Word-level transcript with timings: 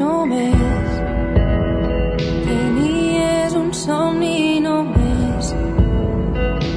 només. 0.00 0.90
Tenies 2.46 3.56
un 3.60 3.70
somni 3.76 4.60
només, 4.64 5.52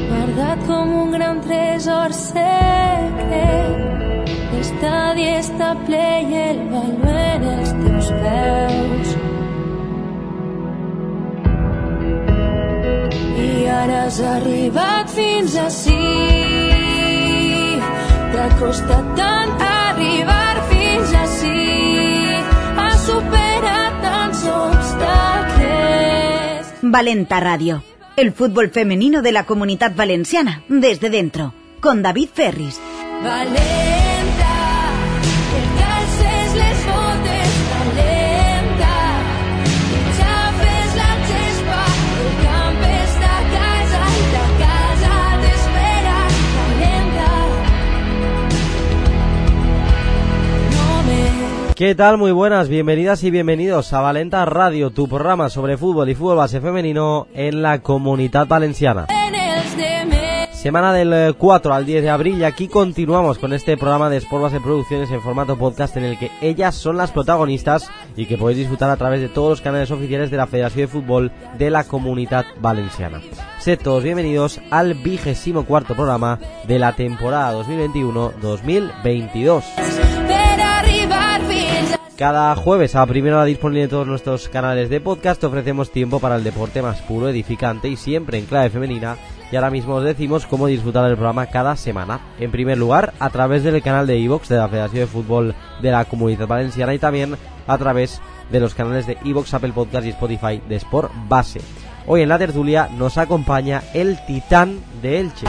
guardat 0.10 0.64
com 0.68 0.94
un 1.04 1.16
gran 1.16 1.42
tresor 1.48 2.16
secret. 2.20 3.82
L'estadi 4.54 5.28
està 5.40 5.74
ple 5.88 6.08
i 6.30 6.40
el 6.44 6.62
baló 6.72 7.18
en 7.24 7.50
els 7.56 7.74
teus 7.82 8.12
peus. 8.24 9.16
I 13.48 13.50
ara 13.82 14.06
has 14.06 14.22
arribat 14.36 15.12
fins 15.18 15.60
ací. 15.68 16.00
T'ha 18.34 18.48
costat 18.60 19.14
tant 19.20 19.64
Valenta 26.94 27.40
Radio, 27.40 27.84
el 28.18 28.34
fútbol 28.34 28.70
femenino 28.70 29.24
de 29.24 29.32
la 29.32 29.48
comunidad 29.48 29.96
valenciana, 29.96 30.64
desde 30.68 31.10
dentro, 31.10 31.52
con 31.82 32.04
David 32.04 32.30
Ferris. 32.32 32.80
¿Qué 51.84 51.96
tal? 51.96 52.18
Muy 52.18 52.32
buenas, 52.32 52.70
bienvenidas 52.70 53.26
y 53.26 53.30
bienvenidos 53.30 53.92
a 53.92 54.00
Valenta 54.00 54.46
Radio, 54.46 54.92
tu 54.92 55.10
programa 55.10 55.50
sobre 55.50 55.76
fútbol 55.76 56.08
y 56.08 56.16
fútbol 56.16 56.38
base 56.38 56.62
femenino 56.62 57.28
en 57.34 57.62
la 57.62 57.82
comunidad 57.82 58.48
valenciana. 58.48 59.08
Semana 60.54 60.94
del 60.94 61.12
eh, 61.12 61.34
4 61.38 61.74
al 61.74 61.86
10 61.86 62.04
de 62.04 62.10
abril 62.10 62.40
y 62.40 62.46
aquí 62.46 62.70
continuamos 62.70 63.38
con 63.38 63.52
este 63.52 63.76
programa 63.76 64.10
de 64.10 64.16
Sport 64.16 64.44
Base 64.44 64.62
Producciones 64.62 65.12
en 65.12 65.22
formato 65.22 65.58
podcast 65.58 65.98
en 65.98 66.06
el 66.06 66.18
que 66.18 66.32
ellas 66.40 66.74
son 66.74 66.96
las 66.96 67.12
protagonistas 67.12 67.90
y 68.16 68.28
que 68.28 68.38
podéis 68.38 68.60
disfrutar 68.60 68.90
a 68.90 68.96
través 68.96 69.20
de 69.20 69.28
todos 69.28 69.50
los 69.50 69.60
canales 69.60 69.92
oficiales 69.92 70.32
de 70.32 70.38
la 70.38 70.48
Federación 70.48 70.86
de 70.86 70.88
Fútbol 70.88 71.34
de 71.58 71.70
la 71.70 71.84
Comunidad 71.84 72.46
Valenciana. 72.62 73.20
Sed 73.60 73.78
todos 73.84 74.04
bienvenidos 74.04 74.62
al 74.72 74.94
vigésimo 74.94 75.66
cuarto 75.66 75.96
programa 75.96 76.40
de 76.66 76.80
la 76.80 76.94
temporada 76.94 77.62
2021-2022. 77.62 79.64
Cada 82.24 82.56
jueves 82.56 82.96
a 82.96 83.06
primera 83.06 83.36
hora 83.36 83.44
disponible 83.44 83.84
en 83.84 83.90
todos 83.90 84.08
nuestros 84.08 84.48
canales 84.48 84.90
de 84.90 85.02
podcast 85.02 85.44
ofrecemos 85.44 85.92
tiempo 85.92 86.22
para 86.22 86.38
el 86.38 86.46
deporte 86.46 86.82
más 86.82 87.02
puro, 87.02 87.28
edificante 87.28 87.90
y 87.90 87.98
siempre 87.98 88.38
en 88.38 88.46
clave 88.46 88.70
femenina. 88.70 89.18
Y 89.52 89.58
ahora 89.58 89.70
mismo 89.70 89.96
os 89.96 90.06
decimos 90.06 90.46
cómo 90.46 90.68
disfrutar 90.68 91.04
del 91.04 91.18
programa 91.18 91.48
cada 91.48 91.76
semana. 91.76 92.22
En 92.40 92.50
primer 92.50 92.78
lugar, 92.78 93.14
a 93.20 93.30
través 93.30 93.66
del 93.66 93.84
canal 93.84 94.08
de 94.08 94.20
iVox 94.20 94.48
de 94.48 94.56
la 94.56 94.70
Federación 94.70 95.02
de 95.02 95.08
Fútbol 95.08 95.54
de 95.82 95.92
la 95.92 96.06
Comunidad 96.06 96.48
Valenciana 96.48 96.94
y 96.94 97.00
también 97.00 97.36
a 97.68 97.78
través 97.78 98.22
de 98.50 98.62
los 98.62 98.74
canales 98.74 99.06
de 99.06 99.18
iVox, 99.26 99.54
Apple 99.54 99.74
Podcast 99.74 100.06
y 100.06 100.12
Spotify 100.12 100.62
de 100.70 100.78
Sport 100.78 101.12
Base. 101.28 101.60
Hoy 102.08 102.22
en 102.22 102.30
la 102.30 102.40
tertulia 102.40 102.88
nos 102.98 103.18
acompaña 103.18 103.84
el 103.94 104.18
titán 104.26 104.80
de 105.02 105.20
Elche. 105.20 105.48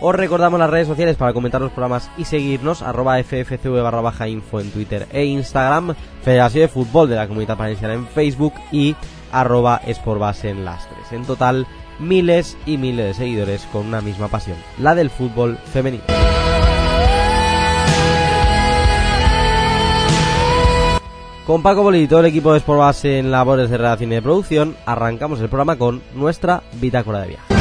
Os 0.00 0.14
recordamos 0.14 0.60
las 0.60 0.70
redes 0.70 0.86
sociales 0.86 1.16
para 1.16 1.32
comentar 1.32 1.60
los 1.60 1.72
programas 1.72 2.08
y 2.16 2.24
seguirnos, 2.24 2.82
arroba 2.82 3.18
ffcv 3.18 3.82
barra 3.82 4.00
baja 4.00 4.28
info 4.28 4.60
en 4.60 4.70
Twitter 4.70 5.08
e 5.10 5.24
Instagram, 5.24 5.94
Federación 6.22 6.62
de 6.62 6.68
Fútbol 6.68 7.08
de 7.08 7.16
la 7.16 7.26
Comunidad 7.26 7.56
Valenciana 7.56 7.94
en 7.94 8.06
Facebook 8.06 8.54
y 8.70 8.94
arroba 9.32 9.80
Sportbase 9.92 10.50
en 10.50 10.64
las 10.64 10.88
tres. 10.88 11.10
En 11.10 11.24
total, 11.24 11.66
miles 11.98 12.56
y 12.64 12.76
miles 12.76 13.06
de 13.06 13.14
seguidores 13.14 13.66
con 13.72 13.88
una 13.88 14.00
misma 14.00 14.28
pasión, 14.28 14.56
la 14.78 14.94
del 14.94 15.10
fútbol 15.10 15.58
femenino. 15.72 16.04
Con 21.44 21.62
Paco 21.62 21.82
Bolí 21.82 22.02
y 22.02 22.06
todo 22.06 22.20
el 22.20 22.26
equipo 22.26 22.52
de 22.52 22.60
Sportbase 22.60 23.18
en 23.18 23.32
labores 23.32 23.68
de 23.68 23.78
redacción 23.78 24.12
y 24.12 24.14
de 24.14 24.22
producción, 24.22 24.76
arrancamos 24.86 25.40
el 25.40 25.48
programa 25.48 25.76
con 25.76 26.02
nuestra 26.14 26.62
bitácora 26.74 27.22
de 27.22 27.28
viaje. 27.28 27.57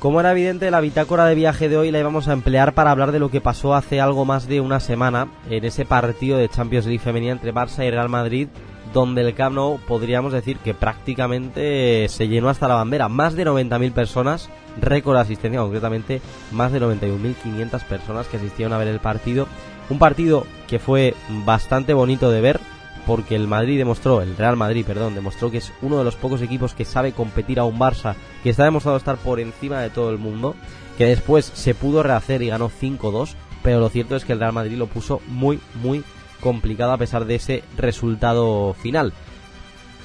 Como 0.00 0.18
era 0.18 0.32
evidente, 0.32 0.70
la 0.70 0.80
bitácora 0.80 1.26
de 1.26 1.34
viaje 1.34 1.68
de 1.68 1.76
hoy 1.76 1.90
la 1.90 1.98
íbamos 1.98 2.26
a 2.26 2.32
emplear 2.32 2.72
para 2.72 2.90
hablar 2.90 3.12
de 3.12 3.18
lo 3.18 3.30
que 3.30 3.42
pasó 3.42 3.74
hace 3.74 4.00
algo 4.00 4.24
más 4.24 4.48
de 4.48 4.62
una 4.62 4.80
semana 4.80 5.28
en 5.50 5.62
ese 5.62 5.84
partido 5.84 6.38
de 6.38 6.48
Champions 6.48 6.86
League 6.86 7.04
femenina 7.04 7.32
entre 7.32 7.52
Barça 7.52 7.86
y 7.86 7.90
Real 7.90 8.08
Madrid, 8.08 8.48
donde 8.94 9.20
el 9.20 9.34
Camp 9.34 9.58
podríamos 9.86 10.32
decir 10.32 10.56
que 10.56 10.72
prácticamente 10.72 12.08
se 12.08 12.28
llenó 12.28 12.48
hasta 12.48 12.66
la 12.66 12.76
bandera. 12.76 13.10
Más 13.10 13.34
de 13.34 13.44
90.000 13.44 13.92
personas, 13.92 14.48
récord 14.80 15.16
de 15.16 15.20
asistencia 15.20 15.60
concretamente, 15.60 16.22
más 16.50 16.72
de 16.72 16.80
91.500 16.80 17.84
personas 17.84 18.26
que 18.26 18.38
asistieron 18.38 18.72
a 18.72 18.78
ver 18.78 18.88
el 18.88 19.00
partido. 19.00 19.48
Un 19.90 19.98
partido 19.98 20.46
que 20.66 20.78
fue 20.78 21.14
bastante 21.44 21.92
bonito 21.92 22.30
de 22.30 22.40
ver, 22.40 22.60
porque 23.06 23.36
el 23.36 23.46
Madrid 23.46 23.78
demostró, 23.78 24.22
el 24.22 24.36
Real 24.36 24.56
Madrid, 24.56 24.84
perdón, 24.86 25.14
demostró 25.14 25.50
que 25.50 25.58
es 25.58 25.72
uno 25.82 25.98
de 25.98 26.04
los 26.04 26.16
pocos 26.16 26.42
equipos 26.42 26.74
que 26.74 26.84
sabe 26.84 27.12
competir 27.12 27.58
a 27.58 27.64
un 27.64 27.78
Barça 27.78 28.14
que 28.42 28.50
está 28.50 28.64
demostrado 28.64 28.96
estar 28.96 29.16
por 29.16 29.40
encima 29.40 29.80
de 29.80 29.90
todo 29.90 30.10
el 30.10 30.18
mundo, 30.18 30.54
que 30.98 31.06
después 31.06 31.50
se 31.54 31.74
pudo 31.74 32.02
rehacer 32.02 32.42
y 32.42 32.48
ganó 32.48 32.70
5-2, 32.70 33.34
pero 33.62 33.80
lo 33.80 33.88
cierto 33.88 34.16
es 34.16 34.24
que 34.24 34.32
el 34.32 34.40
Real 34.40 34.52
Madrid 34.52 34.76
lo 34.76 34.86
puso 34.86 35.20
muy, 35.28 35.60
muy 35.82 36.04
complicado 36.40 36.92
a 36.92 36.98
pesar 36.98 37.24
de 37.24 37.36
ese 37.36 37.62
resultado 37.76 38.74
final. 38.74 39.12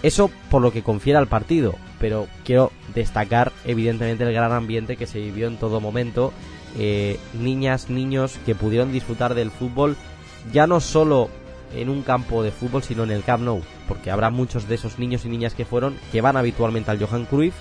Eso 0.04 0.30
por 0.50 0.62
lo 0.62 0.72
que 0.72 0.84
confiera 0.84 1.20
al 1.20 1.28
partido, 1.28 1.76
pero 2.00 2.28
quiero 2.44 2.72
destacar 2.94 3.52
evidentemente 3.66 4.24
el 4.24 4.34
gran 4.34 4.52
ambiente 4.52 4.98
que 4.98 5.08
se 5.08 5.20
vivió 5.20 5.48
en 5.48 5.58
todo 5.58 5.82
momento. 5.82 6.34
Eh, 6.78 7.20
niñas, 7.34 7.90
niños 7.90 8.38
que 8.46 8.54
pudieron 8.54 8.92
disfrutar 8.92 9.34
del 9.34 9.50
fútbol 9.50 9.96
ya 10.52 10.68
no 10.68 10.80
solo 10.80 11.30
en 11.76 11.90
un 11.90 12.02
campo 12.02 12.44
de 12.44 12.52
fútbol, 12.52 12.84
sino 12.84 13.04
en 13.04 13.12
el 13.12 13.24
Camp 13.24 13.44
Nou, 13.44 13.62
porque 13.88 14.12
habrá 14.12 14.30
muchos 14.30 14.68
de 14.68 14.76
esos 14.76 15.00
niños 15.00 15.26
y 15.26 15.30
niñas 15.30 15.54
que 15.54 15.66
fueron, 15.66 15.96
que 16.12 16.22
van 16.22 16.38
habitualmente 16.38 16.92
al 16.92 17.00
Johan 17.00 17.26
Cruyff, 17.26 17.56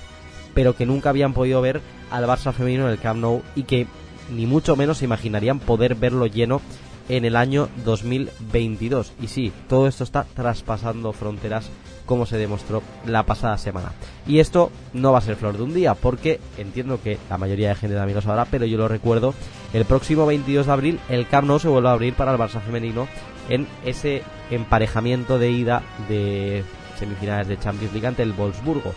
pero 0.55 0.77
que 0.77 0.87
nunca 0.87 1.11
habían 1.11 1.35
podido 1.35 1.61
ver 1.61 1.81
al 2.11 2.25
Barça 2.27 2.53
femenino 2.53 2.87
en 2.87 2.93
el 2.93 3.01
Camp 3.01 3.21
Nou 3.21 3.43
y 3.55 3.65
que 3.65 3.87
ni 4.31 4.47
mucho 4.47 4.77
menos 4.77 4.99
se 4.99 5.05
imaginarían 5.05 5.59
poder 5.59 5.95
verlo 5.95 6.27
lleno 6.27 6.61
en 7.09 7.25
el 7.25 7.37
año 7.37 7.69
2022. 7.85 9.13
Y 9.21 9.29
sí, 9.29 9.53
todo 9.69 9.87
esto 9.89 10.05
está 10.05 10.25
traspasando 10.35 11.13
fronteras 11.13 11.71
como 12.07 12.27
se 12.27 12.37
demostró 12.37 12.83
la 13.07 13.25
pasada 13.25 13.57
semana. 13.59 13.93
Y 14.27 14.39
esto 14.39 14.71
no 14.93 15.13
va 15.13 15.19
a 15.19 15.23
ser 15.23 15.37
flor 15.37 15.57
de 15.57 15.63
un 15.63 15.75
día, 15.75 15.95
porque 15.95 16.41
entiendo 16.59 17.01
que 17.03 17.19
la 17.31 17.39
mayoría 17.39 17.71
de 17.71 17.75
gente 17.77 17.97
también 17.97 18.17
lo 18.17 18.23
sabrá, 18.23 18.45
pero 18.45 18.67
yo 18.67 18.77
lo 18.77 18.89
recuerdo, 18.89 19.35
el 19.73 19.85
próximo 19.85 20.27
22 20.27 20.67
de 20.67 20.73
abril 20.73 21.01
el 21.09 21.27
Camp 21.27 21.49
Nou 21.49 21.59
se 21.59 21.69
vuelve 21.69 21.89
a 21.89 21.93
abrir 21.93 22.15
para 22.15 22.33
el 22.33 22.39
Barça 22.39 22.61
femenino 22.61 23.09
en 23.49 23.67
ese 23.85 24.23
emparejamiento 24.51 25.39
de 25.39 25.51
ida 25.51 25.83
de 26.09 26.65
semifinales 26.99 27.49
de 27.49 27.59
Champions 27.59 27.93
League 27.93 28.07
ante 28.07 28.23
el 28.23 28.33
Wolfsburgo. 28.33 28.95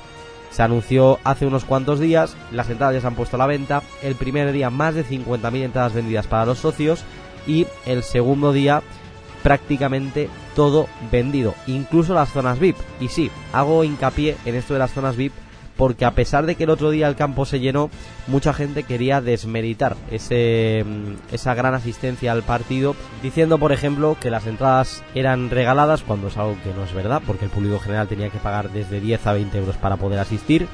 Se 0.52 0.63
anunció 0.63 1.19
hace 1.24 1.46
unos 1.46 1.66
cuantos 1.66 2.00
días, 2.00 2.35
las 2.52 2.69
entradas 2.69 2.96
ya 2.96 3.02
se 3.02 3.08
han 3.08 3.16
puesto 3.16 3.35
a 3.35 3.40
la 3.40 3.47
venta, 3.47 3.84
el 4.02 4.16
primer 4.16 4.52
día 4.52 4.69
más 4.69 4.96
de 4.96 5.06
50.000 5.06 5.63
entradas 5.63 5.94
vendidas 5.94 6.28
para 6.28 6.46
los 6.46 6.59
socios 6.59 7.03
y 7.46 7.68
el 7.85 8.03
segundo 8.03 8.53
día 8.53 8.81
prácticamente 9.44 10.30
todo 10.56 10.88
vendido, 11.12 11.53
incluso 11.68 12.14
las 12.14 12.29
zonas 12.29 12.59
VIP. 12.59 12.78
Y 13.00 13.09
sí, 13.09 13.29
hago 13.53 13.84
hincapié 13.84 14.38
en 14.46 14.56
esto 14.56 14.74
de 14.74 14.79
las 14.79 14.91
zonas 14.91 15.16
VIP 15.16 15.34
porque 15.78 16.06
a 16.06 16.12
pesar 16.12 16.46
de 16.46 16.56
que 16.56 16.64
el 16.64 16.70
otro 16.70 16.90
día 16.90 17.08
el 17.08 17.16
campo 17.16 17.46
se 17.46 17.60
llenó, 17.60 17.90
mucha 18.28 18.54
gente 18.54 18.84
quería 18.84 19.22
desmeritar 19.22 19.96
ese, 20.12 20.84
mm, 20.85 21.34
esa 21.34 21.53
gran 21.53 21.74
asistencia 21.74 22.32
al 22.32 22.44
partido, 22.44 22.96
diciendo, 23.22 23.58
por 23.58 23.72
ejemplo, 23.72 24.18
que 24.20 24.32
las 24.32 24.47
entradas 24.47 25.03
eran 25.16 25.50
regaladas, 25.50 26.02
cuando 26.02 26.28
es 26.28 26.38
algo 26.38 26.58
que 26.64 26.74
no 26.74 26.84
es 26.84 26.94
verdad, 26.94 27.22
porque 27.26 27.46
el 27.46 27.52
público 27.52 27.79
general 27.79 28.08
tenía 28.08 28.29
que 28.29 28.40
pagar 28.40 28.72
desde 28.72 29.00
10 29.00 29.28
a 29.28 29.34
20 29.34 29.58
euros 29.58 29.78
para 29.78 29.97
poder 29.97 30.20
asistir, 30.20 30.68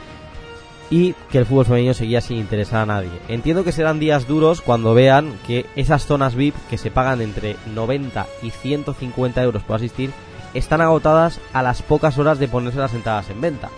y 0.89 1.13
que 1.31 1.39
el 1.39 1.45
fútbol 1.45 1.65
femenino 1.65 1.93
seguía 1.93 2.21
sin 2.21 2.37
interesar 2.37 2.81
a 2.81 2.85
nadie. 2.85 3.09
Entiendo 3.27 3.63
que 3.63 3.71
serán 3.71 3.99
días 3.99 4.27
duros 4.27 4.61
cuando 4.61 4.93
vean 4.93 5.33
que 5.47 5.65
esas 5.75 6.05
zonas 6.05 6.35
VIP, 6.35 6.55
que 6.69 6.77
se 6.77 6.91
pagan 6.91 7.21
entre 7.21 7.55
90 7.73 8.27
y 8.43 8.51
150 8.51 9.41
euros 9.41 9.63
por 9.63 9.77
asistir, 9.77 10.11
están 10.53 10.81
agotadas 10.81 11.39
a 11.51 11.63
las 11.63 11.81
pocas 11.81 12.17
horas 12.17 12.37
de 12.37 12.47
ponerse 12.47 12.79
las 12.79 12.93
entradas 12.93 13.29
en 13.29 13.41
venta. 13.41 13.69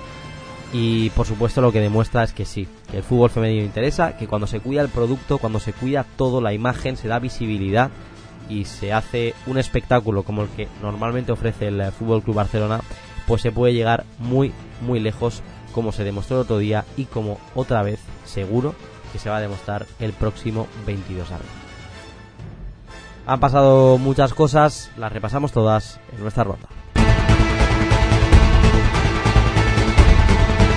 Y 0.73 1.09
por 1.11 1.25
supuesto 1.25 1.61
lo 1.61 1.71
que 1.71 1.79
demuestra 1.79 2.23
es 2.23 2.33
que 2.33 2.45
sí, 2.45 2.67
que 2.89 2.97
el 2.97 3.03
fútbol 3.03 3.29
femenino 3.29 3.63
interesa, 3.63 4.17
que 4.17 4.27
cuando 4.27 4.47
se 4.47 4.59
cuida 4.59 4.81
el 4.81 4.89
producto, 4.89 5.37
cuando 5.37 5.59
se 5.59 5.73
cuida 5.73 6.05
todo, 6.17 6.41
la 6.41 6.53
imagen, 6.53 6.97
se 6.97 7.07
da 7.07 7.19
visibilidad 7.19 7.91
y 8.49 8.65
se 8.65 8.93
hace 8.93 9.33
un 9.47 9.57
espectáculo 9.57 10.23
como 10.23 10.43
el 10.43 10.49
que 10.49 10.67
normalmente 10.81 11.31
ofrece 11.31 11.67
el 11.67 11.91
Fútbol 11.91 12.23
Club 12.23 12.35
Barcelona, 12.35 12.81
pues 13.27 13.41
se 13.41 13.51
puede 13.51 13.73
llegar 13.73 14.05
muy, 14.19 14.51
muy 14.81 14.99
lejos, 14.99 15.41
como 15.73 15.91
se 15.91 16.03
demostró 16.03 16.37
el 16.37 16.43
otro 16.43 16.57
día 16.57 16.85
y 16.97 17.05
como 17.05 17.39
otra 17.55 17.81
vez, 17.81 17.99
seguro, 18.25 18.75
que 19.11 19.19
se 19.19 19.29
va 19.29 19.37
a 19.37 19.41
demostrar 19.41 19.85
el 19.99 20.13
próximo 20.13 20.67
22 20.85 21.29
de 21.29 21.35
abril. 21.35 21.49
Han 23.27 23.39
pasado 23.39 23.97
muchas 23.97 24.33
cosas, 24.33 24.91
las 24.97 25.11
repasamos 25.11 25.51
todas 25.51 25.99
en 26.13 26.21
nuestra 26.21 26.43
ronda. 26.43 26.67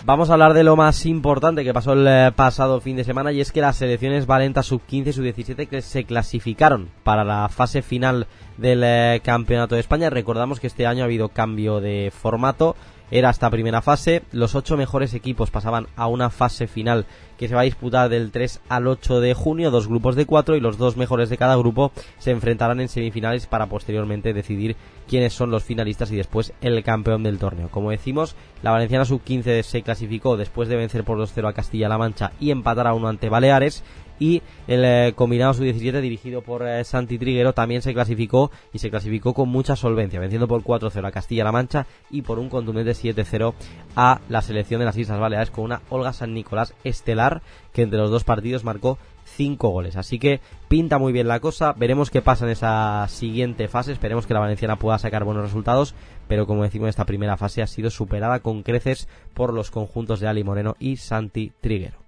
Vamos 0.08 0.30
a 0.30 0.32
hablar 0.32 0.54
de 0.54 0.64
lo 0.64 0.74
más 0.74 1.04
importante 1.04 1.64
que 1.64 1.74
pasó 1.74 1.92
el 1.92 2.06
eh, 2.08 2.32
pasado 2.34 2.80
fin 2.80 2.96
de 2.96 3.04
semana 3.04 3.30
y 3.30 3.42
es 3.42 3.52
que 3.52 3.60
las 3.60 3.76
selecciones 3.76 4.24
Valenta 4.24 4.62
sub-15 4.62 5.08
y 5.08 5.12
sub-17 5.12 5.68
que 5.68 5.82
se 5.82 6.04
clasificaron 6.04 6.88
para 7.04 7.24
la 7.24 7.50
fase 7.50 7.82
final 7.82 8.26
del 8.56 8.82
eh, 8.84 9.20
Campeonato 9.22 9.74
de 9.74 9.82
España. 9.82 10.08
Recordamos 10.08 10.60
que 10.60 10.66
este 10.66 10.86
año 10.86 11.02
ha 11.02 11.04
habido 11.04 11.28
cambio 11.28 11.82
de 11.82 12.10
formato 12.10 12.74
era 13.10 13.30
esta 13.30 13.50
primera 13.50 13.82
fase. 13.82 14.22
Los 14.32 14.54
ocho 14.54 14.76
mejores 14.76 15.14
equipos 15.14 15.50
pasaban 15.50 15.86
a 15.96 16.06
una 16.06 16.30
fase 16.30 16.66
final 16.66 17.06
que 17.38 17.48
se 17.48 17.54
va 17.54 17.60
a 17.62 17.64
disputar 17.64 18.08
del 18.08 18.30
3 18.30 18.60
al 18.68 18.88
8 18.88 19.20
de 19.20 19.34
junio, 19.34 19.70
dos 19.70 19.86
grupos 19.86 20.16
de 20.16 20.26
cuatro 20.26 20.56
y 20.56 20.60
los 20.60 20.76
dos 20.76 20.96
mejores 20.96 21.30
de 21.30 21.36
cada 21.36 21.56
grupo 21.56 21.92
se 22.18 22.32
enfrentarán 22.32 22.80
en 22.80 22.88
semifinales 22.88 23.46
para 23.46 23.66
posteriormente 23.66 24.32
decidir 24.32 24.76
quiénes 25.06 25.32
son 25.32 25.50
los 25.50 25.64
finalistas 25.64 26.10
y 26.10 26.16
después 26.16 26.52
el 26.60 26.82
campeón 26.82 27.22
del 27.22 27.38
torneo. 27.38 27.68
Como 27.70 27.90
decimos, 27.90 28.34
la 28.62 28.72
Valenciana 28.72 29.04
Sub-15 29.04 29.62
se 29.62 29.82
clasificó 29.82 30.36
después 30.36 30.68
de 30.68 30.76
vencer 30.76 31.04
por 31.04 31.18
2-0 31.18 31.48
a 31.48 31.52
Castilla-La 31.52 31.96
Mancha 31.96 32.32
y 32.40 32.50
empatar 32.50 32.88
a 32.88 32.94
uno 32.94 33.08
ante 33.08 33.28
Baleares 33.28 33.84
y 34.18 34.42
el 34.66 34.84
eh, 34.84 35.12
combinado 35.14 35.54
sub-17 35.54 36.00
dirigido 36.00 36.42
por 36.42 36.66
eh, 36.66 36.84
Santi 36.84 37.18
Triguero 37.18 37.52
también 37.52 37.82
se 37.82 37.94
clasificó 37.94 38.50
y 38.72 38.78
se 38.78 38.90
clasificó 38.90 39.34
con 39.34 39.48
mucha 39.48 39.76
solvencia, 39.76 40.20
venciendo 40.20 40.48
por 40.48 40.62
4-0 40.62 41.06
a 41.06 41.12
Castilla-La 41.12 41.52
Mancha 41.52 41.86
y 42.10 42.22
por 42.22 42.38
un 42.38 42.48
contundente 42.48 42.92
7-0 42.92 43.54
a 43.96 44.20
la 44.28 44.42
selección 44.42 44.80
de 44.80 44.86
las 44.86 44.96
Islas 44.96 45.20
Baleares 45.20 45.50
con 45.50 45.64
una 45.64 45.82
Olga 45.88 46.12
San 46.12 46.34
Nicolás 46.34 46.74
estelar 46.84 47.42
que 47.72 47.82
entre 47.82 47.98
los 47.98 48.10
dos 48.10 48.24
partidos 48.24 48.64
marcó 48.64 48.98
5 49.36 49.68
goles. 49.68 49.96
Así 49.96 50.18
que 50.18 50.40
pinta 50.68 50.98
muy 50.98 51.12
bien 51.12 51.28
la 51.28 51.40
cosa. 51.40 51.72
Veremos 51.72 52.10
qué 52.10 52.22
pasa 52.22 52.44
en 52.44 52.52
esa 52.52 53.06
siguiente 53.08 53.68
fase. 53.68 53.92
Esperemos 53.92 54.26
que 54.26 54.34
la 54.34 54.40
Valenciana 54.40 54.76
pueda 54.76 54.98
sacar 54.98 55.24
buenos 55.24 55.44
resultados. 55.44 55.94
Pero 56.26 56.46
como 56.46 56.62
decimos, 56.62 56.88
esta 56.88 57.04
primera 57.04 57.36
fase 57.36 57.62
ha 57.62 57.66
sido 57.66 57.90
superada 57.90 58.40
con 58.40 58.62
creces 58.62 59.08
por 59.34 59.52
los 59.52 59.70
conjuntos 59.70 60.20
de 60.20 60.28
Ali 60.28 60.44
Moreno 60.44 60.76
y 60.78 60.96
Santi 60.96 61.52
Triguero. 61.60 61.98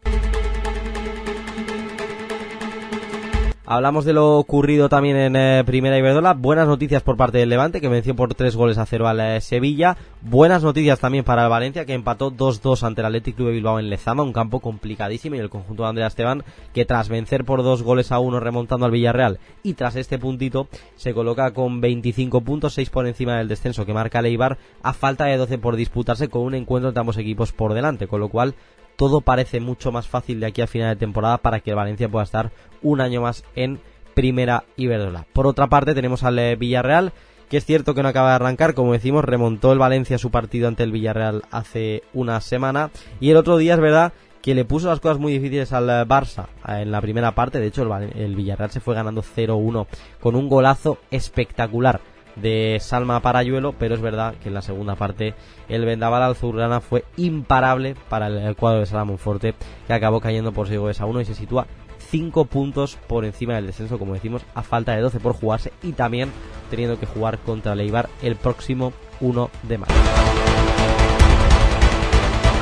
Hablamos 3.73 4.05
de 4.05 4.13
lo 4.13 4.37
ocurrido 4.37 4.89
también 4.89 5.17
en 5.17 5.37
eh, 5.37 5.63
Primera 5.65 5.97
Iberdrola. 5.97 6.35
Buenas 6.35 6.67
noticias 6.67 7.05
por 7.05 7.17
parte 7.17 7.39
del 7.39 7.51
Levante, 7.51 7.81
que 7.81 7.87
venció 7.87 8.17
por 8.17 8.35
tres 8.35 8.57
goles 8.57 8.79
a 8.79 8.85
cero 8.85 9.07
al 9.07 9.21
eh, 9.21 9.41
Sevilla. 9.41 9.97
Buenas 10.23 10.65
noticias 10.65 10.99
también 10.99 11.23
para 11.23 11.45
el 11.45 11.51
Valencia, 11.51 11.85
que 11.85 11.95
empató 11.95 12.33
2-2 12.33 12.83
ante 12.83 13.01
el 13.01 13.07
Athletic 13.07 13.37
Club 13.37 13.47
de 13.47 13.55
Bilbao 13.55 13.79
en 13.79 13.89
Lezama, 13.89 14.25
un 14.25 14.33
campo 14.33 14.59
complicadísimo. 14.59 15.37
Y 15.37 15.39
el 15.39 15.51
conjunto 15.51 15.85
de 15.85 15.89
Andrea 15.89 16.09
Esteban, 16.09 16.43
que 16.75 16.85
tras 16.85 17.09
vencer 17.09 17.45
por 17.45 17.63
dos 17.63 17.85
goles 17.85 18.11
a 18.11 18.19
uno 18.19 18.41
remontando 18.41 18.87
al 18.87 18.91
Villarreal 18.91 19.39
y 19.63 19.75
tras 19.75 19.95
este 19.95 20.19
puntito, 20.19 20.67
se 20.97 21.15
coloca 21.15 21.53
con 21.53 21.81
25 21.81 22.41
puntos, 22.41 22.75
6 22.75 22.91
por 22.91 23.07
encima 23.07 23.39
del 23.39 23.47
descenso 23.47 23.87
que 23.87 23.95
marca 23.95 24.21
Leibar, 24.21 24.59
a 24.83 24.93
falta 24.95 25.27
de 25.27 25.37
12 25.37 25.59
por 25.59 25.77
disputarse 25.77 26.27
con 26.27 26.43
un 26.43 26.57
encuentro 26.57 26.89
entre 26.89 27.03
ambos 27.03 27.19
equipos 27.19 27.53
por 27.53 27.73
delante. 27.75 28.09
Con 28.09 28.19
lo 28.19 28.31
cual, 28.31 28.57
todo 29.01 29.23
parece 29.23 29.61
mucho 29.61 29.93
más 29.93 30.09
fácil 30.09 30.41
de 30.41 30.47
aquí 30.47 30.61
a 30.61 30.67
final 30.67 30.91
de 30.91 31.01
temporada 31.01 31.39
para 31.39 31.61
que 31.61 31.71
el 31.71 31.77
Valencia 31.77 32.11
pueda 32.11 32.25
estar 32.25 32.51
un 32.83 33.01
año 33.01 33.23
más 33.23 33.45
en 33.57 33.81
Primera 34.13 34.65
Iberdrola. 34.77 35.25
Por 35.33 35.47
otra 35.47 35.69
parte 35.69 35.95
tenemos 35.95 36.23
al 36.23 36.39
eh, 36.39 36.55
Villarreal, 36.55 37.15
que 37.49 37.57
es 37.57 37.65
cierto 37.65 37.95
que 37.95 38.03
no 38.03 38.11
acaba 38.11 38.29
de 38.29 38.35
arrancar, 38.35 38.75
como 38.75 38.93
decimos, 38.93 39.25
remontó 39.25 39.73
el 39.73 39.79
Valencia 39.79 40.19
su 40.19 40.31
partido 40.31 40.69
ante 40.69 40.83
el 40.83 40.93
Villarreal 40.93 41.45
hace 41.51 42.03
una 42.13 42.43
semana. 42.43 42.91
Y 43.21 43.31
el 43.31 43.39
otro 43.39 43.57
día 43.57 43.73
es 43.73 43.81
verdad 43.81 44.13
que 44.43 44.55
le 44.55 44.67
puso 44.67 44.89
las 44.89 45.01
cosas 45.01 45.19
muy 45.19 45.33
difíciles 45.33 45.73
al 45.73 45.89
eh, 45.89 46.05
Barça 46.07 46.49
eh, 46.69 46.83
en 46.83 46.93
la 46.93 47.01
primera 47.01 47.35
parte, 47.35 47.59
de 47.59 47.69
hecho 47.69 47.85
el, 47.85 48.13
el 48.15 48.37
Villarreal 48.37 48.71
se 48.71 48.81
fue 48.81 48.95
ganando 48.95 49.23
0-1 49.23 49.87
con 50.21 50.37
un 50.37 50.47
golazo 50.51 50.99
espectacular 51.11 52.03
de 52.41 52.79
Salma 52.81 53.21
Parayuelo, 53.21 53.75
pero 53.79 53.95
es 53.95 54.01
verdad 54.01 54.35
que 54.43 54.49
en 54.49 54.55
la 54.55 54.63
segunda 54.63 54.97
parte 54.97 55.35
el 55.69 55.85
vendaval 55.85 56.23
azulgrana 56.23 56.81
fue 56.81 57.05
imparable 57.17 57.95
para 58.09 58.29
el 58.29 58.57
cuadro 58.57 58.81
de 58.81 58.87
Salamón 58.87 59.19
Forte, 59.19 59.55
que 59.87 59.93
acabó 59.93 60.21
cayendo 60.21 60.53
por 60.53 60.69
6 60.69 60.79
goles 60.79 61.01
a 61.01 61.07
1 61.07 61.21
y 61.21 61.25
se 61.25 61.35
sitúa 61.35 61.67
5 62.11 62.47
puntos 62.47 62.99
por 63.07 63.25
encima 63.25 63.55
del 63.55 63.67
descenso, 63.67 63.99
como 63.99 64.15
decimos, 64.15 64.43
a 64.55 64.63
falta 64.63 64.95
de 64.95 65.01
12 65.01 65.21
por 65.21 65.35
jugarse 65.35 65.73
y 65.83 65.93
también 65.93 66.31
teniendo 66.71 66.99
que 66.99 67.07
jugar 67.07 67.39
contra 67.39 67.75
Leibar 67.75 68.09
el 68.23 68.37
próximo 68.37 68.93
1 69.21 69.51
de 69.63 69.79
mayo. 69.79 69.95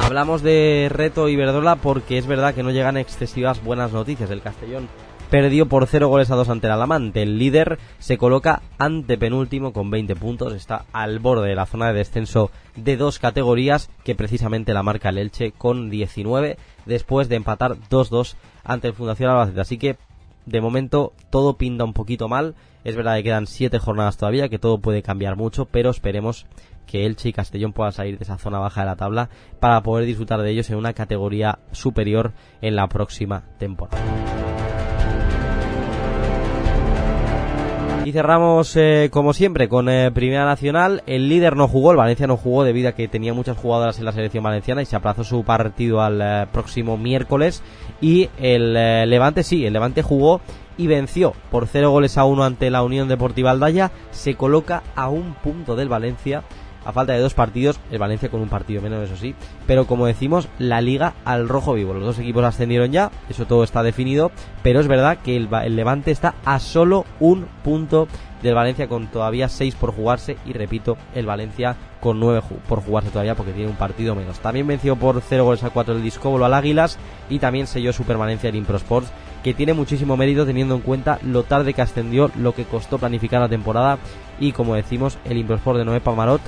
Hablamos 0.05 0.43
de 0.43 0.89
reto 0.91 1.29
Iberdrola 1.29 1.77
porque 1.77 2.17
es 2.17 2.27
verdad 2.27 2.55
que 2.55 2.63
no 2.63 2.71
llegan 2.71 2.97
excesivas 2.97 3.63
buenas 3.63 3.93
noticias. 3.93 4.31
El 4.31 4.41
Castellón 4.41 4.89
perdió 5.31 5.69
por 5.69 5.87
0 5.87 6.09
goles 6.09 6.31
a 6.31 6.37
2 6.37 6.49
ante 6.49 6.67
el 6.67 6.73
Alamante. 6.73 7.23
El 7.23 7.39
líder 7.39 7.79
se 7.99 8.19
coloca 8.19 8.63
ante 8.79 9.19
penúltimo 9.19 9.73
con 9.73 9.91
20 9.91 10.17
puntos, 10.17 10.55
está 10.55 10.85
al 10.93 11.19
borde 11.19 11.49
de 11.49 11.55
la 11.55 11.67
zona 11.67 11.89
de 11.89 11.99
descenso 11.99 12.51
de 12.77 12.97
dos 12.97 13.19
categorías 13.19 13.91
que 14.05 14.15
precisamente 14.15 14.73
la 14.73 14.83
marca 14.83 15.11
el 15.11 15.19
Elche 15.19 15.53
con 15.53 15.91
19 15.91 16.57
después 16.87 17.29
de 17.29 17.37
empatar 17.37 17.77
2-2 17.91 18.37
ante 18.65 18.89
el 18.89 18.95
Fundación 18.95 19.31
Albacete. 19.31 19.61
Así 19.61 19.79
que 19.79 19.97
de 20.47 20.61
momento 20.61 21.13
todo 21.31 21.57
pinta 21.57 21.85
un 21.85 21.93
poquito 21.93 22.29
mal. 22.29 22.55
Es 22.85 22.97
verdad 22.97 23.17
que 23.17 23.25
quedan 23.25 23.47
7 23.47 23.79
jornadas 23.79 24.17
todavía, 24.17 24.49
que 24.49 24.59
todo 24.59 24.79
puede 24.79 25.03
cambiar 25.03 25.37
mucho, 25.37 25.67
pero 25.67 25.91
esperemos 25.91 26.47
que 26.87 27.05
Elche 27.05 27.29
y 27.29 27.33
Castellón 27.35 27.75
puedan 27.75 27.93
salir 27.93 28.17
de 28.17 28.25
esa 28.25 28.39
zona 28.39 28.59
baja 28.59 28.81
de 28.81 28.87
la 28.87 28.97
tabla 28.97 29.29
para 29.61 29.83
poder 29.83 30.07
disfrutar 30.07 30.41
de 30.41 30.51
ellos 30.51 30.71
en 30.71 30.77
una 30.77 30.95
categoría 30.95 31.59
superior 31.73 32.33
en 32.63 32.77
la 32.77 32.89
próxima 32.89 33.45
temporada. 33.59 34.38
Y 38.09 38.13
cerramos, 38.13 38.75
eh, 38.75 39.11
como 39.13 39.35
siempre, 39.35 39.69
con 39.69 39.91
eh, 39.91 40.11
Primera 40.11 40.47
Nacional. 40.47 41.03
El 41.07 41.29
líder 41.29 41.57
no 41.57 41.69
jugó, 41.69 41.91
el 41.91 41.99
Valencia 41.99 42.27
no 42.27 42.39
jugó 42.39 42.65
debido 42.65 42.89
a 42.89 42.93
que 42.93 43.07
tenía 43.07 43.35
muchas 43.35 43.59
jugadoras 43.59 43.99
en 43.99 44.07
la 44.07 44.13
selección 44.13 44.43
valenciana 44.43 44.81
y 44.81 44.87
se 44.87 44.97
aplazó 44.97 45.25
su 45.25 45.45
partido 45.45 46.01
al 46.01 46.19
eh, 46.23 46.47
próximo 46.51 46.97
miércoles. 46.97 47.63
Y 48.01 48.31
el 48.41 48.73
Levante 48.73 49.43
sí, 49.43 49.67
el 49.67 49.75
Levante 49.75 50.01
jugó 50.01 50.41
y 50.79 50.87
venció 50.87 51.35
por 51.51 51.67
0 51.67 51.91
goles 51.91 52.17
a 52.17 52.25
1 52.25 52.45
ante 52.45 52.71
la 52.71 52.83
Unión 52.83 53.09
Deportiva 53.09 53.51
Aldaya. 53.51 53.91
Se 54.11 54.37
coloca 54.37 54.85
a 54.97 55.11
un 55.11 55.35
punto 55.35 55.77
del 55.77 55.91
Valencia 55.91 56.45
a 56.88 56.93
falta 56.93 57.12
de 57.12 57.20
dos 57.20 57.35
partidos, 57.35 57.79
el 57.90 57.99
Valencia 57.99 58.31
con 58.31 58.40
un 58.40 58.49
partido 58.49 58.81
menos, 58.81 59.05
eso 59.05 59.17
sí, 59.19 59.35
pero 59.67 59.87
como 59.87 60.06
decimos, 60.06 60.49
la 60.58 60.81
liga 60.81 61.12
al 61.26 61.46
rojo 61.46 61.75
vivo. 61.75 61.93
Los 61.93 62.02
dos 62.02 62.19
equipos 62.19 62.43
ascendieron 62.44 62.90
ya, 62.93 63.11
eso 63.29 63.44
todo 63.44 63.62
está 63.62 63.82
definido, 63.82 64.32
pero 64.62 64.81
es 64.81 64.88
verdad 64.88 65.19
que 65.19 65.37
el, 65.37 65.50
Levante 65.76 66.11
está 66.11 66.35
a 66.47 66.59
solo 66.59 67.04
un 67.21 67.47
punto 67.62 68.09
del 68.42 68.54
Valencia 68.54 68.88
con 68.88 69.09
todavía 69.09 69.50
seis 69.50 69.75
por 69.75 69.95
jugarse 69.95 70.38
y 70.47 70.54
repito, 70.54 70.97
el 71.14 71.26
Valencia 71.26 71.76
con 72.00 72.18
nueve 72.21 72.40
por 72.66 72.80
jugarse 72.80 73.11
todavía 73.11 73.35
porque 73.35 73.52
tiene 73.52 73.68
un 73.68 73.76
partido 73.76 74.14
menos. 74.14 74.38
También 74.38 74.66
venció 74.66 74.97
por 74.97 75.21
0 75.21 75.45
goles 75.45 75.64
a 75.64 75.71
4 75.71 75.95
el 75.95 76.02
Discóbolo 76.02 76.47
al 76.47 76.54
Águilas 76.54 76.99
y 77.28 77.38
también 77.38 77.66
selló 77.66 77.92
su 77.92 78.04
permanencia 78.04 78.49
en 78.49 78.57
Impro 78.57 78.78
Sports 78.78 79.12
que 79.45 79.52
tiene 79.52 79.75
muchísimo 79.75 80.16
mérito 80.16 80.47
teniendo 80.47 80.75
en 80.75 80.80
cuenta 80.80 81.18
lo 81.23 81.42
tarde 81.42 81.75
que 81.75 81.83
ascendió, 81.83 82.30
lo 82.37 82.54
que 82.54 82.64
costó 82.64 82.97
planificar 82.99 83.40
la 83.40 83.49
temporada 83.49 83.99
y 84.40 84.52
como 84.52 84.75
decimos, 84.75 85.18
el 85.26 85.37
Impro 85.37 85.57
Sport 85.57 85.78
de 85.78 85.85
Noé 85.85 86.00
Pamarot 86.00 86.40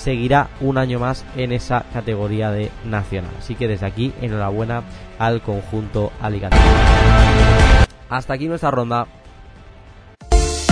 seguirá 0.00 0.48
un 0.60 0.78
año 0.78 0.98
más 0.98 1.24
en 1.36 1.52
esa 1.52 1.84
categoría 1.92 2.50
de 2.50 2.70
nacional. 2.86 3.30
Así 3.38 3.54
que 3.54 3.68
desde 3.68 3.86
aquí, 3.86 4.12
enhorabuena 4.22 4.82
al 5.18 5.42
conjunto 5.42 6.10
Alicante. 6.20 6.56
Hasta 8.08 8.34
aquí 8.34 8.48
nuestra 8.48 8.70
ronda. 8.70 9.06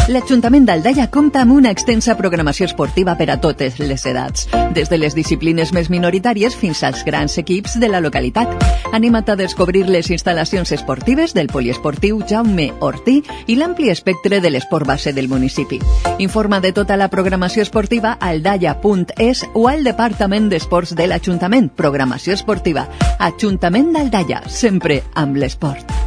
L'Ajuntament 0.08 0.64
d'Aldaia 0.64 1.04
compta 1.12 1.42
amb 1.44 1.52
una 1.52 1.68
extensa 1.74 2.14
programació 2.16 2.64
esportiva 2.64 3.12
per 3.18 3.26
a 3.28 3.34
totes 3.36 3.74
les 3.76 4.06
edats, 4.08 4.46
des 4.72 4.88
de 4.88 4.96
les 4.96 5.12
disciplines 5.12 5.68
més 5.76 5.90
minoritàries 5.92 6.54
fins 6.56 6.80
als 6.86 7.02
grans 7.04 7.36
equips 7.36 7.74
de 7.76 7.90
la 7.92 8.00
localitat. 8.00 8.54
Anima't 8.96 9.28
a 9.28 9.36
descobrir 9.36 9.84
les 9.84 10.08
instal·lacions 10.08 10.72
esportives 10.72 11.34
del 11.36 11.52
poliesportiu 11.52 12.22
Jaume 12.24 12.70
Ortí 12.80 13.18
i 13.52 13.58
l'ampli 13.60 13.92
espectre 13.92 14.40
de 14.40 14.48
l'esport 14.48 14.88
base 14.88 15.12
del 15.12 15.28
municipi. 15.28 15.76
Informa 16.24 16.62
de 16.64 16.72
tota 16.72 16.96
la 16.96 17.10
programació 17.12 17.60
esportiva 17.66 18.16
a 18.16 18.30
aldaia.es 18.32 19.44
o 19.52 19.68
al 19.68 19.84
Departament 19.84 20.48
d'Esports 20.48 20.96
de 20.96 21.10
l'Ajuntament. 21.12 21.68
Programació 21.68 22.32
esportiva. 22.32 22.88
Ajuntament 23.18 23.92
d'Aldaia, 23.92 24.40
sempre 24.48 25.02
amb 25.12 25.36
l'esport. 25.36 25.98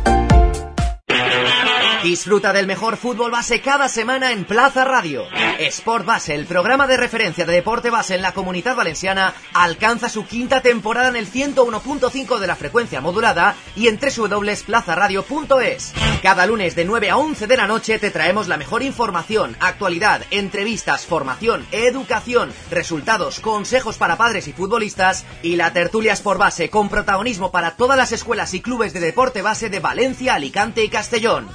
Disfruta 2.03 2.51
del 2.51 2.65
mejor 2.65 2.97
fútbol 2.97 3.29
base 3.29 3.61
cada 3.61 3.87
semana 3.87 4.31
en 4.31 4.43
Plaza 4.43 4.83
Radio. 4.85 5.27
Sport 5.59 6.03
Base, 6.03 6.33
el 6.33 6.47
programa 6.47 6.87
de 6.87 6.97
referencia 6.97 7.45
de 7.45 7.53
deporte 7.53 7.91
base 7.91 8.15
en 8.15 8.23
la 8.23 8.33
comunidad 8.33 8.75
valenciana, 8.75 9.35
alcanza 9.53 10.09
su 10.09 10.25
quinta 10.25 10.61
temporada 10.61 11.09
en 11.09 11.15
el 11.15 11.31
101.5 11.31 12.39
de 12.39 12.47
la 12.47 12.55
frecuencia 12.55 13.01
modulada 13.01 13.55
y 13.75 13.87
en 13.87 13.99
www.plazaradio.es. 13.99 15.93
Cada 16.23 16.47
lunes 16.47 16.75
de 16.75 16.85
9 16.85 17.11
a 17.11 17.17
11 17.17 17.45
de 17.45 17.57
la 17.57 17.67
noche 17.67 17.99
te 17.99 18.09
traemos 18.09 18.47
la 18.47 18.57
mejor 18.57 18.81
información, 18.81 19.55
actualidad, 19.59 20.23
entrevistas, 20.31 21.05
formación, 21.05 21.67
educación, 21.71 22.51
resultados, 22.71 23.39
consejos 23.39 23.97
para 23.97 24.17
padres 24.17 24.47
y 24.47 24.53
futbolistas 24.53 25.23
y 25.43 25.55
la 25.55 25.71
tertulia 25.71 26.13
Sport 26.13 26.39
Base 26.39 26.71
con 26.71 26.89
protagonismo 26.89 27.51
para 27.51 27.75
todas 27.75 27.97
las 27.97 28.11
escuelas 28.11 28.55
y 28.55 28.61
clubes 28.61 28.93
de 28.93 29.01
deporte 29.01 29.43
base 29.43 29.69
de 29.69 29.79
Valencia, 29.79 30.33
Alicante 30.33 30.83
y 30.83 30.89
Castellón. 30.89 31.47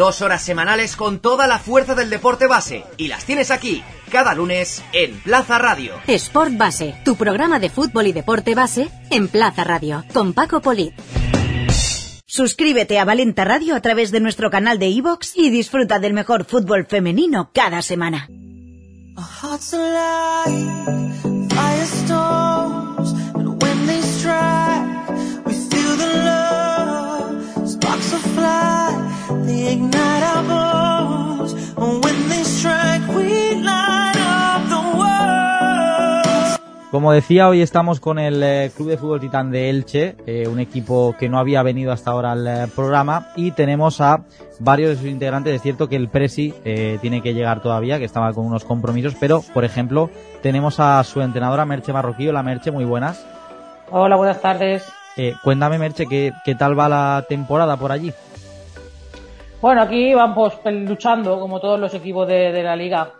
Dos 0.00 0.22
horas 0.22 0.40
semanales 0.40 0.96
con 0.96 1.18
toda 1.18 1.46
la 1.46 1.58
fuerza 1.58 1.94
del 1.94 2.08
deporte 2.08 2.46
base 2.46 2.86
y 2.96 3.08
las 3.08 3.26
tienes 3.26 3.50
aquí 3.50 3.84
cada 4.10 4.34
lunes 4.34 4.82
en 4.94 5.20
Plaza 5.20 5.58
Radio. 5.58 5.92
Sport 6.06 6.56
Base, 6.56 6.94
tu 7.04 7.16
programa 7.16 7.58
de 7.58 7.68
fútbol 7.68 8.06
y 8.06 8.12
deporte 8.12 8.54
base 8.54 8.88
en 9.10 9.28
Plaza 9.28 9.62
Radio 9.62 10.02
con 10.14 10.32
Paco 10.32 10.62
Polit. 10.62 10.94
Suscríbete 12.24 12.98
a 12.98 13.04
Valenta 13.04 13.44
Radio 13.44 13.76
a 13.76 13.82
través 13.82 14.10
de 14.10 14.20
nuestro 14.20 14.50
canal 14.50 14.78
de 14.78 14.88
iVoox 14.88 15.36
y 15.36 15.50
disfruta 15.50 15.98
del 15.98 16.14
mejor 16.14 16.46
fútbol 16.46 16.86
femenino 16.86 17.50
cada 17.52 17.82
semana. 17.82 18.26
Our 19.18 19.26
hearts 19.42 19.74
alive, 19.74 21.12
firestorms, 21.50 23.14
they 29.50 29.72
ignite 29.72 30.22
our 30.22 30.42
bones, 30.44 31.52
and 31.76 32.04
when 32.04 32.28
they 32.28 32.44
strike, 32.44 33.02
we 33.14 33.54
light 33.56 34.16
up 34.16 34.68
the 34.68 34.80
world. 34.96 36.58
Como 36.90 37.12
decía, 37.12 37.48
hoy 37.48 37.62
estamos 37.62 38.00
con 38.00 38.18
el 38.18 38.42
eh, 38.42 38.70
Club 38.76 38.88
de 38.88 38.96
Fútbol 38.96 39.20
Titán 39.20 39.50
de 39.50 39.70
Elche, 39.70 40.16
eh, 40.26 40.48
un 40.48 40.58
equipo 40.58 41.14
que 41.18 41.28
no 41.28 41.38
había 41.38 41.62
venido 41.62 41.92
hasta 41.92 42.10
ahora 42.10 42.32
al 42.32 42.46
eh, 42.46 42.66
programa, 42.74 43.28
y 43.36 43.52
tenemos 43.52 44.00
a 44.00 44.24
varios 44.58 44.90
de 44.90 44.96
sus 44.96 45.06
integrantes. 45.06 45.54
Es 45.54 45.62
cierto 45.62 45.88
que 45.88 45.96
el 45.96 46.08
Presi 46.08 46.54
eh, 46.64 46.98
tiene 47.00 47.22
que 47.22 47.34
llegar 47.34 47.62
todavía, 47.62 47.98
que 47.98 48.04
estaba 48.04 48.32
con 48.32 48.46
unos 48.46 48.64
compromisos, 48.64 49.14
pero, 49.18 49.42
por 49.54 49.64
ejemplo, 49.64 50.10
tenemos 50.42 50.80
a 50.80 51.02
su 51.04 51.20
entrenadora 51.20 51.64
Merche 51.64 51.92
Marroquí. 51.92 52.28
Hola 52.28 52.42
Merche, 52.42 52.70
muy 52.70 52.84
buenas. 52.84 53.24
Hola, 53.90 54.16
buenas 54.16 54.40
tardes. 54.40 54.84
Eh, 55.16 55.34
cuéntame 55.42 55.78
Merche, 55.78 56.06
¿qué, 56.06 56.32
¿qué 56.44 56.54
tal 56.54 56.78
va 56.78 56.88
la 56.88 57.24
temporada 57.28 57.76
por 57.76 57.92
allí? 57.92 58.12
Bueno, 59.60 59.82
aquí 59.82 60.14
vamos 60.14 60.58
luchando 60.64 61.38
como 61.38 61.60
todos 61.60 61.78
los 61.78 61.92
equipos 61.94 62.26
de, 62.26 62.50
de 62.52 62.62
la 62.62 62.76
liga. 62.76 63.10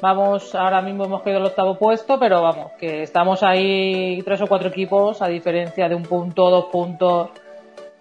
Vamos, 0.00 0.54
ahora 0.54 0.80
mismo 0.80 1.04
hemos 1.04 1.22
quedado 1.22 1.40
el 1.40 1.46
octavo 1.46 1.76
puesto, 1.76 2.20
pero 2.20 2.40
vamos, 2.40 2.70
que 2.78 3.02
estamos 3.02 3.42
ahí 3.42 4.22
tres 4.24 4.40
o 4.42 4.46
cuatro 4.46 4.68
equipos 4.68 5.20
a 5.22 5.26
diferencia 5.26 5.88
de 5.88 5.96
un 5.96 6.04
punto, 6.04 6.50
dos 6.50 6.66
puntos. 6.66 7.30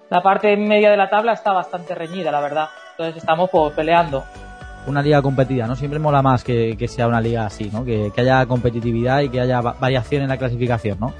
La 0.10 0.22
parte 0.22 0.56
media 0.56 0.92
de 0.92 0.98
la 0.98 1.10
tabla 1.10 1.34
está 1.34 1.52
bastante 1.54 1.96
reñida, 1.96 2.32
la 2.32 2.40
verdad. 2.40 2.68
Entonces 2.92 3.18
estamos 3.18 3.50
pues, 3.50 3.74
peleando. 3.74 4.24
Una 4.86 5.02
liga 5.02 5.22
competida, 5.22 5.66
¿no? 5.66 5.76
Siempre 5.76 6.00
mola 6.00 6.22
más 6.22 6.44
que, 6.44 6.78
que 6.78 6.88
sea 6.88 7.08
una 7.08 7.20
liga 7.20 7.48
así, 7.48 7.70
¿no? 7.74 7.84
Que, 7.84 8.12
que 8.14 8.22
haya 8.22 8.46
competitividad 8.46 9.22
y 9.22 9.30
que 9.30 9.42
haya 9.42 9.60
va- 9.60 9.76
variación 9.80 10.22
en 10.22 10.30
la 10.30 10.38
clasificación, 10.38 11.00
¿no? 11.00 11.14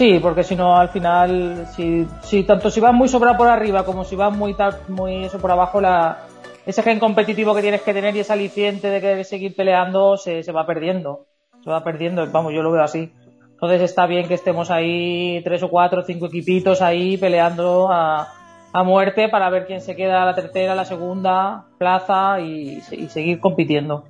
Sí, 0.00 0.18
porque 0.18 0.44
si 0.44 0.56
no, 0.56 0.78
al 0.78 0.88
final, 0.88 1.66
si, 1.76 2.42
tanto 2.44 2.70
si 2.70 2.80
vas 2.80 2.94
muy 2.94 3.06
sobrado 3.06 3.36
por 3.36 3.48
arriba 3.48 3.84
como 3.84 4.02
si 4.02 4.16
vas 4.16 4.34
muy 4.34 4.56
muy 4.88 5.24
eso 5.26 5.38
por 5.38 5.50
abajo, 5.50 5.78
la, 5.78 6.20
ese 6.64 6.82
gen 6.82 6.98
competitivo 6.98 7.54
que 7.54 7.60
tienes 7.60 7.82
que 7.82 7.92
tener 7.92 8.16
y 8.16 8.20
ese 8.20 8.32
aliciente 8.32 8.88
de 8.88 8.98
querer 9.02 9.26
seguir 9.26 9.54
peleando 9.54 10.16
se, 10.16 10.42
se 10.42 10.52
va 10.52 10.64
perdiendo. 10.64 11.26
Se 11.62 11.68
va 11.68 11.84
perdiendo, 11.84 12.26
vamos, 12.32 12.54
yo 12.54 12.62
lo 12.62 12.72
veo 12.72 12.82
así. 12.82 13.12
Entonces 13.50 13.82
está 13.82 14.06
bien 14.06 14.26
que 14.26 14.32
estemos 14.32 14.70
ahí 14.70 15.42
tres 15.44 15.62
o 15.64 15.68
cuatro 15.68 16.02
cinco 16.02 16.28
equipitos 16.28 16.80
ahí 16.80 17.18
peleando 17.18 17.92
a, 17.92 18.26
a 18.72 18.82
muerte 18.82 19.28
para 19.28 19.50
ver 19.50 19.66
quién 19.66 19.82
se 19.82 19.96
queda 19.96 20.24
la 20.24 20.34
tercera, 20.34 20.74
la 20.74 20.86
segunda 20.86 21.66
plaza 21.76 22.40
y, 22.40 22.80
y 22.90 23.08
seguir 23.08 23.38
compitiendo. 23.38 24.04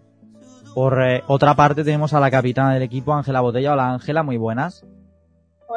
Por 0.73 1.03
eh, 1.03 1.25
otra 1.27 1.55
parte 1.55 1.83
tenemos 1.83 2.15
a 2.15 2.21
la 2.21 2.31
capitana 2.31 2.75
del 2.75 2.85
equipo, 2.85 3.13
Ángela 3.13 3.41
Botella. 3.41 3.73
Hola 3.73 3.91
Ángela, 3.91 4.23
muy 4.23 4.37
buenas. 4.37 4.85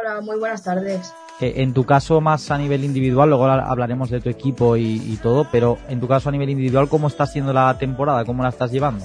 Hola, 0.06 0.20
muy 0.20 0.38
buenas 0.38 0.62
tardes. 0.62 1.14
Eh, 1.40 1.54
en 1.62 1.74
tu 1.74 1.86
caso 1.86 2.20
más 2.20 2.52
a 2.52 2.58
nivel 2.58 2.84
individual, 2.84 3.30
luego 3.30 3.46
ha- 3.46 3.72
hablaremos 3.72 4.10
de 4.10 4.20
tu 4.20 4.30
equipo 4.30 4.76
y, 4.76 4.98
y 5.02 5.16
todo, 5.16 5.48
pero 5.50 5.78
en 5.88 6.02
tu 6.02 6.10
caso 6.10 6.28
a 6.28 6.32
nivel 6.34 6.50
individual, 6.50 6.90
¿cómo 6.90 7.08
está 7.08 7.26
siendo 7.26 7.54
la 7.54 7.78
temporada? 7.78 8.26
¿Cómo 8.26 8.44
la 8.44 8.50
estás 8.50 8.70
llevando? 8.70 9.02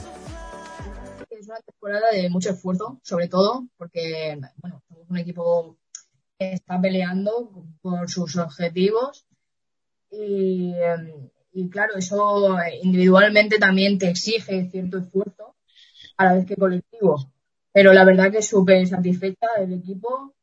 Es 1.31 1.47
una 1.47 1.61
temporada 1.61 2.07
de 2.13 2.29
mucho 2.31 2.51
esfuerzo, 2.51 2.99
sobre 3.05 3.29
todo 3.29 3.69
porque, 3.77 4.41
bueno, 4.57 4.83
somos 4.89 5.09
un 5.09 5.19
equipo 5.19 5.77
que 6.37 6.55
está 6.55 6.81
peleando 6.81 7.65
por 7.81 8.11
sus 8.11 8.37
objetivos 8.37 9.25
y, 10.11 10.73
y 11.53 11.71
claro, 11.71 11.95
eso 11.95 12.57
individualmente 12.83 13.61
también 13.61 13.99
te 13.99 14.11
exige 14.11 14.69
cierto 14.69 14.99
esfuerzo 14.99 15.55
a 16.17 16.25
la 16.25 16.35
vez 16.35 16.45
que 16.47 16.57
colectivo. 16.57 17.31
Pero 17.71 17.93
la 17.93 18.05
verdad 18.05 18.33
que 18.33 18.43
súper 18.43 18.85
satisfecha 18.89 19.47
del 19.61 19.75
equipo, 19.75 20.35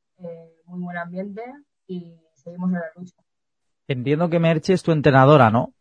muy 0.66 0.80
buen 0.84 0.98
ambiente 0.98 1.42
y 1.88 2.16
seguimos 2.34 2.70
en 2.72 2.76
la 2.80 2.86
lucha. 2.96 3.16
Entiendo 3.88 4.30
que 4.30 4.40
Merche 4.40 4.74
es 4.74 4.84
tu 4.84 4.92
entrenadora, 4.92 5.50
¿no? 5.50 5.74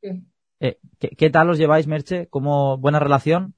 Sí. 0.00 0.24
Eh, 0.60 0.78
¿qué, 0.98 1.08
qué 1.10 1.30
tal 1.30 1.50
os 1.50 1.58
lleváis, 1.58 1.86
Merche? 1.86 2.26
¿Cómo 2.28 2.78
buena 2.78 2.98
relación? 2.98 3.54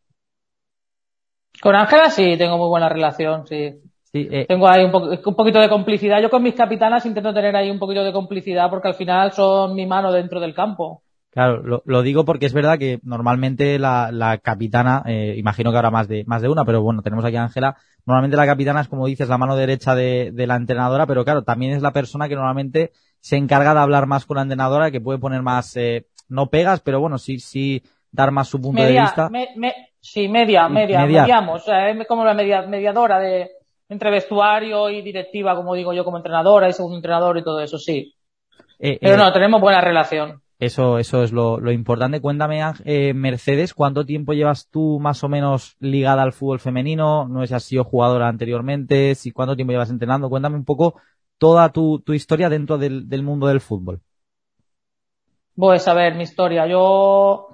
Con 1.62 1.74
Ángela 1.74 2.10
sí, 2.10 2.36
tengo 2.38 2.58
muy 2.58 2.68
buena 2.68 2.88
relación, 2.88 3.46
sí. 3.46 3.74
Sí, 4.12 4.28
eh, 4.30 4.46
Tengo 4.46 4.68
ahí 4.68 4.84
un, 4.84 4.92
po- 4.92 5.08
un 5.30 5.34
poquito 5.36 5.60
de 5.60 5.68
complicidad. 5.68 6.20
Yo 6.22 6.30
con 6.30 6.42
mis 6.42 6.54
capitanas 6.54 7.04
intento 7.06 7.34
tener 7.34 7.56
ahí 7.56 7.70
un 7.70 7.78
poquito 7.78 8.04
de 8.04 8.12
complicidad 8.12 8.70
porque 8.70 8.88
al 8.88 8.94
final 8.94 9.32
son 9.32 9.74
mi 9.74 9.86
mano 9.86 10.12
dentro 10.12 10.40
del 10.40 10.54
campo. 10.54 11.02
Claro, 11.36 11.62
lo, 11.62 11.82
lo 11.84 12.00
digo 12.00 12.24
porque 12.24 12.46
es 12.46 12.54
verdad 12.54 12.78
que 12.78 12.98
normalmente 13.02 13.78
la, 13.78 14.10
la 14.10 14.38
capitana, 14.38 15.02
eh, 15.04 15.34
imagino 15.36 15.70
que 15.70 15.76
habrá 15.76 15.90
más 15.90 16.08
de, 16.08 16.24
más 16.24 16.40
de 16.40 16.48
una, 16.48 16.64
pero 16.64 16.80
bueno, 16.80 17.02
tenemos 17.02 17.26
aquí 17.26 17.36
a 17.36 17.42
Ángela. 17.42 17.76
Normalmente 18.06 18.38
la 18.38 18.46
capitana 18.46 18.80
es, 18.80 18.88
como 18.88 19.06
dices, 19.06 19.28
la 19.28 19.36
mano 19.36 19.54
derecha 19.54 19.94
de, 19.94 20.30
de 20.32 20.46
la 20.46 20.56
entrenadora, 20.56 21.04
pero 21.06 21.26
claro, 21.26 21.42
también 21.44 21.74
es 21.74 21.82
la 21.82 21.92
persona 21.92 22.26
que 22.26 22.36
normalmente 22.36 22.92
se 23.20 23.36
encarga 23.36 23.74
de 23.74 23.80
hablar 23.80 24.06
más 24.06 24.24
con 24.24 24.36
la 24.36 24.44
entrenadora, 24.44 24.90
que 24.90 25.02
puede 25.02 25.18
poner 25.18 25.42
más, 25.42 25.76
eh, 25.76 26.06
no 26.30 26.46
pegas, 26.48 26.80
pero 26.80 27.00
bueno, 27.00 27.18
sí, 27.18 27.38
sí, 27.38 27.82
dar 28.10 28.30
más 28.30 28.48
su 28.48 28.58
punto 28.58 28.80
de 28.80 28.88
Media, 28.88 29.02
vista. 29.02 29.28
me- 29.28 29.48
me- 29.56 29.74
sí, 30.00 30.28
media, 30.28 30.70
media, 30.70 31.04
mediar. 31.04 31.24
mediamos. 31.24 31.60
O 31.60 31.64
sea, 31.66 31.90
es 31.90 32.06
como 32.06 32.24
la 32.24 32.32
media- 32.32 32.62
mediadora 32.62 33.18
de 33.18 33.50
entre 33.90 34.10
vestuario 34.10 34.88
y 34.88 35.02
directiva, 35.02 35.54
como 35.54 35.74
digo 35.74 35.92
yo, 35.92 36.02
como 36.02 36.16
entrenadora 36.16 36.66
y 36.66 36.72
segundo 36.72 36.96
entrenador 36.96 37.36
y 37.36 37.44
todo 37.44 37.60
eso, 37.60 37.76
sí. 37.76 38.14
Eh, 38.78 38.98
Pero 39.02 39.16
eh, 39.16 39.18
no, 39.18 39.32
tenemos 39.34 39.60
buena 39.60 39.82
relación. 39.82 40.40
Eso, 40.58 40.98
eso 40.98 41.22
es 41.22 41.32
lo, 41.32 41.60
lo 41.60 41.70
importante. 41.70 42.20
Cuéntame, 42.20 42.62
eh, 42.84 43.12
Mercedes, 43.12 43.74
¿cuánto 43.74 44.06
tiempo 44.06 44.32
llevas 44.32 44.68
tú 44.70 44.98
más 44.98 45.22
o 45.22 45.28
menos 45.28 45.76
ligada 45.80 46.22
al 46.22 46.32
fútbol 46.32 46.60
femenino? 46.60 47.28
¿No 47.28 47.42
es 47.42 47.52
has 47.52 47.64
sido 47.64 47.84
jugadora 47.84 48.28
anteriormente? 48.28 49.14
¿Si 49.14 49.32
cuánto 49.32 49.54
tiempo 49.54 49.72
llevas 49.72 49.90
entrenando? 49.90 50.30
Cuéntame 50.30 50.56
un 50.56 50.64
poco 50.64 51.00
toda 51.36 51.70
tu, 51.72 52.00
tu 52.00 52.14
historia 52.14 52.48
dentro 52.48 52.78
del, 52.78 53.06
del 53.08 53.22
mundo 53.22 53.48
del 53.48 53.60
fútbol. 53.60 54.00
Pues 55.54 55.86
a 55.88 55.94
ver, 55.94 56.14
mi 56.14 56.22
historia. 56.22 56.66
Yo 56.66 57.48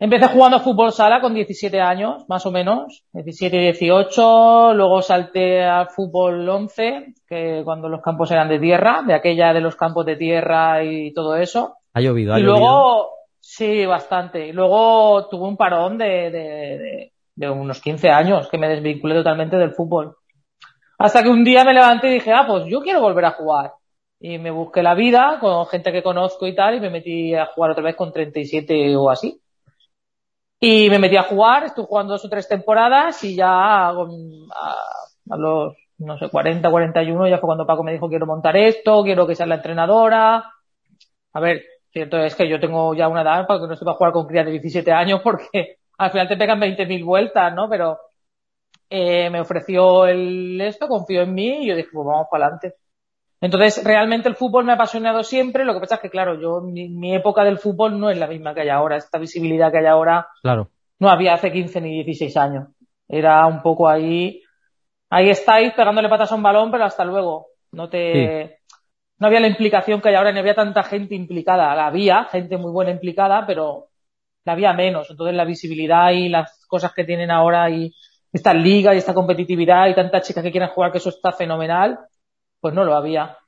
empecé 0.00 0.26
jugando 0.26 0.58
fútbol 0.58 0.92
sala 0.92 1.20
con 1.20 1.34
17 1.34 1.80
años, 1.80 2.28
más 2.28 2.46
o 2.46 2.50
menos, 2.50 3.04
17 3.12 3.56
y 3.56 3.60
18, 3.60 4.74
luego 4.74 5.02
salté 5.02 5.62
al 5.62 5.88
fútbol 5.88 6.48
11, 6.48 7.14
que 7.28 7.62
cuando 7.64 7.88
los 7.88 8.02
campos 8.02 8.32
eran 8.32 8.48
de 8.48 8.58
tierra, 8.58 9.02
de 9.06 9.14
aquella 9.14 9.52
de 9.52 9.60
los 9.60 9.76
campos 9.76 10.04
de 10.04 10.16
tierra 10.16 10.82
y 10.82 11.12
todo 11.12 11.36
eso. 11.36 11.76
Ha 11.94 12.00
llovido, 12.00 12.34
ha 12.34 12.38
Y 12.38 12.40
llovido. 12.40 12.84
luego, 12.84 13.10
sí, 13.40 13.86
bastante. 13.86 14.48
Y 14.48 14.52
luego 14.52 15.28
tuve 15.28 15.46
un 15.48 15.56
parón 15.56 15.98
de, 15.98 16.06
de, 16.30 16.30
de, 16.78 17.12
de 17.36 17.50
unos 17.50 17.80
15 17.80 18.10
años 18.10 18.48
que 18.48 18.58
me 18.58 18.68
desvinculé 18.68 19.14
totalmente 19.16 19.56
del 19.56 19.74
fútbol. 19.74 20.16
Hasta 20.98 21.22
que 21.22 21.28
un 21.30 21.44
día 21.44 21.64
me 21.64 21.74
levanté 21.74 22.08
y 22.08 22.14
dije, 22.14 22.32
ah, 22.32 22.44
pues 22.46 22.66
yo 22.66 22.80
quiero 22.82 23.00
volver 23.00 23.26
a 23.26 23.32
jugar. 23.32 23.72
Y 24.20 24.38
me 24.38 24.50
busqué 24.50 24.82
la 24.82 24.94
vida 24.94 25.38
con 25.40 25.66
gente 25.66 25.92
que 25.92 26.02
conozco 26.02 26.46
y 26.46 26.54
tal, 26.54 26.76
y 26.76 26.80
me 26.80 26.90
metí 26.90 27.34
a 27.34 27.46
jugar 27.46 27.72
otra 27.72 27.84
vez 27.84 27.96
con 27.96 28.12
37 28.12 28.96
o 28.96 29.10
así. 29.10 29.40
Y 30.60 30.88
me 30.88 30.98
metí 30.98 31.16
a 31.16 31.24
jugar, 31.24 31.64
estuve 31.64 31.86
jugando 31.86 32.14
dos 32.14 32.24
o 32.24 32.28
tres 32.28 32.48
temporadas 32.48 33.22
y 33.24 33.36
ya 33.36 33.48
a, 33.88 33.90
a 35.30 35.36
los, 35.36 35.74
no 35.98 36.18
sé, 36.18 36.28
40, 36.30 36.70
41, 36.70 37.28
ya 37.28 37.38
fue 37.38 37.48
cuando 37.48 37.66
Paco 37.66 37.82
me 37.82 37.92
dijo 37.92 38.08
quiero 38.08 38.26
montar 38.26 38.56
esto, 38.56 39.02
quiero 39.02 39.26
que 39.26 39.34
sea 39.34 39.46
la 39.46 39.56
entrenadora. 39.56 40.44
A 41.32 41.40
ver, 41.40 41.62
cierto 41.94 42.18
es 42.18 42.34
que 42.34 42.48
yo 42.48 42.60
tengo 42.60 42.94
ya 42.94 43.08
una 43.08 43.22
edad 43.22 43.46
para 43.46 43.60
que 43.60 43.68
no 43.68 43.76
se 43.76 43.84
va 43.84 43.92
a 43.92 43.94
jugar 43.94 44.12
con 44.12 44.26
crías 44.26 44.44
de 44.44 44.52
17 44.52 44.92
años 44.92 45.20
porque 45.22 45.78
al 45.98 46.10
final 46.10 46.28
te 46.28 46.36
pegan 46.36 46.60
20.000 46.60 47.04
vueltas, 47.04 47.54
¿no? 47.54 47.68
Pero 47.70 47.98
eh, 48.90 49.30
me 49.30 49.40
ofreció 49.40 50.04
el 50.06 50.60
esto, 50.60 50.88
confió 50.88 51.22
en 51.22 51.32
mí 51.32 51.64
y 51.64 51.68
yo 51.68 51.76
dije, 51.76 51.88
pues 51.92 52.06
vamos 52.06 52.26
para 52.30 52.46
adelante. 52.46 52.74
Entonces, 53.40 53.84
realmente 53.84 54.28
el 54.28 54.36
fútbol 54.36 54.64
me 54.64 54.72
ha 54.72 54.76
apasionado 54.76 55.22
siempre. 55.22 55.64
Lo 55.64 55.74
que 55.74 55.80
pasa 55.80 55.96
es 55.96 56.00
que, 56.00 56.10
claro, 56.10 56.40
yo, 56.40 56.60
mi, 56.62 56.88
mi 56.88 57.14
época 57.14 57.44
del 57.44 57.58
fútbol 57.58 57.98
no 57.98 58.10
es 58.10 58.18
la 58.18 58.26
misma 58.26 58.54
que 58.54 58.62
hay 58.62 58.70
ahora. 58.70 58.96
Esta 58.96 59.18
visibilidad 59.18 59.70
que 59.70 59.78
hay 59.78 59.86
ahora 59.86 60.28
Claro. 60.42 60.70
no 60.98 61.10
había 61.10 61.34
hace 61.34 61.52
15 61.52 61.80
ni 61.80 62.04
16 62.04 62.36
años. 62.36 62.68
Era 63.06 63.46
un 63.46 63.60
poco 63.62 63.88
ahí, 63.88 64.42
ahí 65.10 65.28
estáis 65.28 65.74
pegándole 65.74 66.08
patas 66.08 66.32
a 66.32 66.34
un 66.34 66.42
balón, 66.42 66.70
pero 66.70 66.84
hasta 66.84 67.04
luego. 67.04 67.48
No 67.72 67.88
te, 67.88 68.60
no 69.18 69.26
había 69.26 69.40
la 69.40 69.48
implicación 69.48 70.00
que 70.00 70.08
hay 70.08 70.14
ahora, 70.16 70.32
ni 70.32 70.40
había 70.40 70.54
tanta 70.54 70.82
gente 70.82 71.14
implicada. 71.14 71.74
La 71.74 71.86
había, 71.86 72.24
gente 72.24 72.56
muy 72.56 72.72
buena 72.72 72.90
implicada, 72.90 73.46
pero 73.46 73.88
la 74.44 74.52
había 74.52 74.72
menos. 74.72 75.10
Entonces 75.10 75.36
la 75.36 75.44
visibilidad 75.44 76.10
y 76.10 76.28
las 76.28 76.66
cosas 76.66 76.92
que 76.92 77.04
tienen 77.04 77.30
ahora 77.30 77.70
y 77.70 77.94
esta 78.32 78.52
liga 78.52 78.94
y 78.94 78.98
esta 78.98 79.14
competitividad 79.14 79.86
y 79.88 79.94
tantas 79.94 80.26
chicas 80.26 80.42
que 80.42 80.50
quieren 80.50 80.68
jugar, 80.70 80.90
que 80.90 80.98
eso 80.98 81.10
está 81.10 81.32
fenomenal, 81.32 81.98
pues 82.60 82.74
no 82.74 82.84
lo 82.84 82.96
había. 82.96 83.38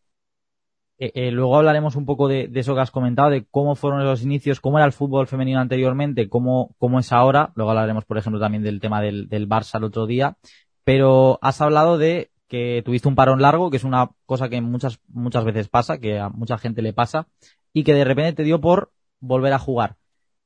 Eh, 0.99 1.11
eh, 1.15 1.31
luego 1.31 1.57
hablaremos 1.57 1.97
un 1.97 2.07
poco 2.07 2.29
de, 2.29 2.49
de 2.49 2.61
eso 2.61 2.75
que 2.75 2.81
has 2.81 2.91
comentado, 2.91 3.31
de 3.31 3.45
cómo 3.51 3.75
fueron 3.75 4.05
los 4.05 4.23
inicios, 4.23 4.61
cómo 4.61 4.79
era 4.79 4.87
el 4.87 4.93
fútbol 4.93 5.27
femenino 5.27 5.61
anteriormente, 5.61 6.29
cómo, 6.29 6.75
cómo 6.79 7.01
es 7.01 7.13
ahora. 7.13 7.51
Luego 7.55 7.73
hablaremos, 7.73 8.05
por 8.05 8.17
ejemplo, 8.17 8.41
también 8.41 8.63
del 8.63 8.81
tema 8.81 9.03
del, 9.03 9.29
del 9.29 9.49
Barça 9.49 9.79
el 9.79 9.85
otro 9.85 10.07
día. 10.07 10.37
Pero 10.85 11.39
has 11.43 11.61
hablado 11.61 11.99
de 11.99 12.31
que 12.49 12.83
tuviste 12.85 13.09
un 13.09 13.15
parón 13.15 13.43
largo, 13.43 13.71
que 13.71 13.77
es 13.77 13.85
una 13.85 14.11
cosa 14.25 14.49
que 14.49 14.61
muchas, 14.61 15.01
muchas 15.09 15.45
veces 15.45 15.69
pasa, 15.69 15.99
que 15.99 16.19
a 16.19 16.29
mucha 16.29 16.59
gente 16.59 16.83
le 16.83 16.93
pasa, 16.93 17.27
y 17.73 17.85
que 17.85 17.95
de 17.95 18.05
repente 18.05 18.35
te 18.35 18.43
dio 18.45 18.61
por 18.61 18.93
volver 19.21 19.53
a 19.53 19.59
jugar. 19.59 19.97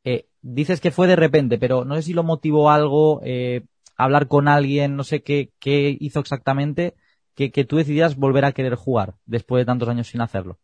Eh, 0.04 0.26
dices 0.42 0.80
que 0.80 0.90
fue 0.90 1.06
de 1.06 1.16
repente, 1.16 1.58
pero 1.58 1.84
no 1.84 1.94
sé 1.94 2.02
si 2.02 2.12
lo 2.12 2.22
motivó 2.22 2.70
algo, 2.70 3.20
eh, 3.24 3.62
hablar 3.96 4.28
con 4.28 4.48
alguien, 4.48 4.96
no 4.96 5.04
sé 5.04 5.22
qué, 5.22 5.50
qué 5.58 5.96
hizo 6.00 6.20
exactamente, 6.20 6.94
que, 7.34 7.50
que 7.52 7.64
tú 7.64 7.76
decidieras 7.76 8.16
volver 8.16 8.44
a 8.44 8.52
querer 8.52 8.74
jugar 8.74 9.14
después 9.26 9.60
de 9.60 9.66
tantos 9.66 9.88
años 9.88 10.08
sin 10.08 10.20
hacerlo. 10.20 10.58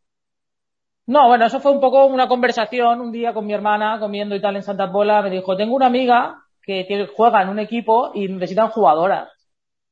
No, 1.07 1.29
bueno, 1.29 1.47
eso 1.47 1.61
fue 1.61 1.71
un 1.71 1.81
poco 1.81 2.07
una 2.07 2.27
conversación 2.27 3.01
un 3.01 3.13
día 3.13 3.33
con 3.33 3.47
mi 3.47 3.53
hermana 3.53 4.01
comiendo 4.01 4.35
y 4.35 4.41
tal 4.41 4.57
en 4.57 4.65
Santa 4.65 4.91
Pola. 4.91 5.23
Me 5.23 5.31
dijo, 5.31 5.57
tengo 5.57 5.77
una 5.77 5.87
amiga 5.87 6.43
que 6.63 7.09
juega 7.15 7.43
en 7.43 7.49
un 7.49 7.61
equipo 7.61 8.11
y 8.13 8.27
necesitan 8.27 8.71
jugadoras. 8.71 9.29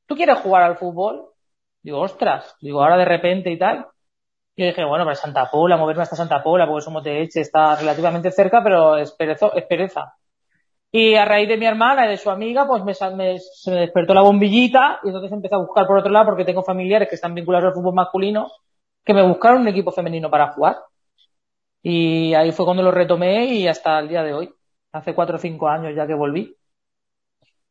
¿Tú 0.07 0.15
quieres 0.15 0.39
jugar 0.39 0.63
al 0.63 0.77
fútbol? 0.77 1.29
Digo, 1.85 1.99
ostras, 2.01 2.55
digo, 2.61 2.81
ahora 2.81 2.97
de 2.97 3.05
repente 3.05 3.51
y 3.51 3.59
tal. 3.59 3.85
Yo 4.57 4.65
dije, 4.65 4.85
bueno, 4.85 5.05
para 5.05 5.15
Santa 5.15 5.49
Pola, 5.51 5.77
moverme 5.77 6.03
hasta 6.03 6.15
Santa 6.15 6.41
Pola, 6.43 6.67
porque 6.67 6.81
somos 6.83 7.03
de 7.03 7.21
Elche, 7.21 7.41
está 7.41 7.75
relativamente 7.75 8.31
cerca, 8.31 8.63
pero 8.63 8.97
es, 8.97 9.15
perezo- 9.17 9.51
pereza. 9.67 10.15
Y 10.91 11.15
a 11.15 11.25
raíz 11.25 11.49
de 11.49 11.57
mi 11.57 11.65
hermana 11.65 12.07
y 12.07 12.09
de 12.09 12.17
su 12.17 12.29
amiga, 12.31 12.67
pues 12.67 12.83
me, 12.83 12.93
me- 13.15 13.39
se 13.39 13.71
me 13.71 13.81
despertó 13.81 14.13
la 14.15 14.21
bombillita 14.21 14.99
y 15.03 15.07
entonces 15.09 15.31
empecé 15.31 15.55
a 15.55 15.59
buscar 15.59 15.87
por 15.87 15.97
otro 15.99 16.11
lado 16.11 16.25
porque 16.27 16.45
tengo 16.45 16.63
familiares 16.63 17.09
que 17.09 17.15
están 17.15 17.35
vinculados 17.35 17.67
al 17.69 17.73
fútbol 17.75 17.95
masculino 17.95 18.51
que 19.05 19.13
me 19.13 19.21
buscaron 19.27 19.61
un 19.61 19.67
equipo 19.69 19.91
femenino 19.91 20.29
para 20.31 20.53
jugar. 20.53 20.77
Y 21.83 22.33
ahí 22.33 22.51
fue 22.51 22.65
cuando 22.65 22.83
lo 22.83 22.91
retomé 22.91 23.45
y 23.45 23.67
hasta 23.67 23.99
el 23.99 24.09
día 24.09 24.23
de 24.23 24.33
hoy. 24.33 24.53
Hace 24.93 25.13
cuatro 25.15 25.35
o 25.37 25.39
cinco 25.39 25.67
años 25.69 25.93
ya 25.95 26.07
que 26.07 26.15
volví 26.15 26.55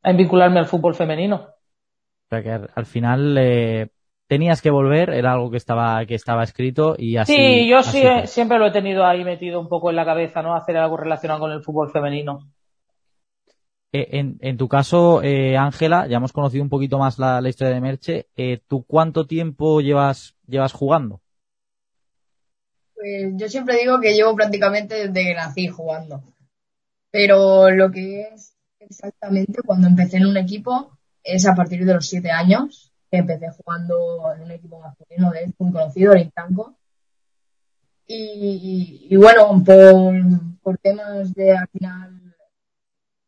a 0.03 0.13
vincularme 0.13 0.61
al 0.61 0.67
fútbol 0.67 0.95
femenino. 0.95 1.37
O 1.37 2.29
sea 2.31 2.43
que 2.43 2.51
al 2.75 2.87
final 2.87 3.37
eh, 3.39 3.89
tenías 4.27 4.63
que 4.63 4.71
volver, 4.71 5.11
era 5.11 5.33
algo 5.33 5.51
que 5.51 5.57
estaba, 5.57 6.05
que 6.07 6.15
estaba 6.15 6.43
escrito 6.45 6.95
y 6.99 7.17
así. 7.17 7.35
sí, 7.35 7.69
yo 7.69 7.79
así 7.79 8.01
sí, 8.01 8.03
fue. 8.03 8.27
siempre 8.27 8.59
lo 8.59 8.67
he 8.67 8.73
tenido 8.73 9.05
ahí 9.05 9.25
metido 9.25 9.61
un 9.61 9.69
poco 9.69 9.91
en 9.91 9.97
la 9.97 10.05
cabeza, 10.05 10.43
¿no? 10.43 10.55
Hacer 10.55 10.77
algo 10.77 10.97
relacionado 10.97 11.41
con 11.41 11.51
el 11.53 11.63
fútbol 11.63 11.91
femenino. 11.91 12.41
Eh, 13.93 14.19
en, 14.19 14.39
en 14.41 14.57
tu 14.57 14.67
caso, 14.67 15.23
eh, 15.23 15.57
Ángela, 15.57 16.09
ya 16.09 16.17
hemos 16.17 16.33
conocido 16.33 16.65
un 16.65 16.69
poquito 16.71 16.99
más 16.99 17.19
la, 17.19 17.41
la 17.41 17.49
historia 17.49 17.75
de 17.75 17.81
Merche. 17.81 18.27
Eh, 18.37 18.61
¿Tú 18.67 18.85
cuánto 18.85 19.27
tiempo 19.27 19.81
llevas, 19.81 20.35
llevas 20.47 20.73
jugando? 20.73 21.21
Pues 22.95 23.35
yo 23.37 23.49
siempre 23.49 23.77
digo 23.79 24.01
que 24.01 24.15
llevo 24.15 24.35
prácticamente 24.35 24.95
desde 24.95 25.25
que 25.25 25.35
nací 25.35 25.69
jugando. 25.69 26.23
Pero 27.11 27.71
lo 27.71 27.93
que 27.93 28.23
es 28.23 28.57
exactamente 28.81 29.63
cuando 29.65 29.87
empecé 29.87 30.17
en 30.17 30.27
un 30.27 30.37
equipo 30.37 30.99
es 31.23 31.47
a 31.47 31.55
partir 31.55 31.85
de 31.85 31.95
los 31.95 32.07
siete 32.09 32.31
años, 32.31 32.93
empecé 33.19 33.51
jugando 33.51 34.33
en 34.35 34.43
un 34.43 34.51
equipo 34.51 34.81
masculino 34.81 35.31
de 35.31 35.53
muy 35.59 35.73
conocido, 35.73 36.13
el 36.13 36.23
Intanco. 36.23 36.77
Y, 38.07 39.07
y, 39.09 39.15
y 39.15 39.17
bueno, 39.17 39.63
por, 39.65 40.15
por 40.63 40.79
temas 40.79 41.33
de 41.35 41.57
al 41.57 41.69
final, 41.69 42.37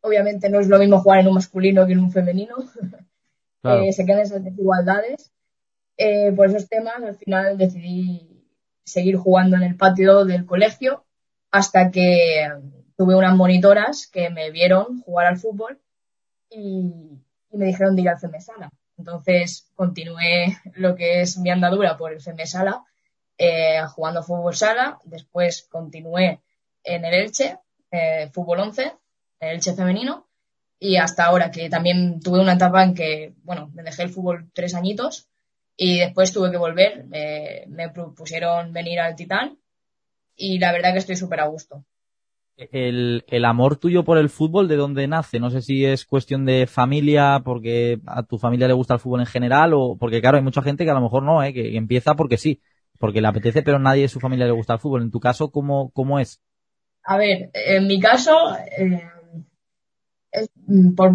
obviamente 0.02 0.50
no 0.50 0.60
es 0.60 0.68
lo 0.68 0.78
mismo 0.78 1.00
jugar 1.00 1.20
en 1.20 1.28
un 1.28 1.34
masculino 1.34 1.86
que 1.86 1.92
en 1.92 2.00
un 2.00 2.12
femenino. 2.12 2.56
Claro. 3.62 3.82
Eh, 3.82 3.92
se 3.92 4.06
quedan 4.06 4.20
esas 4.20 4.44
desigualdades. 4.44 5.32
Eh, 5.96 6.30
por 6.36 6.46
esos 6.46 6.68
temas, 6.68 7.02
al 7.02 7.16
final 7.16 7.58
decidí 7.58 8.46
seguir 8.84 9.16
jugando 9.16 9.56
en 9.56 9.64
el 9.64 9.76
patio 9.76 10.24
del 10.24 10.46
colegio 10.46 11.04
hasta 11.50 11.90
que 11.90 12.48
tuve 12.96 13.16
unas 13.16 13.34
monitoras 13.34 14.06
que 14.06 14.30
me 14.30 14.52
vieron 14.52 15.00
jugar 15.00 15.26
al 15.26 15.38
fútbol 15.38 15.80
y, 16.48 17.18
y 17.50 17.56
me 17.58 17.66
dijeron 17.66 17.96
de 17.96 18.02
ir 18.02 18.08
al 18.08 18.18
Femesala. 18.18 18.70
Entonces 18.98 19.70
continué 19.74 20.58
lo 20.74 20.94
que 20.94 21.20
es 21.20 21.38
mi 21.38 21.50
andadura 21.50 21.96
por 21.96 22.12
el 22.12 22.20
Femesala, 22.20 22.84
eh, 23.38 23.82
jugando 23.94 24.22
fútbol 24.22 24.54
sala. 24.54 24.98
Después 25.04 25.66
continué 25.70 26.40
en 26.82 27.04
el 27.04 27.14
Elche, 27.14 27.58
eh, 27.90 28.30
fútbol 28.32 28.60
11, 28.60 28.82
en 29.40 29.48
el 29.48 29.54
Elche 29.56 29.74
femenino. 29.74 30.26
Y 30.78 30.96
hasta 30.96 31.24
ahora, 31.24 31.50
que 31.50 31.70
también 31.70 32.20
tuve 32.20 32.40
una 32.40 32.54
etapa 32.54 32.82
en 32.82 32.94
que, 32.94 33.34
bueno, 33.42 33.70
me 33.74 33.82
dejé 33.82 34.02
el 34.02 34.10
fútbol 34.10 34.50
tres 34.52 34.74
añitos 34.74 35.28
y 35.76 36.00
después 36.00 36.32
tuve 36.32 36.50
que 36.50 36.58
volver. 36.58 37.06
me 37.68 37.88
propusieron 37.90 38.72
venir 38.72 39.00
al 39.00 39.16
Titán 39.16 39.58
y 40.36 40.58
la 40.58 40.72
verdad 40.72 40.92
que 40.92 40.98
estoy 40.98 41.16
súper 41.16 41.40
a 41.40 41.46
gusto. 41.46 41.84
El, 42.56 43.24
el 43.28 43.44
amor 43.44 43.76
tuyo 43.76 44.02
por 44.04 44.16
el 44.16 44.30
fútbol, 44.30 44.66
¿de 44.66 44.76
dónde 44.76 45.06
nace? 45.06 45.38
No 45.38 45.50
sé 45.50 45.60
si 45.60 45.84
es 45.84 46.06
cuestión 46.06 46.46
de 46.46 46.66
familia, 46.66 47.42
porque 47.44 48.00
a 48.06 48.22
tu 48.22 48.38
familia 48.38 48.66
le 48.66 48.72
gusta 48.72 48.94
el 48.94 49.00
fútbol 49.00 49.20
en 49.20 49.26
general, 49.26 49.74
o 49.74 49.96
porque 49.98 50.20
claro, 50.22 50.38
hay 50.38 50.42
mucha 50.42 50.62
gente 50.62 50.84
que 50.84 50.90
a 50.90 50.94
lo 50.94 51.02
mejor 51.02 51.22
no, 51.22 51.42
¿eh? 51.42 51.52
que 51.52 51.76
empieza 51.76 52.14
porque 52.14 52.38
sí, 52.38 52.62
porque 52.98 53.20
le 53.20 53.28
apetece, 53.28 53.62
pero 53.62 53.78
nadie 53.78 54.02
de 54.02 54.08
su 54.08 54.20
familia 54.20 54.46
le 54.46 54.52
gusta 54.52 54.74
el 54.74 54.78
fútbol. 54.78 55.02
En 55.02 55.10
tu 55.10 55.20
caso, 55.20 55.50
¿cómo, 55.50 55.90
cómo 55.90 56.18
es? 56.18 56.40
A 57.04 57.18
ver, 57.18 57.50
en 57.52 57.86
mi 57.86 58.00
caso, 58.00 58.34
eh, 58.56 59.02
es 60.32 60.50
por, 60.96 61.12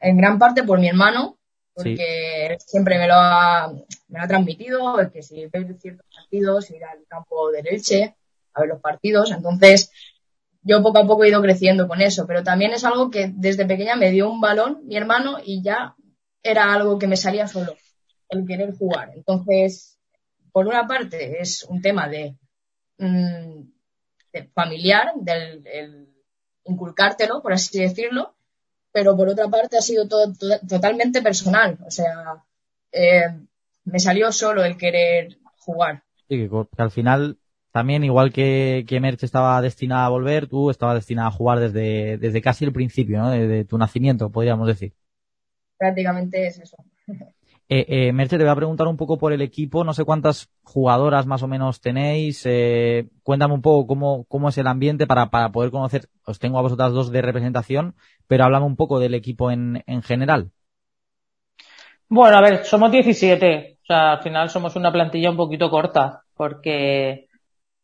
en 0.00 0.16
gran 0.16 0.38
parte 0.38 0.62
por 0.62 0.78
mi 0.78 0.88
hermano, 0.88 1.38
porque 1.74 2.46
él 2.46 2.56
siempre 2.58 2.98
me 2.98 3.06
lo 3.06 3.14
ha, 3.14 3.72
me 4.08 4.18
lo 4.18 4.24
ha 4.24 4.28
transmitido, 4.28 5.00
es 5.00 5.10
que 5.10 5.22
si 5.22 5.46
ver 5.46 5.76
ciertos 5.78 6.06
partidos, 6.14 6.70
ir 6.70 6.84
al 6.84 7.04
campo 7.08 7.50
del 7.50 7.66
Elche, 7.68 8.16
a 8.54 8.60
ver 8.60 8.70
los 8.70 8.80
partidos, 8.80 9.30
entonces 9.30 9.92
yo 10.68 10.82
poco 10.82 10.98
a 10.98 11.06
poco 11.06 11.24
he 11.24 11.28
ido 11.30 11.40
creciendo 11.42 11.88
con 11.88 12.00
eso, 12.02 12.26
pero 12.26 12.42
también 12.42 12.72
es 12.72 12.84
algo 12.84 13.10
que 13.10 13.32
desde 13.34 13.66
pequeña 13.66 13.96
me 13.96 14.10
dio 14.10 14.30
un 14.30 14.40
balón 14.40 14.82
mi 14.86 14.96
hermano 14.96 15.38
y 15.44 15.62
ya 15.62 15.94
era 16.42 16.72
algo 16.74 16.98
que 16.98 17.06
me 17.08 17.16
salía 17.16 17.48
solo, 17.48 17.74
el 18.28 18.46
querer 18.46 18.72
jugar. 18.76 19.10
Entonces, 19.14 19.98
por 20.52 20.66
una 20.66 20.86
parte 20.86 21.40
es 21.40 21.64
un 21.64 21.80
tema 21.80 22.08
de, 22.08 22.36
mm, 22.98 23.62
de 24.32 24.44
familiar, 24.54 25.12
del 25.16 25.66
el 25.66 26.08
inculcártelo, 26.64 27.40
por 27.42 27.52
así 27.54 27.80
decirlo, 27.80 28.34
pero 28.92 29.16
por 29.16 29.28
otra 29.28 29.48
parte 29.48 29.78
ha 29.78 29.82
sido 29.82 30.06
todo, 30.06 30.32
to- 30.34 30.60
totalmente 30.68 31.22
personal, 31.22 31.78
o 31.86 31.90
sea, 31.90 32.44
eh, 32.92 33.22
me 33.84 33.98
salió 34.00 34.30
solo 34.32 34.64
el 34.64 34.76
querer 34.76 35.38
jugar. 35.58 36.02
Sí, 36.28 36.36
que 36.48 36.50
al 36.76 36.90
final, 36.90 37.38
también 37.78 38.02
igual 38.02 38.32
que, 38.32 38.84
que 38.88 38.98
Merch 38.98 39.22
estaba 39.22 39.62
destinada 39.62 40.06
a 40.06 40.08
volver, 40.08 40.48
tú 40.48 40.68
estabas 40.68 40.96
destinada 40.96 41.28
a 41.28 41.30
jugar 41.30 41.60
desde, 41.60 42.18
desde 42.18 42.42
casi 42.42 42.64
el 42.64 42.72
principio, 42.72 43.18
¿no? 43.20 43.30
Desde 43.30 43.64
tu 43.64 43.78
nacimiento, 43.78 44.32
podríamos 44.32 44.66
decir. 44.66 44.94
Prácticamente 45.78 46.48
es 46.48 46.58
eso. 46.58 46.76
Eh, 47.70 47.84
eh, 48.08 48.12
Merche, 48.14 48.38
te 48.38 48.44
voy 48.44 48.50
a 48.50 48.56
preguntar 48.56 48.86
un 48.86 48.96
poco 48.96 49.18
por 49.18 49.34
el 49.34 49.42
equipo. 49.42 49.84
No 49.84 49.92
sé 49.92 50.06
cuántas 50.06 50.48
jugadoras 50.62 51.26
más 51.26 51.42
o 51.42 51.48
menos 51.48 51.82
tenéis. 51.82 52.40
Eh, 52.46 53.10
cuéntame 53.22 53.52
un 53.52 53.60
poco 53.60 53.86
cómo, 53.86 54.24
cómo 54.24 54.48
es 54.48 54.56
el 54.56 54.66
ambiente 54.66 55.06
para, 55.06 55.28
para 55.28 55.52
poder 55.52 55.70
conocer. 55.70 56.08
Os 56.24 56.38
tengo 56.38 56.58
a 56.58 56.62
vosotras 56.62 56.92
dos 56.92 57.12
de 57.12 57.20
representación, 57.20 57.94
pero 58.26 58.44
háblame 58.44 58.64
un 58.64 58.76
poco 58.76 58.98
del 58.98 59.12
equipo 59.12 59.50
en, 59.50 59.84
en 59.86 60.00
general. 60.00 60.50
Bueno, 62.08 62.38
a 62.38 62.40
ver, 62.40 62.64
somos 62.64 62.90
17. 62.90 63.76
O 63.82 63.84
sea, 63.84 64.12
al 64.12 64.22
final 64.22 64.48
somos 64.48 64.74
una 64.74 64.90
plantilla 64.90 65.30
un 65.30 65.36
poquito 65.36 65.68
corta, 65.68 66.22
porque 66.34 67.27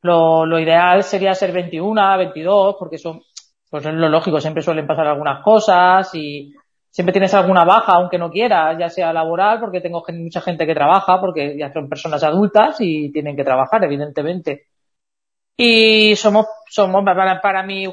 lo, 0.04 0.44
lo 0.44 0.58
ideal 0.60 1.02
sería 1.02 1.34
ser 1.34 1.50
21, 1.50 2.18
22, 2.18 2.76
porque 2.78 2.98
son, 2.98 3.22
pues 3.70 3.86
es 3.86 3.94
lo 3.94 4.08
lógico, 4.10 4.38
siempre 4.38 4.62
suelen 4.62 4.86
pasar 4.86 5.06
algunas 5.06 5.42
cosas 5.42 6.14
y 6.14 6.52
siempre 6.90 7.12
tienes 7.12 7.32
alguna 7.32 7.64
baja, 7.64 7.94
aunque 7.94 8.18
no 8.18 8.30
quieras, 8.30 8.76
ya 8.78 8.90
sea 8.90 9.14
laboral, 9.14 9.60
porque 9.60 9.80
tengo 9.80 10.04
mucha 10.12 10.42
gente 10.42 10.66
que 10.66 10.74
trabaja, 10.74 11.18
porque 11.20 11.56
ya 11.58 11.72
son 11.72 11.88
personas 11.88 12.22
adultas 12.22 12.76
y 12.80 13.10
tienen 13.12 13.34
que 13.34 13.44
trabajar, 13.44 13.82
evidentemente. 13.82 14.66
Y 15.56 16.14
somos, 16.16 16.46
somos, 16.68 17.02
para, 17.02 17.40
para 17.40 17.62
mi 17.62 17.86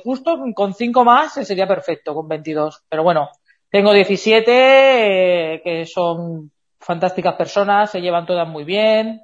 con 0.53 0.73
cinco 0.73 1.05
más 1.05 1.33
sería 1.33 1.67
perfecto, 1.67 2.13
con 2.13 2.27
22. 2.27 2.83
Pero 2.89 3.03
bueno, 3.03 3.29
tengo 3.69 3.93
17, 3.93 5.53
eh, 5.55 5.61
que 5.63 5.85
son 5.85 6.51
fantásticas 6.77 7.35
personas, 7.35 7.89
se 7.89 8.01
llevan 8.01 8.25
todas 8.25 8.47
muy 8.49 8.65
bien. 8.65 9.21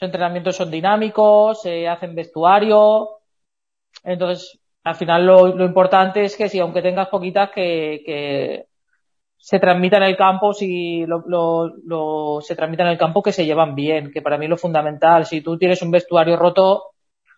Los 0.00 0.08
entrenamientos 0.08 0.56
son 0.56 0.70
dinámicos, 0.70 1.60
se 1.60 1.86
hacen 1.86 2.14
vestuario. 2.14 3.18
Entonces, 4.02 4.58
al 4.82 4.94
final 4.94 5.26
lo, 5.26 5.48
lo 5.54 5.64
importante 5.64 6.24
es 6.24 6.36
que 6.36 6.48
si 6.48 6.58
aunque 6.58 6.80
tengas 6.80 7.08
poquitas, 7.08 7.50
que, 7.50 8.02
que 8.06 8.64
se 9.36 9.58
transmita 9.58 9.98
en 9.98 10.04
el 10.04 10.16
campo, 10.16 10.54
si 10.54 11.04
lo, 11.04 11.22
lo, 11.26 11.66
lo, 11.84 12.40
se 12.40 12.56
transmita 12.56 12.82
en 12.84 12.90
el 12.90 12.98
campo, 12.98 13.22
que 13.22 13.32
se 13.32 13.44
llevan 13.44 13.74
bien, 13.74 14.10
que 14.10 14.22
para 14.22 14.38
mí 14.38 14.46
es 14.46 14.50
lo 14.50 14.56
fundamental. 14.56 15.26
Si 15.26 15.42
tú 15.42 15.58
tienes 15.58 15.82
un 15.82 15.90
vestuario 15.90 16.36
roto, 16.36 16.92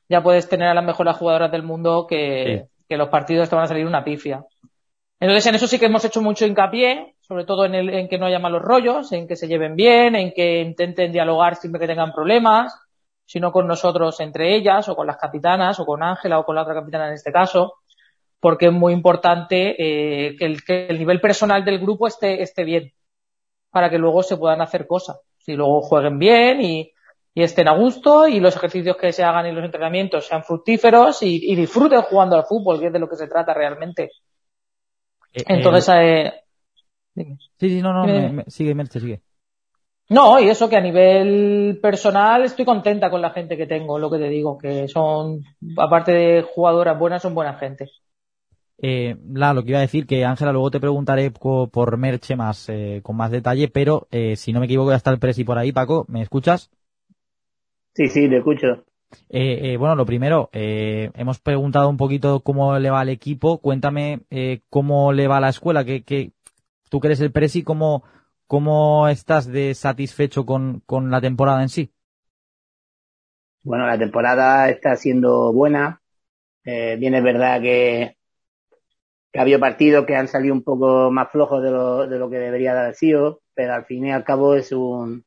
ya 0.09 0.23
puedes 0.23 0.49
tener 0.49 0.69
a 0.69 0.75
las 0.75 0.85
mejores 0.85 1.17
jugadoras 1.17 1.51
del 1.51 1.65
mundo 1.65 2.07
que, 2.07 2.69
Sí. 2.69 2.85
que 2.89 2.97
los 2.97 3.09
partidos 3.09 3.49
te 3.49 3.57
van 3.57 3.65
a 3.65 3.69
salir 3.69 3.87
una 3.87 4.05
pifia. 4.05 4.45
Entonces, 5.19 5.47
en 5.47 5.57
eso 5.57 5.67
sí 5.67 5.81
que 5.81 5.87
hemos 5.87 6.05
hecho 6.05 6.23
mucho 6.23 6.47
hincapié, 6.47 7.12
sobre 7.33 7.47
todo 7.47 7.65
en, 7.65 7.75
el, 7.75 7.89
en 7.89 8.09
que 8.09 8.19
no 8.19 8.27
haya 8.27 8.39
malos 8.39 8.61
rollos, 8.61 9.11
en 9.13 9.27
que 9.27 9.37
se 9.37 9.49
lleven 9.49 9.75
bien, 9.75 10.15
en 10.17 10.35
que 10.35 10.61
intenten 10.61 11.11
dialogar 11.11 11.57
siempre 11.57 11.81
que 11.81 11.87
tengan 11.87 12.13
problemas, 12.13 12.79
sino 13.25 13.51
con 13.53 13.67
nosotros 13.67 14.21
entre 14.21 14.55
ellas, 14.55 14.87
o 14.91 14.95
con 14.95 15.07
las 15.07 15.17
capitanas, 15.17 15.81
o 15.81 15.87
con 15.87 16.03
Ángela, 16.03 16.39
o 16.39 16.45
con 16.45 16.57
la 16.57 16.63
otra 16.63 16.75
capitana 16.75 17.09
en 17.09 17.15
este 17.15 17.33
caso, 17.33 17.77
porque 18.39 18.67
es 18.67 18.73
muy 18.73 18.93
importante 18.93 19.77
eh, 19.79 20.37
que, 20.37 20.45
el, 20.45 20.63
que 20.63 20.89
el 20.89 20.99
nivel 20.99 21.23
personal 21.23 21.65
del 21.65 21.79
grupo 21.79 22.07
esté, 22.07 22.43
esté 22.43 22.65
bien, 22.65 22.93
para 23.71 23.89
que 23.89 23.97
luego 23.97 24.23
se 24.23 24.37
puedan 24.37 24.61
hacer 24.61 24.87
cosas. 24.87 25.19
Si 25.39 25.55
luego 25.55 25.81
jueguen 25.81 26.19
bien 26.19 26.61
y, 26.61 26.93
y 27.33 27.43
estén 27.43 27.67
a 27.67 27.75
gusto, 27.75 28.29
y 28.29 28.41
los 28.41 28.55
ejercicios 28.55 28.99
que 28.99 29.11
se 29.11 29.25
hagan 29.25 29.47
y 29.47 29.53
los 29.53 29.65
entrenamientos 29.65 30.27
sean 30.27 30.45
fructíferos 30.45 31.23
y, 31.23 31.51
y 31.51 31.57
disfruten 31.57 32.03
jugando 32.03 32.37
al 32.37 32.45
fútbol, 32.45 32.79
que 32.79 32.89
es 32.89 32.93
de 32.93 32.99
lo 32.99 33.09
que 33.09 33.17
se 33.17 33.27
trata 33.27 33.55
realmente. 33.55 34.11
Eh, 35.33 35.45
Entonces, 35.49 35.89
eh, 35.89 36.27
eh, 36.27 36.42
dime. 37.15 37.39
sí, 37.59 37.69
sí, 37.71 37.83
no, 37.83 37.93
no, 37.93 38.09
me- 38.09 38.33
me- 38.33 38.45
sigue, 38.51 38.75
Merche, 38.75 39.01
sigue. 39.01 39.23
No, 40.09 40.39
y 40.39 40.49
eso 40.49 40.69
que 40.69 40.77
a 40.77 40.81
nivel 40.81 41.79
personal 41.81 42.45
estoy 42.45 42.65
contenta 42.67 43.11
con 43.11 43.23
la 43.23 43.31
gente 43.31 43.57
que 43.57 43.67
tengo, 43.67 43.99
lo 43.99 44.11
que 44.11 44.19
te 44.19 44.29
digo, 44.29 44.59
que 44.59 44.87
son, 44.89 45.43
aparte 45.77 46.13
de 46.13 46.43
jugadoras 46.43 46.99
buenas, 46.99 47.23
son 47.23 47.35
buena 47.35 47.55
gente. 47.55 47.91
Eh, 48.85 49.17
la, 49.33 49.55
lo 49.55 49.63
que 49.63 49.71
iba 49.71 49.79
a 49.79 49.83
decir, 49.83 50.07
que 50.07 50.25
Ángela, 50.25 50.51
luego 50.53 50.71
te 50.71 50.81
preguntaré 50.81 51.31
por 51.31 51.97
Merche 51.99 52.35
más, 52.37 52.69
eh, 52.69 53.01
con 53.05 53.17
más 53.17 53.31
detalle, 53.31 53.69
pero 53.69 54.09
eh, 54.11 54.35
si 54.37 54.53
no 54.53 54.59
me 54.61 54.67
equivoco 54.67 54.91
ya 54.91 54.97
está 54.97 55.11
el 55.11 55.19
Presi 55.21 55.45
por 55.45 55.59
ahí, 55.59 55.71
Paco, 55.73 56.05
¿me 56.09 56.23
escuchas? 56.23 56.71
Sí, 57.95 58.09
sí, 58.09 58.29
te 58.29 58.37
escucho. 58.37 58.85
Eh, 59.29 59.73
eh, 59.75 59.77
bueno, 59.77 59.95
lo 59.97 60.07
primero, 60.07 60.49
eh, 60.53 61.11
hemos 61.15 61.39
preguntado 61.41 61.89
un 61.89 61.97
poquito 61.97 62.41
cómo 62.41 62.79
le 62.79 62.91
va 62.91 63.01
al 63.01 63.09
equipo. 63.09 63.59
Cuéntame 63.61 64.21
eh, 64.31 64.61
cómo 64.71 65.13
le 65.13 65.29
va 65.29 65.39
a 65.39 65.41
la 65.41 65.49
escuela. 65.51 65.85
Que, 65.85 66.03
que 66.03 66.33
tú 66.93 67.01
que 67.01 67.09
eres 67.09 67.21
el 67.23 67.33
presi, 67.33 67.63
¿cómo, 67.63 68.05
cómo 68.47 69.09
estás 69.09 69.47
de 69.47 69.75
satisfecho 69.75 70.45
con, 70.45 70.81
con 70.81 71.11
la 71.11 71.23
temporada 71.23 71.63
en 71.63 71.71
sí? 71.71 71.91
Bueno, 73.63 73.87
la 73.87 73.99
temporada 73.99 74.69
está 74.71 74.97
siendo 74.97 75.53
buena. 75.53 76.01
Eh, 76.65 76.97
bien 76.99 77.15
es 77.15 77.23
verdad 77.25 77.61
que, 77.63 78.17
que 79.33 79.39
ha 79.39 79.43
habido 79.43 79.61
partidos 79.61 80.07
que 80.07 80.17
han 80.17 80.29
salido 80.29 80.55
un 80.55 80.63
poco 80.63 81.11
más 81.11 81.31
flojos 81.31 81.63
de 81.63 81.71
lo, 81.71 82.07
de 82.07 82.19
lo 82.19 82.31
que 82.31 82.39
debería 82.39 82.75
de 82.75 82.81
haber 82.81 82.95
sido, 82.95 83.41
pero 83.55 83.75
al 83.75 83.85
fin 83.87 84.07
y 84.07 84.13
al 84.13 84.25
cabo 84.25 84.55
es 84.55 84.73
un, 84.73 85.25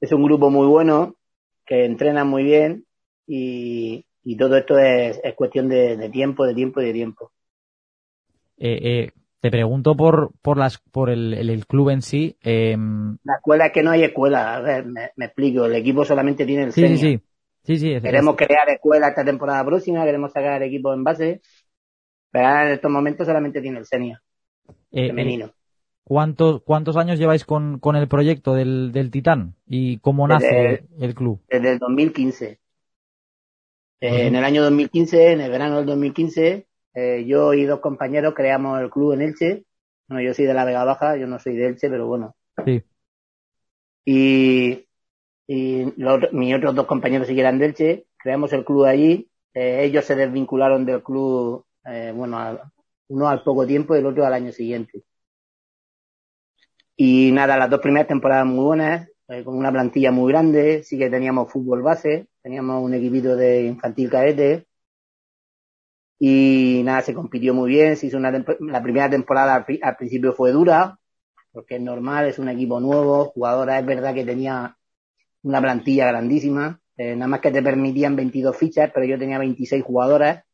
es 0.00 0.12
un 0.12 0.22
grupo 0.24 0.50
muy 0.50 0.66
bueno, 0.66 1.16
que 1.66 1.84
entrena 1.84 2.24
muy 2.24 2.44
bien 2.44 2.86
y, 3.26 4.06
y 4.24 4.36
todo 4.36 4.56
esto 4.56 4.78
es, 4.78 5.20
es 5.22 5.34
cuestión 5.34 5.68
de, 5.68 5.96
de 5.96 6.08
tiempo, 6.10 6.46
de 6.46 6.54
tiempo 6.54 6.80
y 6.80 6.86
de 6.86 6.92
tiempo. 6.92 7.32
Eh, 8.58 8.78
eh, 8.82 9.12
te 9.40 9.50
pregunto 9.50 9.96
por, 9.96 10.32
por, 10.42 10.58
las, 10.58 10.78
por 10.78 11.10
el, 11.10 11.34
el, 11.34 11.50
el 11.50 11.66
club 11.66 11.90
en 11.90 12.02
sí. 12.02 12.36
Eh, 12.42 12.76
La 13.24 13.34
escuela 13.36 13.66
es 13.66 13.72
que 13.72 13.82
no 13.82 13.90
hay 13.90 14.04
escuela. 14.04 14.56
A 14.56 14.60
ver, 14.60 14.86
me, 14.86 15.10
me 15.16 15.26
explico. 15.26 15.64
El 15.66 15.74
equipo 15.74 16.04
solamente 16.04 16.46
tiene 16.46 16.64
el 16.64 16.72
sí, 16.72 16.82
senior. 16.82 16.98
sí. 16.98 17.20
Sí, 17.64 17.78
sí, 17.78 17.94
Queremos 18.02 18.36
crear 18.36 18.68
escuela 18.70 19.08
esta 19.08 19.24
temporada 19.24 19.64
próxima, 19.64 20.04
queremos 20.04 20.32
sacar 20.32 20.62
equipos 20.62 20.94
en 20.94 21.04
base, 21.04 21.42
pero 22.30 22.46
ahora 22.48 22.66
en 22.68 22.72
estos 22.74 22.90
momentos 22.90 23.26
solamente 23.26 23.60
tiene 23.62 23.78
el 23.80 23.86
senior 23.86 24.20
eh, 24.92 25.12
eh, 25.16 25.34
femenino. 25.34 25.52
¿cuántos, 26.04 26.62
¿Cuántos 26.62 26.96
años 26.96 27.18
lleváis 27.18 27.44
con, 27.44 27.78
con 27.80 27.96
el 27.96 28.08
proyecto 28.08 28.54
del, 28.54 28.92
del 28.92 29.10
Titán? 29.10 29.56
¿Y 29.66 29.98
cómo 29.98 30.28
nace 30.28 30.84
el 31.00 31.14
club? 31.14 31.42
Desde 31.48 31.72
el 31.72 31.78
2015. 31.80 32.60
Eh, 34.00 34.26
Ujú. 34.26 34.26
En 34.28 34.36
el 34.36 34.44
año 34.44 34.62
2015, 34.62 35.32
en 35.32 35.40
el 35.40 35.50
verano 35.50 35.76
del 35.78 35.86
2015, 35.86 36.68
eh, 36.96 37.24
yo 37.26 37.54
y 37.54 37.64
dos 37.66 37.80
compañeros 37.80 38.34
creamos 38.34 38.80
el 38.80 38.90
club 38.90 39.12
en 39.12 39.22
Elche. 39.22 39.64
Bueno, 40.08 40.22
yo 40.22 40.34
soy 40.34 40.46
de 40.46 40.54
la 40.54 40.64
Vega 40.64 40.84
Baja, 40.84 41.16
yo 41.16 41.26
no 41.28 41.38
soy 41.38 41.56
de 41.56 41.66
Elche, 41.68 41.90
pero 41.90 42.06
bueno. 42.08 42.34
Sí. 42.64 42.82
Y, 44.04 44.86
y 45.46 45.92
los- 46.00 46.32
mis 46.32 46.54
otros 46.56 46.74
dos 46.74 46.86
compañeros 46.86 47.28
sí 47.28 47.38
eran 47.38 47.58
de 47.58 47.66
Elche, 47.66 48.06
creamos 48.18 48.52
el 48.54 48.64
club 48.64 48.84
allí. 48.86 49.30
Eh, 49.54 49.84
ellos 49.84 50.04
se 50.06 50.16
desvincularon 50.16 50.86
del 50.86 51.02
club, 51.02 51.66
eh, 51.84 52.12
bueno, 52.14 52.38
al- 52.38 52.62
uno 53.08 53.28
al 53.28 53.42
poco 53.44 53.66
tiempo 53.66 53.94
y 53.94 54.00
el 54.00 54.06
otro 54.06 54.26
al 54.26 54.34
año 54.34 54.52
siguiente. 54.52 55.02
Y 56.96 57.30
nada, 57.32 57.56
las 57.58 57.70
dos 57.70 57.80
primeras 57.80 58.08
temporadas 58.08 58.46
muy 58.46 58.64
buenas, 58.64 59.08
eh, 59.28 59.44
con 59.44 59.56
una 59.56 59.72
plantilla 59.72 60.10
muy 60.12 60.32
grande, 60.32 60.82
sí 60.82 60.98
que 60.98 61.10
teníamos 61.10 61.50
fútbol 61.52 61.82
base, 61.82 62.28
teníamos 62.42 62.82
un 62.82 62.94
equipito 62.94 63.36
de 63.36 63.62
infantil 63.64 64.10
cadete. 64.10 64.66
Y 66.18 66.82
nada, 66.84 67.02
se 67.02 67.14
compitió 67.14 67.52
muy 67.54 67.70
bien, 67.70 67.96
se 67.96 68.06
hizo 68.06 68.16
una 68.16 68.30
la 68.60 68.82
primera 68.82 69.10
temporada 69.10 69.54
al, 69.54 69.64
pri- 69.66 69.80
al 69.82 69.96
principio 69.96 70.32
fue 70.32 70.52
dura, 70.52 70.98
porque 71.52 71.76
es 71.76 71.82
normal, 71.82 72.26
es 72.26 72.38
un 72.38 72.48
equipo 72.48 72.80
nuevo, 72.80 73.26
jugadoras, 73.26 73.80
es 73.80 73.86
verdad 73.86 74.14
que 74.14 74.24
tenía 74.24 74.76
una 75.44 75.60
plantilla 75.62 76.08
grandísima, 76.08 76.80
eh, 76.98 77.16
nada 77.16 77.28
más 77.28 77.40
que 77.40 77.52
te 77.52 77.62
permitían 77.62 78.16
22 78.16 78.56
fichas, 78.56 78.90
pero 78.94 79.06
yo 79.06 79.18
tenía 79.18 79.38
26 79.38 79.84
jugadoras. 79.84 80.44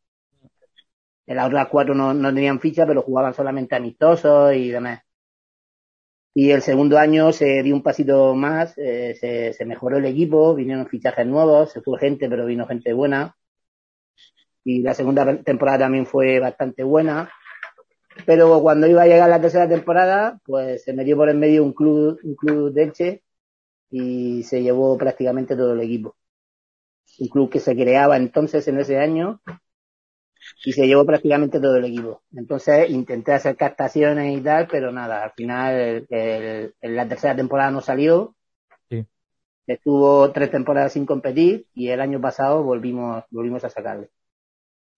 En 1.26 1.34
las 1.34 1.48
otras 1.48 1.66
cuatro 1.68 1.96
no, 1.96 2.14
no 2.14 2.32
tenían 2.32 2.60
fichas, 2.60 2.86
pero 2.86 3.02
jugaban 3.02 3.34
solamente 3.34 3.74
amistosos 3.74 4.54
y 4.54 4.70
demás. 4.70 5.00
Y 6.34 6.50
el 6.50 6.60
segundo 6.60 6.98
año 6.98 7.32
se 7.32 7.62
dio 7.62 7.74
un 7.74 7.82
pasito 7.82 8.34
más, 8.34 8.74
eh, 8.76 9.14
se 9.56 9.64
mejoró 9.64 9.96
el 9.98 10.04
equipo, 10.04 10.54
vinieron 10.54 10.86
fichajes 10.86 11.26
nuevos, 11.26 11.72
se 11.72 11.80
fue 11.82 11.98
gente, 11.98 12.28
pero 12.28 12.44
vino 12.46 12.66
gente 12.66 12.92
buena. 12.92 13.34
Y 14.64 14.82
la 14.82 14.94
segunda 14.94 15.42
temporada 15.42 15.80
también 15.80 16.06
fue 16.06 16.38
bastante 16.38 16.82
buena. 16.84 17.30
Pero 18.26 18.60
cuando 18.60 18.86
iba 18.86 19.02
a 19.02 19.06
llegar 19.06 19.28
la 19.28 19.40
tercera 19.40 19.68
temporada, 19.68 20.38
pues 20.44 20.84
se 20.84 20.92
metió 20.92 21.16
por 21.16 21.28
en 21.30 21.38
medio 21.38 21.64
un 21.64 21.72
club, 21.72 22.18
un 22.22 22.34
club 22.34 22.72
de 22.72 22.82
Elche 22.84 23.22
y 23.90 24.42
se 24.44 24.62
llevó 24.62 24.96
prácticamente 24.98 25.56
todo 25.56 25.72
el 25.74 25.80
equipo. 25.80 26.16
Un 27.18 27.28
club 27.28 27.50
que 27.50 27.60
se 27.60 27.74
creaba 27.74 28.16
entonces 28.16 28.66
en 28.68 28.78
ese 28.78 28.98
año 28.98 29.40
y 30.64 30.72
se 30.72 30.86
llevó 30.86 31.04
prácticamente 31.04 31.60
todo 31.60 31.76
el 31.76 31.84
equipo. 31.84 32.22
Entonces 32.32 32.90
intenté 32.90 33.32
hacer 33.32 33.56
captaciones 33.56 34.38
y 34.38 34.40
tal, 34.40 34.66
pero 34.70 34.92
nada, 34.92 35.24
al 35.24 35.32
final 35.32 36.06
el- 36.08 36.74
la 36.80 37.08
tercera 37.08 37.36
temporada 37.36 37.70
no 37.70 37.80
salió. 37.80 38.34
Sí. 38.88 39.06
Estuvo 39.66 40.30
tres 40.32 40.50
temporadas 40.50 40.92
sin 40.92 41.06
competir 41.06 41.66
y 41.74 41.88
el 41.88 42.00
año 42.00 42.20
pasado 42.20 42.62
volvimos, 42.62 43.24
volvimos 43.30 43.64
a 43.64 43.70
sacarle. 43.70 44.10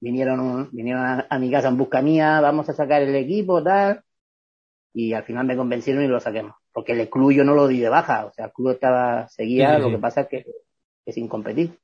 Vinieron, 0.05 0.69
vinieron 0.73 1.03
a, 1.05 1.27
a 1.31 1.39
mi 1.39 1.51
casa 1.51 1.69
en 1.69 1.79
busca 1.79 2.03
mía, 2.03 2.41
vamos 2.41 2.69
a 2.69 2.75
sacar 2.75 3.03
el 3.03 3.15
equipo, 3.17 3.63
tal. 3.63 4.03
Y 4.95 5.13
al 5.15 5.25
final 5.25 5.47
me 5.47 5.57
convencieron 5.57 6.05
y 6.05 6.09
lo 6.09 6.21
saquemos. 6.21 6.55
Porque 6.73 6.93
el 6.93 7.11
club 7.11 7.33
yo 7.33 7.45
no 7.45 7.55
lo 7.55 7.69
di 7.69 7.81
de 7.81 7.89
baja, 7.91 8.27
o 8.27 8.33
sea, 8.33 8.47
el 8.47 8.53
club 8.53 8.73
estaba, 8.73 9.29
seguía, 9.29 9.79
Sí, 9.79 9.81
lo 9.81 9.91
sí. 9.91 9.93
que 9.93 9.99
pasa 9.99 10.23
es 10.23 10.29
que, 10.29 10.47
que 11.07 11.13
sin 11.13 11.29
competir. 11.29 11.79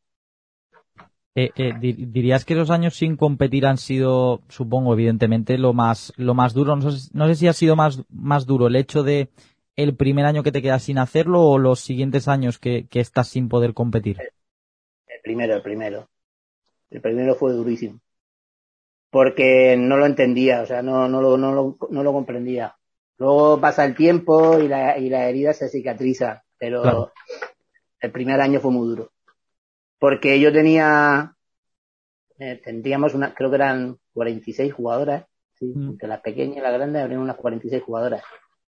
Eh, 1.36 1.50
eh, 1.56 1.72
di- 1.80 1.92
dirías 2.06 2.44
que 2.44 2.54
esos 2.54 2.70
años 2.70 2.96
sin 2.96 3.16
competir 3.16 3.64
han 3.66 3.78
sido, 3.78 4.42
supongo, 4.48 4.92
evidentemente, 4.94 5.58
lo 5.58 5.72
más, 5.72 6.12
lo 6.16 6.34
más 6.34 6.54
duro. 6.54 6.74
No 6.76 6.90
sé, 6.90 7.08
no 7.14 7.26
sé 7.28 7.34
si 7.36 7.46
ha 7.48 7.52
sido 7.52 7.76
más, 7.76 8.02
más 8.08 8.46
duro 8.46 8.66
el 8.66 8.76
hecho 8.76 9.02
de 9.04 9.30
el 9.76 9.94
primer 9.96 10.26
año 10.26 10.42
que 10.42 10.52
te 10.52 10.60
quedas 10.60 10.82
sin 10.82 10.98
hacerlo 10.98 11.42
o 11.42 11.58
los 11.58 11.80
siguientes 11.80 12.26
años 12.28 12.58
que, 12.58 12.86
que 12.88 13.00
estás 13.00 13.28
sin 13.28 13.48
poder 13.48 13.74
competir. 13.74 14.18
El 15.08 15.20
primero, 15.22 15.56
el 15.56 15.62
primero. 15.62 16.08
El 16.90 17.00
primero 17.02 17.34
fue 17.36 17.52
durísimo. 17.52 18.00
Porque 19.10 19.76
no 19.76 19.96
lo 19.96 20.06
entendía, 20.06 20.62
o 20.62 20.66
sea, 20.66 20.82
no, 20.82 21.08
no, 21.08 21.20
lo, 21.20 21.36
no, 21.36 21.52
lo, 21.52 21.76
no 21.90 22.02
lo 22.02 22.12
comprendía. 22.12 22.76
Luego 23.18 23.60
pasa 23.60 23.84
el 23.84 23.94
tiempo 23.96 24.58
y 24.58 24.68
la, 24.68 24.96
y 24.98 25.08
la 25.10 25.28
herida 25.28 25.52
se 25.52 25.68
cicatriza, 25.68 26.44
pero 26.58 26.82
Claro. 26.82 27.12
el 28.00 28.12
primer 28.12 28.40
año 28.40 28.60
fue 28.60 28.70
muy 28.70 28.86
duro. 28.88 29.10
Porque 29.98 30.38
yo 30.40 30.52
tenía, 30.52 31.34
eh, 32.38 32.60
tendríamos 32.64 33.14
una, 33.14 33.34
creo 33.34 33.50
que 33.50 33.56
eran 33.56 33.98
46 34.14 34.72
jugadoras, 34.72 35.26
sí, 35.58 35.72
Mm. 35.74 35.90
entre 35.90 36.08
las 36.08 36.20
pequeñas 36.20 36.56
y 36.58 36.60
las 36.60 36.72
grandes 36.72 37.02
habrían 37.02 37.20
unas 37.20 37.36
46 37.36 37.82
jugadoras. 37.82 38.22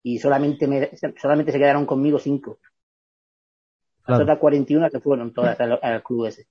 Y 0.04 0.20
solamente 0.20 0.68
me, 0.68 0.92
solamente 1.20 1.52
se 1.52 1.58
quedaron 1.58 1.86
conmigo 1.88 2.20
cinco. 2.20 2.60
Las 4.00 4.06
Claro. 4.18 4.24
otras 4.24 4.40
41 4.40 4.90
se 4.92 5.00
fueron 5.00 5.34
todas 5.34 5.60
al, 5.60 5.80
al 5.82 6.04
club 6.04 6.26
ese. 6.28 6.46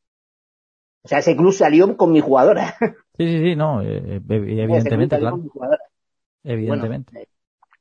O 1.03 1.09
sea, 1.09 1.19
ese 1.19 1.37
club 1.37 1.53
salió 1.53 1.97
con 1.97 2.11
mi 2.11 2.21
jugadora. 2.21 2.75
Sí, 3.17 3.27
sí, 3.29 3.39
sí, 3.45 3.57
no, 3.57 3.81
eh, 3.83 4.17
eh, 4.17 4.23
evidentemente, 4.29 5.19
claro, 5.19 5.41
evidentemente. 6.45 7.13
Bueno, 7.13 7.25
eh, 7.25 7.29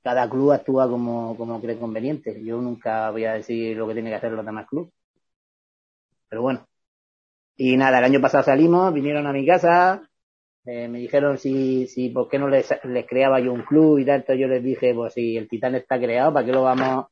cada 0.03 0.29
club 0.29 0.51
actúa 0.53 0.89
como, 0.89 1.35
como 1.37 1.61
cree 1.61 1.79
conveniente. 1.79 2.43
Yo 2.43 2.61
nunca 2.61 3.11
voy 3.11 3.25
a 3.25 3.33
decir 3.33 3.77
lo 3.77 3.87
que 3.87 3.93
tiene 3.95 4.09
que 4.11 4.15
hacer 4.17 4.31
los 4.33 4.45
demás 4.45 4.67
clubes. 4.67 4.91
pero 6.29 6.41
bueno. 6.41 6.67
Y 7.57 7.77
nada, 7.77 7.99
el 7.99 8.05
año 8.05 8.21
pasado 8.21 8.43
salimos, 8.43 8.93
vinieron 8.93 9.27
a 9.27 9.33
mi 9.33 9.45
casa, 9.45 10.09
eh, 10.65 10.87
me 10.89 10.99
dijeron 10.99 11.37
si, 11.37 11.87
si, 11.87 12.09
por 12.09 12.29
qué 12.29 12.39
no 12.39 12.47
les, 12.49 12.69
les 12.85 13.07
creaba 13.07 13.39
yo 13.41 13.53
un 13.53 13.63
club 13.63 13.99
y 13.99 14.05
tanto, 14.05 14.33
yo 14.35 14.47
les 14.47 14.63
dije, 14.63 14.93
pues 14.95 15.13
si 15.13 15.37
el 15.37 15.49
Titán 15.49 15.75
está 15.75 15.99
creado, 15.99 16.33
¿para 16.33 16.45
qué 16.45 16.51
lo 16.53 16.63
vamos, 16.63 17.07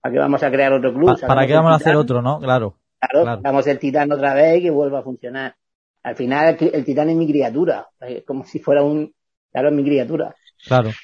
para 0.00 0.12
qué 0.12 0.18
vamos 0.18 0.42
a 0.42 0.50
crear 0.50 0.72
otro 0.72 0.92
club? 0.92 1.20
Pa- 1.20 1.26
¿Para 1.26 1.46
qué 1.46 1.54
vamos 1.54 1.72
a 1.72 1.74
hacer 1.76 1.96
otro, 1.96 2.22
no? 2.22 2.38
Claro. 2.40 2.74
Claro, 3.00 3.24
Claro. 3.24 3.42
damos 3.42 3.66
el 3.66 3.78
Titán 3.78 4.12
otra 4.12 4.34
vez 4.34 4.58
y 4.58 4.62
que 4.62 4.70
vuelva 4.70 5.00
a 5.00 5.02
funcionar. 5.02 5.56
Al 6.04 6.16
final, 6.16 6.56
el, 6.60 6.74
el 6.74 6.84
Titán 6.84 7.10
es 7.10 7.16
mi 7.16 7.26
criatura, 7.28 7.88
es 8.00 8.24
como 8.24 8.44
si 8.44 8.58
fuera 8.58 8.82
un, 8.82 9.14
claro, 9.52 9.68
es 9.68 9.74
mi 9.74 9.84
criatura. 9.84 10.34
Claro. 10.64 10.98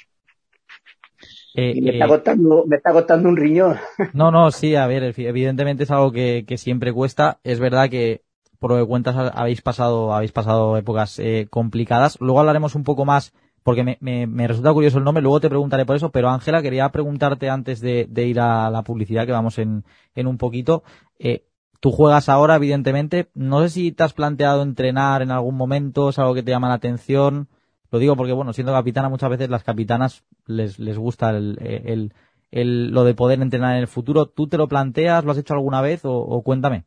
Eh, 1.54 1.78
Y 1.78 1.80
me 1.82 1.90
eh, 1.90 1.92
está 1.92 2.06
costando, 2.08 2.64
me 2.66 2.76
está 2.76 2.92
costando 2.92 3.28
un 3.28 3.36
riñón. 3.36 3.76
No, 4.12 4.30
no, 4.30 4.50
sí, 4.50 4.74
a 4.74 4.86
ver, 4.86 5.02
evi- 5.14 5.26
evidentemente 5.26 5.84
es 5.84 5.90
algo 5.90 6.12
que, 6.12 6.44
que 6.46 6.56
siempre 6.58 6.92
cuesta. 6.92 7.40
Es 7.44 7.60
verdad 7.60 7.90
que, 7.90 8.24
por 8.58 8.70
lo 8.70 8.78
que 8.78 8.86
cuentas, 8.88 9.16
ha- 9.16 9.28
habéis 9.28 9.60
pasado, 9.62 10.14
habéis 10.14 10.32
pasado 10.32 10.76
épocas 10.76 11.18
eh, 11.18 11.46
complicadas. 11.50 12.16
Luego 12.20 12.40
hablaremos 12.40 12.74
un 12.74 12.84
poco 12.84 13.04
más, 13.04 13.32
porque 13.62 13.84
me, 13.84 13.98
me, 14.00 14.26
me 14.26 14.48
resulta 14.48 14.72
curioso 14.72 14.98
el 14.98 15.04
nombre, 15.04 15.22
luego 15.22 15.40
te 15.40 15.48
preguntaré 15.50 15.84
por 15.84 15.96
eso, 15.96 16.10
pero 16.10 16.30
Ángela, 16.30 16.62
quería 16.62 16.88
preguntarte 16.90 17.50
antes 17.50 17.80
de, 17.80 18.06
de 18.08 18.26
ir 18.26 18.40
a 18.40 18.70
la 18.70 18.82
publicidad, 18.82 19.26
que 19.26 19.32
vamos 19.32 19.58
en, 19.58 19.84
en 20.14 20.26
un 20.26 20.38
poquito. 20.38 20.82
Eh, 21.18 21.44
tú 21.80 21.92
juegas 21.92 22.28
ahora, 22.28 22.56
evidentemente. 22.56 23.30
No 23.34 23.62
sé 23.62 23.70
si 23.70 23.92
te 23.92 24.02
has 24.04 24.12
planteado 24.14 24.62
entrenar 24.62 25.22
en 25.22 25.30
algún 25.30 25.56
momento, 25.56 26.08
es 26.10 26.18
algo 26.18 26.34
que 26.34 26.42
te 26.42 26.50
llama 26.50 26.68
la 26.68 26.74
atención. 26.74 27.48
Lo 27.90 27.98
digo 27.98 28.16
porque, 28.16 28.32
bueno, 28.32 28.52
siendo 28.52 28.72
capitana, 28.72 29.08
muchas 29.08 29.30
veces 29.30 29.48
las 29.50 29.64
capitanas 29.64 30.24
les, 30.46 30.78
les 30.78 30.98
gusta 30.98 31.30
el, 31.30 31.58
el, 31.60 32.14
el- 32.50 32.90
lo 32.90 33.04
de 33.04 33.14
poder 33.14 33.40
entrenar 33.42 33.74
en 33.74 33.80
el 33.80 33.88
futuro. 33.88 34.26
¿Tú 34.26 34.48
te 34.48 34.58
lo 34.58 34.68
planteas? 34.68 35.24
¿Lo 35.24 35.32
has 35.32 35.38
hecho 35.38 35.54
alguna 35.54 35.80
vez? 35.82 36.00
O, 36.04 36.42
cuéntame. 36.42 36.84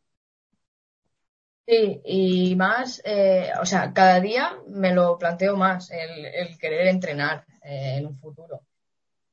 Sí, 1.66 2.00
y 2.04 2.56
más, 2.56 3.00
eh, 3.04 3.50
o 3.60 3.64
sea, 3.66 3.92
cada 3.92 4.20
día 4.20 4.56
me 4.68 4.92
lo 4.92 5.16
planteo 5.16 5.56
más, 5.56 5.90
el, 5.92 6.24
el 6.26 6.58
querer 6.58 6.88
entrenar 6.88 7.46
eh, 7.62 7.96
en 7.98 8.06
un 8.06 8.16
futuro. 8.18 8.62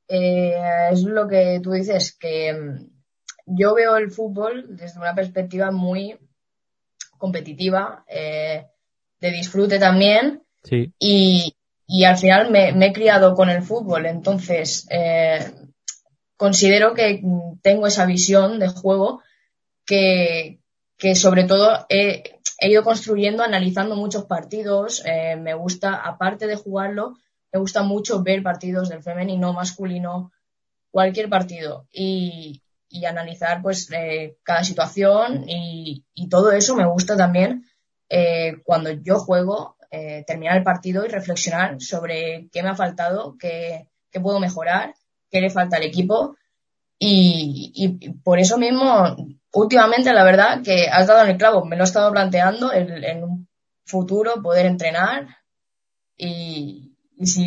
Eh, 0.08 0.54
es 0.92 1.04
lo 1.04 1.28
que 1.28 1.60
tú 1.62 1.72
dices, 1.72 2.16
que 2.16 2.52
mm, 2.54 2.99
yo 3.58 3.74
veo 3.74 3.96
el 3.96 4.10
fútbol 4.10 4.76
desde 4.76 4.98
una 5.00 5.14
perspectiva 5.14 5.70
muy 5.70 6.16
competitiva, 7.18 8.04
eh, 8.08 8.66
de 9.20 9.30
disfrute 9.30 9.78
también, 9.78 10.42
Sí. 10.62 10.92
y, 10.98 11.54
y 11.86 12.04
al 12.04 12.16
final 12.18 12.50
me, 12.50 12.72
me 12.72 12.86
he 12.88 12.92
criado 12.92 13.34
con 13.34 13.48
el 13.50 13.62
fútbol, 13.62 14.06
entonces 14.06 14.86
eh, 14.90 15.52
considero 16.36 16.94
que 16.94 17.22
tengo 17.62 17.86
esa 17.86 18.06
visión 18.06 18.58
de 18.58 18.68
juego 18.68 19.22
que, 19.86 20.60
que 20.96 21.14
sobre 21.14 21.44
todo 21.44 21.86
he, 21.88 22.38
he 22.60 22.70
ido 22.70 22.82
construyendo 22.84 23.42
analizando 23.42 23.96
muchos 23.96 24.24
partidos. 24.26 25.02
eh, 25.06 25.36
me 25.36 25.54
gusta, 25.54 25.94
aparte 25.94 26.46
de 26.46 26.56
jugarlo, 26.56 27.14
me 27.52 27.58
gusta 27.60 27.82
mucho 27.82 28.22
ver 28.22 28.42
partidos 28.42 28.88
del 28.88 29.02
femenino, 29.02 29.52
masculino, 29.52 30.30
cualquier 30.90 31.28
partido 31.28 31.86
y, 31.92 32.62
y 32.90 33.06
analizar 33.06 33.62
pues 33.62 33.90
eh, 33.92 34.36
cada 34.42 34.64
situación 34.64 35.44
y, 35.48 36.04
y 36.14 36.28
todo 36.28 36.52
eso 36.52 36.76
me 36.76 36.86
gusta 36.86 37.16
también 37.16 37.64
eh, 38.10 38.56
cuando 38.64 38.90
yo 38.90 39.18
juego, 39.20 39.76
eh, 39.92 40.24
terminar 40.26 40.56
el 40.58 40.64
partido 40.64 41.04
y 41.06 41.08
reflexionar 41.08 41.80
sobre 41.80 42.48
qué 42.52 42.62
me 42.62 42.70
ha 42.70 42.74
faltado, 42.76 43.36
qué, 43.38 43.88
qué 44.10 44.20
puedo 44.20 44.40
mejorar, 44.40 44.94
qué 45.30 45.40
le 45.40 45.50
falta 45.50 45.76
al 45.78 45.84
equipo 45.84 46.36
y, 46.98 47.72
y 47.74 48.10
por 48.24 48.38
eso 48.40 48.58
mismo, 48.58 49.16
últimamente, 49.52 50.12
la 50.12 50.24
verdad 50.24 50.62
que 50.62 50.88
has 50.88 51.06
dado 51.06 51.24
en 51.24 51.30
el 51.30 51.38
clavo. 51.38 51.64
Me 51.64 51.76
lo 51.76 51.84
he 51.84 51.86
estado 51.86 52.12
planteando 52.12 52.72
el- 52.72 53.04
en 53.04 53.24
un 53.24 53.48
futuro 53.86 54.42
poder 54.42 54.66
entrenar 54.66 55.26
y, 56.16 56.96
y 57.16 57.26
si 57.26 57.44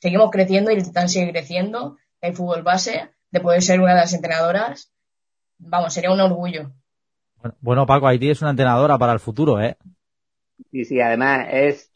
seguimos 0.00 0.30
creciendo 0.30 0.70
y 0.70 0.74
el 0.76 0.84
Titán 0.84 1.08
sigue 1.08 1.30
creciendo, 1.32 1.96
el 2.20 2.34
fútbol 2.34 2.62
base, 2.62 3.10
de 3.30 3.40
poder 3.40 3.62
ser 3.62 3.80
una 3.80 3.94
de 3.94 4.00
las 4.00 4.14
entrenadoras, 4.14 4.92
vamos, 5.58 5.92
sería 5.92 6.12
un 6.12 6.20
orgullo. 6.20 6.72
Bueno, 7.60 7.86
Paco, 7.86 8.06
ahí 8.06 8.18
tienes 8.18 8.40
una 8.42 8.50
entrenadora 8.50 8.98
para 8.98 9.12
el 9.12 9.20
futuro, 9.20 9.60
¿eh? 9.60 9.76
Y 10.72 10.84
sí, 10.84 11.00
además 11.00 11.46
es, 11.50 11.92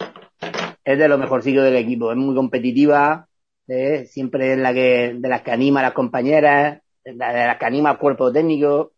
es 0.85 0.99
de 0.99 1.09
lo 1.09 1.19
mejorcillo 1.19 1.63
del 1.63 1.77
equipo, 1.77 2.11
es 2.13 2.17
muy 2.19 2.35
competitiva, 2.35 3.29
eh, 3.67 4.05
siempre 4.07 4.53
es 4.53 4.59
la 4.59 4.73
que, 4.75 5.15
de 5.19 5.29
las 5.29 5.43
que 5.43 5.51
anima 5.51 5.81
a 5.81 5.85
las 5.85 5.93
compañeras, 5.93 6.83
de 7.05 7.15
las 7.15 7.59
que 7.59 7.65
anima 7.67 7.91
al 7.91 7.99
cuerpo 7.99 8.33
técnico. 8.33 8.93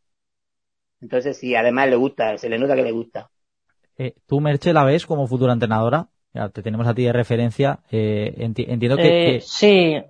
Entonces 1.01 1.37
sí, 1.37 1.55
además 1.55 1.89
le 1.89 1.97
gusta, 1.97 2.39
se 2.39 2.49
le 2.49 2.59
nota 2.59 2.77
que 2.77 2.83
le 2.83 2.93
gusta. 2.93 3.31
Eh, 3.99 4.15
¿Tú, 4.27 4.41
Merche, 4.41 4.73
la 4.73 4.85
ves 4.85 5.07
como 5.07 5.27
futura 5.27 5.53
entrenadora? 5.53 6.09
Ya, 6.35 6.49
te 6.49 6.63
tenemos 6.63 6.87
a 6.87 6.95
ti 6.95 7.05
de 7.05 7.13
referencia. 7.13 7.81
Eh, 7.91 8.35
enti- 8.39 8.65
entiendo 8.69 8.97
que, 8.97 9.03
Eh, 9.03 9.35
que- 9.35 9.41
Sí, 9.41 10.03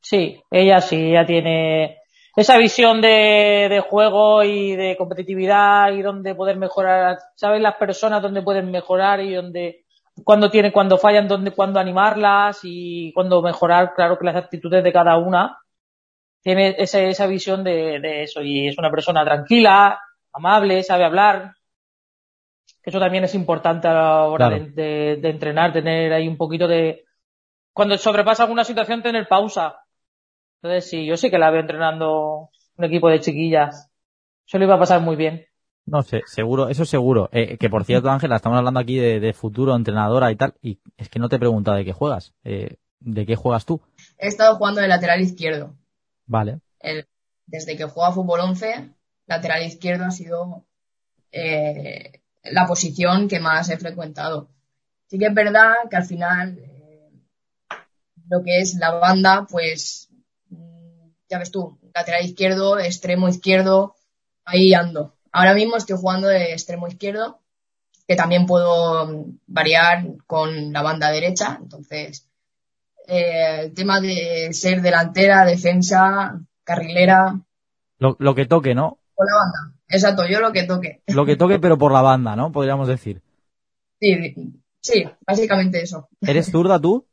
sí, 0.00 0.42
ella 0.50 0.80
sí, 0.80 0.96
ella 1.10 1.26
tiene 1.26 1.98
esa 2.36 2.56
visión 2.58 3.00
de, 3.00 3.66
de 3.70 3.80
juego 3.80 4.42
y 4.42 4.76
de 4.76 4.96
competitividad 4.96 5.92
y 5.92 6.02
donde 6.02 6.34
poder 6.34 6.56
mejorar, 6.56 7.18
sabes 7.36 7.60
las 7.60 7.74
personas 7.76 8.22
dónde 8.22 8.42
pueden 8.42 8.70
mejorar 8.70 9.20
y 9.20 9.34
dónde, 9.34 9.84
cuando 10.24 10.50
tiene, 10.50 10.72
cuando 10.72 10.98
fallan, 10.98 11.28
dónde, 11.28 11.50
cuándo 11.52 11.80
animarlas 11.80 12.60
y 12.62 13.12
cuándo 13.12 13.42
mejorar, 13.42 13.94
claro 13.94 14.18
que 14.18 14.24
las 14.26 14.36
actitudes 14.36 14.82
de 14.84 14.92
cada 14.92 15.18
una. 15.18 15.58
Tiene 16.42 16.76
esa, 16.78 17.00
esa 17.02 17.26
visión 17.26 17.64
de, 17.64 18.00
de 18.00 18.22
eso 18.24 18.42
y 18.42 18.68
es 18.68 18.78
una 18.78 18.90
persona 18.90 19.24
tranquila, 19.24 20.00
amable, 20.32 20.82
sabe 20.82 21.04
hablar. 21.04 21.52
Eso 22.82 22.98
también 22.98 23.24
es 23.24 23.34
importante 23.34 23.88
a 23.88 23.94
la 23.94 24.24
hora 24.24 24.48
Claro. 24.48 24.66
de- 24.74 25.16
de 25.20 25.28
entrenar, 25.30 25.72
tener 25.72 26.12
ahí 26.12 26.26
un 26.28 26.36
poquito 26.36 26.66
de, 26.66 27.04
cuando 27.72 27.98
sobrepasa 27.98 28.44
alguna 28.44 28.64
situación 28.64 29.02
tener 29.02 29.28
pausa. 29.28 29.76
Entonces 30.62 30.88
sí, 30.90 31.06
yo 31.06 31.16
sí 31.16 31.30
que 31.30 31.38
la 31.38 31.50
veo 31.50 31.60
entrenando 31.60 32.50
un 32.76 32.84
equipo 32.84 33.08
de 33.08 33.20
chiquillas. 33.20 33.90
Eso 34.46 34.58
le 34.58 34.64
iba 34.66 34.74
a 34.74 34.78
pasar 34.78 35.00
muy 35.00 35.16
bien. 35.16 35.46
no 35.86 36.02
sé, 36.02 36.20
seguro, 36.26 36.68
eso 36.68 36.84
seguro. 36.84 37.28
Eh, 37.32 37.56
que 37.58 37.70
por 37.70 37.84
cierto, 37.84 38.10
Ángela, 38.10 38.36
estamos 38.36 38.58
hablando 38.58 38.80
aquí 38.80 38.96
de, 38.98 39.20
de 39.20 39.32
futuro 39.32 39.74
entrenadora 39.74 40.30
y 40.30 40.36
tal, 40.36 40.54
y 40.60 40.78
es 40.96 41.08
que 41.08 41.18
no 41.18 41.28
te 41.28 41.36
he 41.36 41.40
preguntado 41.40 41.76
de 41.76 41.84
qué 41.84 41.92
juegas. 41.92 42.34
Eh, 42.44 42.76
¿De 43.00 43.24
qué 43.24 43.34
juegas 43.36 43.64
tú? 43.64 43.80
He 44.18 44.28
estado 44.28 44.56
jugando 44.56 44.80
de 44.82 44.88
lateral 44.88 45.20
izquierdo. 45.22 45.74
Vale. 46.26 46.60
El- 46.80 47.06
desde 47.46 47.76
que 47.76 47.84
juego 47.84 48.04
a 48.04 48.12
fútbol 48.12 48.40
11, 48.40 48.90
lateral 49.26 49.62
izquierdo 49.64 50.04
ha 50.04 50.10
sido 50.10 50.66
eh, 51.32 52.20
la 52.44 52.66
posición 52.66 53.26
que 53.28 53.40
más 53.40 53.70
he 53.70 53.78
frecuentado. 53.78 54.50
Sí 55.06 55.18
que 55.18 55.26
es 55.26 55.34
verdad 55.34 55.72
que 55.90 55.96
al 55.96 56.04
final 56.04 56.58
eh, 56.58 57.10
lo 58.28 58.42
que 58.44 58.58
es 58.60 58.74
la 58.74 58.92
banda, 58.92 59.46
pues 59.50 60.09
ya 61.30 61.38
ves 61.38 61.50
tú, 61.50 61.78
lateral 61.94 62.24
izquierdo, 62.24 62.78
extremo 62.78 63.28
izquierdo, 63.28 63.94
ahí 64.44 64.74
ando. 64.74 65.14
Ahora 65.32 65.54
mismo 65.54 65.76
estoy 65.76 65.96
jugando 65.96 66.28
de 66.28 66.52
extremo 66.52 66.88
izquierdo, 66.88 67.38
que 68.06 68.16
también 68.16 68.46
puedo 68.46 69.06
mm, 69.06 69.38
variar 69.46 70.04
con 70.26 70.72
la 70.72 70.82
banda 70.82 71.10
derecha, 71.10 71.58
entonces 71.62 72.28
eh, 73.06 73.60
el 73.62 73.74
tema 73.74 74.00
de 74.00 74.48
ser 74.52 74.82
delantera, 74.82 75.44
defensa, 75.44 76.40
carrilera, 76.64 77.40
Lo, 77.98 78.16
lo 78.18 78.34
que 78.34 78.46
toque, 78.46 78.74
¿no? 78.74 78.98
con 79.14 79.26
la 79.26 79.36
banda. 79.36 79.80
Exacto, 79.88 80.26
yo 80.26 80.40
lo 80.40 80.52
que 80.52 80.64
toque. 80.64 81.02
Lo 81.08 81.26
que 81.26 81.36
toque, 81.36 81.58
pero 81.58 81.76
por 81.76 81.92
la 81.92 82.00
banda, 82.00 82.36
¿no? 82.36 82.52
Podríamos 82.52 82.88
decir. 82.88 83.20
Sí, 84.00 84.34
sí, 84.80 85.04
básicamente 85.26 85.82
eso. 85.82 86.08
¿Eres 86.22 86.50
zurda 86.50 86.80
tú? 86.80 87.06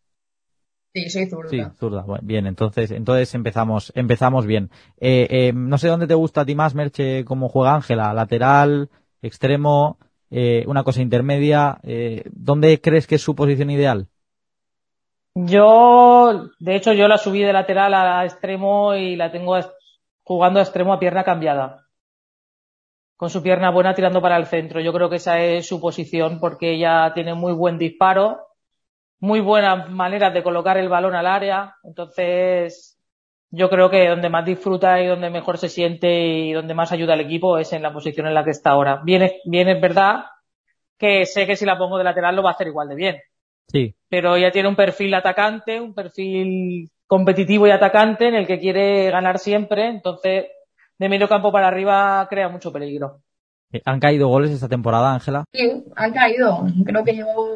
Sí, 0.97 1.09
soy 1.09 1.27
zurda. 1.27 1.49
Sí, 1.49 1.63
zurda. 1.77 2.01
Bueno, 2.01 2.23
bien, 2.25 2.47
entonces, 2.47 2.89
entonces 2.89 3.33
empezamos, 3.35 3.91
empezamos 3.95 4.47
bien. 4.47 4.71
Eh, 4.99 5.27
eh, 5.29 5.53
no 5.53 5.77
sé 5.77 5.89
dónde 5.89 6.07
te 6.07 6.15
gusta 6.15 6.41
a 6.41 6.45
ti 6.45 6.55
más, 6.55 6.73
Merche, 6.73 7.23
cómo 7.23 7.49
juega 7.49 7.75
Ángela, 7.75 8.13
lateral, 8.13 8.89
extremo, 9.21 9.99
eh, 10.31 10.63
una 10.65 10.83
cosa 10.83 11.03
intermedia. 11.03 11.79
Eh, 11.83 12.23
¿Dónde 12.31 12.81
crees 12.81 13.05
que 13.05 13.15
es 13.15 13.21
su 13.21 13.35
posición 13.35 13.69
ideal? 13.69 14.07
Yo, 15.35 16.49
de 16.59 16.75
hecho, 16.75 16.93
yo 16.93 17.07
la 17.07 17.19
subí 17.19 17.43
de 17.43 17.53
lateral 17.53 17.93
a 17.93 18.25
extremo 18.25 18.95
y 18.95 19.15
la 19.15 19.31
tengo 19.31 19.55
jugando 20.23 20.59
a 20.59 20.63
extremo 20.63 20.93
a 20.93 20.99
pierna 20.99 21.23
cambiada. 21.23 21.85
Con 23.17 23.29
su 23.29 23.43
pierna 23.43 23.69
buena 23.69 23.93
tirando 23.93 24.19
para 24.19 24.37
el 24.37 24.47
centro. 24.47 24.81
Yo 24.81 24.91
creo 24.93 25.11
que 25.11 25.17
esa 25.17 25.39
es 25.41 25.67
su 25.67 25.79
posición 25.79 26.39
porque 26.39 26.73
ella 26.73 27.11
tiene 27.13 27.35
muy 27.35 27.53
buen 27.53 27.77
disparo, 27.77 28.47
muy 29.19 29.39
buenas 29.39 29.89
maneras 29.89 30.33
de 30.33 30.43
colocar 30.43 30.77
el 30.77 30.89
balón 30.89 31.15
al 31.15 31.27
área. 31.27 31.75
Entonces, 31.83 32.97
yo 33.49 33.69
creo 33.69 33.89
que 33.89 34.07
donde 34.09 34.29
más 34.29 34.45
disfruta 34.45 35.01
y 35.01 35.07
donde 35.07 35.29
mejor 35.29 35.57
se 35.57 35.69
siente 35.69 36.09
y 36.11 36.53
donde 36.53 36.73
más 36.73 36.91
ayuda 36.91 37.13
al 37.13 37.21
equipo 37.21 37.57
es 37.57 37.73
en 37.73 37.81
la 37.81 37.93
posición 37.93 38.27
en 38.27 38.33
la 38.33 38.43
que 38.43 38.51
está 38.51 38.71
ahora. 38.71 39.01
Bien, 39.03 39.23
es- 39.23 39.41
bien 39.45 39.69
es 39.69 39.81
verdad 39.81 40.25
que 40.97 41.25
sé 41.25 41.45
que 41.45 41.55
si 41.55 41.65
la 41.65 41.77
pongo 41.77 41.97
de 41.97 42.03
lateral 42.03 42.35
lo 42.35 42.43
va 42.43 42.51
a 42.51 42.53
hacer 42.53 42.67
igual 42.67 42.89
de 42.89 42.95
bien 42.95 43.17
Sí, 43.69 43.93
pero 44.09 44.35
ella 44.35 44.51
tiene 44.51 44.69
un 44.69 44.75
perfil 44.77 45.13
atacante, 45.13 45.81
un 45.81 45.93
perfil 45.93 46.89
competitivo 47.05 47.67
y 47.67 47.71
atacante 47.71 48.27
en 48.27 48.35
el 48.35 48.47
que 48.47 48.59
quiere 48.59 49.11
ganar 49.11 49.39
siempre, 49.39 49.87
entonces 49.89 50.45
de 50.97 51.09
medio 51.09 51.27
campo 51.27 51.51
para 51.51 51.67
arriba 51.67 52.25
crea 52.29 52.47
mucho 52.49 52.71
peligro. 52.71 53.21
Eh, 53.73 53.81
¿Han 53.85 53.99
caído 53.99 54.29
goles 54.29 54.51
esta 54.51 54.69
temporada, 54.69 55.13
Ángela? 55.13 55.43
Sí, 55.51 55.83
han 55.95 56.13
caído. 56.13 56.65
Creo 56.85 57.03
que 57.03 57.13
llevo 57.13 57.55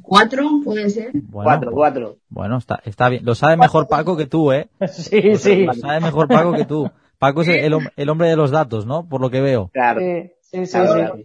cuatro, 0.00 0.48
puede 0.64 0.88
ser. 0.90 1.10
Bueno, 1.12 1.44
cuatro, 1.44 1.70
cuatro. 1.72 2.16
Bueno, 2.28 2.58
está, 2.58 2.80
está 2.84 3.08
bien. 3.08 3.24
Lo 3.24 3.34
sabe 3.34 3.56
mejor 3.56 3.88
Paco 3.88 4.16
que 4.16 4.26
tú, 4.26 4.52
¿eh? 4.52 4.68
Sí, 4.88 5.36
sí. 5.36 5.64
Lo 5.66 5.74
sabe 5.74 6.00
mejor 6.00 6.28
Paco 6.28 6.52
que 6.52 6.64
tú. 6.64 6.90
Paco 7.18 7.42
es 7.42 7.48
el, 7.48 7.74
el 7.96 8.08
hombre 8.08 8.28
de 8.28 8.36
los 8.36 8.50
datos, 8.50 8.86
¿no? 8.86 9.08
Por 9.08 9.20
lo 9.20 9.30
que 9.30 9.40
veo. 9.40 9.68
Claro. 9.72 10.00
Sí, 10.00 10.32
sí, 10.40 10.66
sí, 10.66 10.72
claro, 10.72 10.92
sí. 10.92 10.98
claro. 11.00 11.18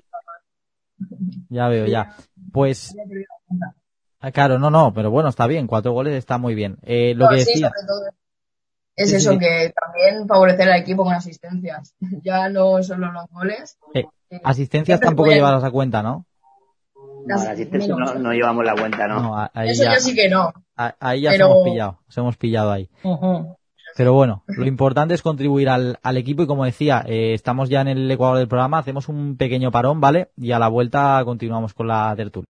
Ya 1.50 1.68
veo, 1.68 1.86
ya. 1.86 2.16
Pues, 2.52 2.96
ah, 4.20 4.32
claro, 4.32 4.60
no, 4.60 4.70
no, 4.70 4.94
pero 4.94 5.12
bueno, 5.12 5.30
está 5.30 5.48
bien. 5.48 5.68
Cuatro 5.68 5.92
goles 5.94 6.14
está 6.16 6.38
muy 6.38 6.56
bien. 6.56 6.78
Eh, 6.84 7.14
lo 7.16 7.26
No, 7.26 7.32
que 7.32 7.40
sí, 7.42 7.52
decía, 7.54 7.70
sobre 7.70 7.88
todo. 7.88 8.02
Es 8.96 9.14
eso, 9.14 9.34
sí. 9.34 9.38
que 9.40 9.74
también 9.80 10.28
favorecer 10.28 10.70
al 10.72 10.80
equipo 10.82 11.04
con 11.04 11.14
asistencias. 11.14 11.96
Ya 12.24 12.50
no 12.50 12.82
solo 12.84 13.12
los 13.12 13.28
goles. 13.30 13.78
eh, 13.94 14.06
eh, 14.32 14.42
asistencias 14.44 15.00
tampoco 15.00 15.26
pueden- 15.28 15.38
llevarás 15.38 15.64
a 15.64 15.72
cuenta, 15.72 16.02
¿no? 16.04 16.26
No, 17.28 17.98
no, 17.98 18.16
no 18.16 18.32
llevamos 18.34 18.66
la 18.66 18.76
cuenta, 18.76 19.08
¿no? 19.08 19.36
Ahí 19.54 19.70
Eso 19.70 19.84
ya, 19.84 19.94
ya 19.94 20.00
sí 20.00 20.16
que 20.16 20.30
no. 20.30 20.54
ahí 20.76 21.22
ya 21.22 21.32
pero- 21.32 21.46
se 21.48 21.52
hemos 21.52 21.64
pillado, 21.64 22.00
se 22.08 22.20
hemos 22.20 22.38
pillado 22.38 22.72
ahí. 22.72 22.90
Pero 23.96 24.14
bueno, 24.14 24.44
lo 24.48 24.66
importante 24.68 25.16
es 25.16 25.24
contribuir 25.24 25.70
al, 25.70 25.98
al 26.04 26.18
equipo 26.18 26.44
y 26.44 26.48
como 26.48 26.66
decía, 26.66 27.04
eh, 27.08 27.34
estamos 27.34 27.68
ya 27.70 27.82
en 27.82 27.88
el 27.88 28.12
ecuador 28.12 28.38
del 28.38 28.48
programa, 28.48 28.78
hacemos 28.78 29.10
un 29.10 29.38
pequeño 29.38 29.72
parón, 29.72 30.00
¿vale? 30.00 30.30
Y 30.38 30.52
a 30.52 30.60
la 30.60 30.68
vuelta 30.68 31.20
continuamos 31.26 31.74
con 31.74 31.88
la 31.88 32.14
tertulia. 32.16 32.46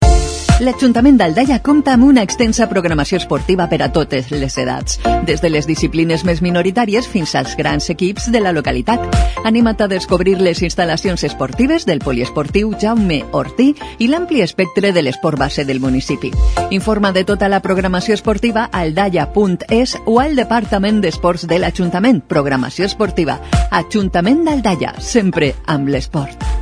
L'Ajuntament 0.57 1.19
d'Aldaia 1.21 1.59
compta 1.61 1.92
amb 1.92 2.07
una 2.07 2.23
extensa 2.25 2.64
programació 2.71 3.19
esportiva 3.21 3.66
per 3.69 3.83
a 3.85 3.90
totes 3.92 4.31
les 4.33 4.55
edats, 4.57 4.97
des 5.29 5.42
de 5.42 5.51
les 5.51 5.66
disciplines 5.69 6.23
més 6.25 6.40
minoritàries 6.40 7.05
fins 7.12 7.35
als 7.37 7.53
grans 7.59 7.90
equips 7.92 8.31
de 8.33 8.40
la 8.40 8.55
localitat. 8.57 9.05
Anima't 9.45 9.85
a 9.85 9.88
descobrir 9.92 10.38
les 10.40 10.62
instal·lacions 10.64 11.27
esportives 11.29 11.85
del 11.85 12.01
poliesportiu 12.01 12.73
Jaume 12.81 13.21
Ortí 13.37 13.75
i 13.99 14.09
l'ampli 14.09 14.40
espectre 14.40 14.95
de 14.97 15.03
l'esport 15.05 15.37
base 15.37 15.66
del 15.69 15.81
municipi. 15.81 16.33
Informa 16.71 17.12
de 17.12 17.27
tota 17.29 17.51
la 17.53 17.61
programació 17.61 18.16
esportiva 18.16 18.71
a 18.71 18.81
aldaia.es 18.81 19.99
o 20.07 20.21
al 20.25 20.40
Departament 20.40 21.03
d'Esports 21.05 21.45
de 21.53 21.61
l'Ajuntament. 21.61 22.23
Programació 22.25 22.88
esportiva. 22.88 23.42
Ajuntament 23.71 24.47
d'Aldaia, 24.49 24.97
sempre 25.05 25.53
amb 25.66 25.92
l'esport. 25.92 26.57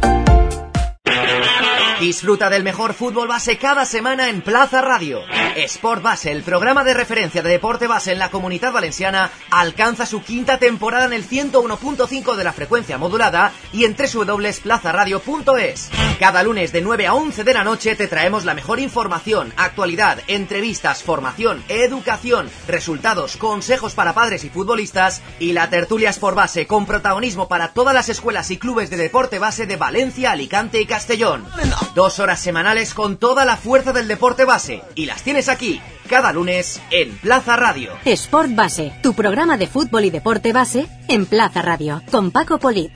Disfruta 2.05 2.51
del 2.51 2.65
mejor 2.65 2.93
fútbol 2.93 3.29
base 3.29 3.57
cada 3.57 3.87
semana 3.87 4.29
en 4.29 4.43
Plaza 4.43 4.83
Radio. 4.83 5.23
Sport 5.57 6.03
Base, 6.03 6.31
el 6.31 6.43
programa 6.43 6.85
de 6.85 6.93
referencia 6.93 7.41
de 7.41 7.49
deporte 7.49 7.87
base 7.87 8.13
en 8.13 8.19
la 8.19 8.31
comunidad 8.31 8.75
valenciana, 8.75 9.31
alcanza 9.51 10.05
su 10.05 10.23
quinta 10.23 10.59
temporada 10.59 11.07
en 11.07 11.15
el 11.15 11.27
101.5 11.27 12.37
de 12.37 12.45
la 12.45 12.53
frecuencia 12.53 12.99
modulada 12.99 13.53
y 13.73 13.87
en 13.87 13.97
www.plazaradio.es. 13.97 15.91
Cada 16.21 16.43
lunes 16.43 16.73
de 16.73 16.83
9 16.83 17.07
a 17.07 17.15
11 17.15 17.43
de 17.43 17.55
la 17.55 17.65
noche 17.65 17.97
te 17.97 18.07
traemos 18.07 18.45
la 18.45 18.53
mejor 18.53 18.81
información, 18.81 19.55
actualidad, 19.57 20.19
entrevistas, 20.27 21.03
formación, 21.03 21.65
educación, 21.69 22.51
resultados, 22.69 23.39
consejos 23.39 23.95
para 23.95 24.13
padres 24.13 24.45
y 24.45 24.51
futbolistas 24.51 25.23
y 25.39 25.53
la 25.53 25.71
tertulia 25.71 26.11
Sport 26.11 26.37
Base 26.37 26.67
con 26.67 26.85
protagonismo 26.85 27.49
para 27.49 27.73
todas 27.73 27.95
las 27.95 28.11
escuelas 28.11 28.51
y 28.51 28.59
clubes 28.59 28.91
de 28.91 28.99
deporte 28.99 29.39
base 29.39 29.65
de 29.67 29.77
Valencia, 29.77 30.33
Alicante 30.33 30.83
y 30.83 30.87
Castellón. 30.87 31.47
Dos 31.95 32.19
horas 32.19 32.41
semanales 32.41 32.93
con 32.93 33.19
toda 33.19 33.45
la 33.45 33.57
fuerza 33.57 33.93
del 33.93 34.09
deporte 34.09 34.45
base 34.45 34.83
y 34.97 35.07
las 35.07 35.23
tienes 35.23 35.49
aquí, 35.49 35.81
cada 36.09 36.33
lunes 36.33 36.83
en 36.91 37.17
Plaza 37.19 37.55
Radio. 37.55 37.93
Sport 38.05 38.55
Base, 38.57 38.93
tu 39.01 39.15
programa 39.15 39.57
de 39.57 39.69
fútbol 39.69 40.05
y 40.05 40.11
deporte 40.11 40.53
base 40.53 40.89
en 41.07 41.25
Plaza 41.25 41.63
Radio, 41.63 42.03
con 42.11 42.33
Paco 42.33 42.59
Polit. 42.59 42.91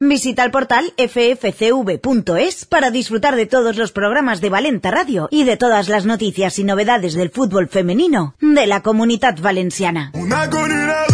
Visita 0.00 0.44
el 0.44 0.50
portal 0.50 0.92
ffcv.es 0.98 2.64
para 2.66 2.90
disfrutar 2.90 3.36
de 3.36 3.46
todos 3.46 3.76
los 3.76 3.92
programas 3.92 4.42
de 4.42 4.50
Valenta 4.50 4.90
Radio 4.90 5.28
y 5.30 5.44
de 5.44 5.56
todas 5.56 5.88
las 5.88 6.04
noticias 6.04 6.58
y 6.58 6.64
novedades 6.64 7.14
del 7.14 7.30
fútbol 7.30 7.68
femenino 7.68 8.34
de 8.40 8.66
la 8.66 8.82
comunidad 8.82 9.38
valenciana. 9.40 10.10
On 10.14 10.30
a 10.32 10.50
connu 10.50 10.86
la 10.86 11.06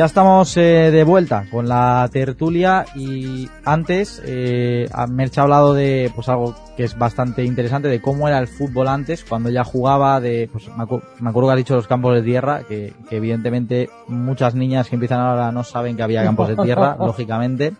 Ya 0.00 0.06
estamos 0.06 0.56
eh, 0.56 0.90
de 0.90 1.04
vuelta 1.04 1.44
con 1.50 1.68
la 1.68 2.08
tertulia 2.10 2.86
y 2.96 3.50
antes 3.66 4.22
eh, 4.24 4.88
Merche 5.10 5.40
ha 5.40 5.42
hablado 5.42 5.74
de 5.74 6.10
pues 6.14 6.26
algo 6.30 6.54
que 6.74 6.84
es 6.84 6.96
bastante 6.96 7.44
interesante 7.44 7.88
de 7.88 8.00
cómo 8.00 8.26
era 8.26 8.38
el 8.38 8.48
fútbol 8.48 8.88
antes 8.88 9.22
cuando 9.24 9.50
ya 9.50 9.62
jugaba 9.62 10.18
de 10.18 10.48
pues 10.50 10.68
me, 10.68 10.84
acu- 10.84 11.02
me 11.18 11.28
acuerdo 11.28 11.48
que 11.50 11.52
has 11.52 11.58
dicho 11.58 11.74
los 11.76 11.86
campos 11.86 12.14
de 12.14 12.22
tierra 12.22 12.62
que, 12.66 12.94
que 13.10 13.16
evidentemente 13.18 13.90
muchas 14.08 14.54
niñas 14.54 14.88
que 14.88 14.96
empiezan 14.96 15.20
ahora 15.20 15.52
no 15.52 15.64
saben 15.64 15.98
que 15.98 16.02
había 16.02 16.24
campos 16.24 16.48
de 16.48 16.56
tierra 16.56 16.96
lógicamente. 16.98 17.74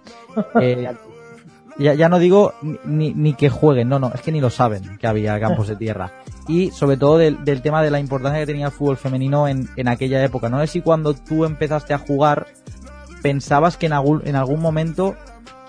Eh, 0.60 0.90
ya, 1.78 1.94
ya 1.94 2.08
no 2.08 2.18
digo 2.18 2.54
ni, 2.84 3.14
ni, 3.14 3.34
que 3.34 3.48
jueguen, 3.48 3.88
no, 3.88 3.98
no, 3.98 4.12
es 4.14 4.20
que 4.20 4.32
ni 4.32 4.40
lo 4.40 4.50
saben 4.50 4.98
que 4.98 5.06
había 5.06 5.38
campos 5.40 5.68
de 5.68 5.76
tierra. 5.76 6.12
Y 6.48 6.70
sobre 6.70 6.96
todo 6.96 7.18
del, 7.18 7.44
del 7.44 7.62
tema 7.62 7.82
de 7.82 7.90
la 7.90 8.00
importancia 8.00 8.40
que 8.40 8.46
tenía 8.46 8.66
el 8.66 8.72
fútbol 8.72 8.96
femenino 8.96 9.48
en, 9.48 9.68
en 9.76 9.88
aquella 9.88 10.22
época. 10.24 10.48
No 10.48 10.60
sé 10.60 10.66
si 10.66 10.80
cuando 10.80 11.14
tú 11.14 11.44
empezaste 11.44 11.94
a 11.94 11.98
jugar 11.98 12.46
pensabas 13.22 13.76
que 13.76 13.86
en 13.86 13.92
algún, 13.92 14.22
en 14.24 14.36
algún 14.36 14.60
momento 14.60 15.14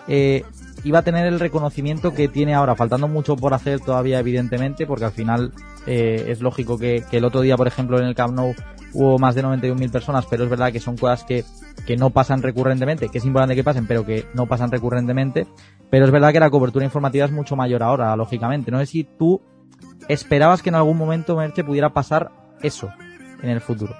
eh, 0.07 0.43
iba 0.83 0.99
a 0.99 1.01
tener 1.03 1.27
el 1.27 1.39
reconocimiento 1.39 2.13
que 2.13 2.27
tiene 2.27 2.53
ahora, 2.53 2.75
faltando 2.75 3.07
mucho 3.07 3.35
por 3.35 3.53
hacer 3.53 3.79
todavía 3.79 4.19
evidentemente, 4.19 4.87
porque 4.87 5.05
al 5.05 5.11
final 5.11 5.51
eh, 5.85 6.25
es 6.27 6.41
lógico 6.41 6.77
que, 6.77 7.03
que 7.09 7.17
el 7.17 7.25
otro 7.25 7.41
día, 7.41 7.57
por 7.57 7.67
ejemplo, 7.67 7.99
en 7.99 8.05
el 8.05 8.15
Camp 8.15 8.33
Nou 8.33 8.55
hubo 8.93 9.17
más 9.19 9.35
de 9.35 9.43
91.000 9.43 9.91
personas, 9.91 10.25
pero 10.29 10.43
es 10.43 10.49
verdad 10.49 10.71
que 10.71 10.79
son 10.79 10.97
cosas 10.97 11.23
que, 11.23 11.45
que 11.85 11.95
no 11.95 12.09
pasan 12.09 12.41
recurrentemente, 12.41 13.09
que 13.09 13.19
es 13.19 13.25
importante 13.25 13.55
que 13.55 13.63
pasen, 13.63 13.87
pero 13.87 14.05
que 14.05 14.25
no 14.33 14.47
pasan 14.47 14.71
recurrentemente. 14.71 15.47
Pero 15.91 16.05
es 16.05 16.11
verdad 16.11 16.31
que 16.31 16.39
la 16.39 16.49
cobertura 16.49 16.85
informativa 16.85 17.25
es 17.25 17.31
mucho 17.31 17.55
mayor 17.55 17.83
ahora, 17.83 18.15
lógicamente. 18.15 18.71
No 18.71 18.79
sé 18.79 18.87
si 18.87 19.03
tú 19.03 19.41
esperabas 20.07 20.63
que 20.63 20.69
en 20.69 20.75
algún 20.75 20.97
momento, 20.97 21.35
Merche, 21.35 21.63
pudiera 21.63 21.89
pasar 21.89 22.31
eso 22.63 22.89
en 23.43 23.49
el 23.49 23.61
futuro. 23.61 23.93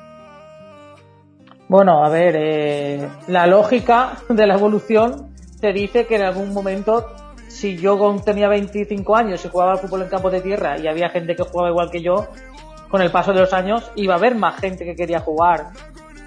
Bueno, 1.67 2.03
a 2.03 2.09
ver, 2.09 2.35
eh, 2.37 3.09
la 3.27 3.45
lógica 3.45 4.13
de 4.29 4.47
la 4.47 4.55
evolución 4.55 5.33
te 5.59 5.73
dice 5.73 6.05
que 6.05 6.15
en 6.15 6.23
algún 6.23 6.53
momento, 6.53 7.13
si 7.47 7.77
yo 7.77 8.15
tenía 8.23 8.47
25 8.47 9.15
años 9.15 9.43
y 9.45 9.49
jugaba 9.49 9.73
al 9.73 9.79
fútbol 9.79 10.03
en 10.03 10.09
campo 10.09 10.29
de 10.29 10.41
tierra 10.41 10.79
y 10.79 10.87
había 10.87 11.09
gente 11.09 11.35
que 11.35 11.43
jugaba 11.43 11.69
igual 11.69 11.91
que 11.91 12.01
yo, 12.01 12.27
con 12.89 13.01
el 13.01 13.11
paso 13.11 13.31
de 13.33 13.41
los 13.41 13.53
años 13.53 13.89
iba 13.95 14.15
a 14.15 14.17
haber 14.17 14.35
más 14.35 14.59
gente 14.59 14.85
que 14.85 14.95
quería 14.95 15.19
jugar. 15.19 15.67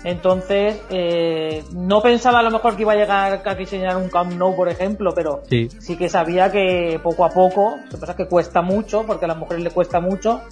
Entonces, 0.04 0.80
eh, 0.90 1.64
no 1.72 2.02
pensaba 2.02 2.40
a 2.40 2.42
lo 2.42 2.50
mejor 2.50 2.76
que 2.76 2.82
iba 2.82 2.92
a 2.92 2.96
llegar 2.96 3.40
a 3.44 3.54
diseñar 3.54 3.96
un 3.96 4.10
Camp 4.10 4.32
Nou, 4.34 4.54
por 4.54 4.68
ejemplo, 4.68 5.12
pero 5.14 5.40
Sí. 5.48 5.68
sí 5.80 5.96
que 5.96 6.08
sabía 6.10 6.52
que 6.52 7.00
poco 7.02 7.24
a 7.24 7.30
poco, 7.30 7.76
lo 7.84 7.90
que 7.90 7.96
pasa 7.96 8.12
es 8.12 8.16
que 8.18 8.28
cuesta 8.28 8.60
mucho, 8.60 9.04
porque 9.06 9.24
a 9.24 9.28
las 9.28 9.38
mujeres 9.38 9.64
le 9.64 9.70
cuesta 9.70 10.00
mucho, 10.00 10.42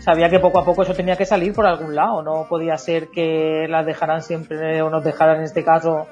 sabía 0.00 0.28
que 0.28 0.38
poco 0.38 0.58
a 0.58 0.64
poco 0.66 0.82
eso 0.82 0.94
tenía 0.94 1.16
que 1.16 1.24
salir 1.24 1.54
por 1.54 1.66
algún 1.66 1.94
lado, 1.94 2.22
no 2.22 2.46
podía 2.48 2.76
ser 2.76 3.08
que 3.08 3.66
las 3.68 3.86
dejaran 3.86 4.20
siempre, 4.22 4.82
o 4.82 4.90
nos 4.90 5.02
dejaran 5.02 5.38
en 5.38 5.42
este 5.44 5.64
caso, 5.64 6.06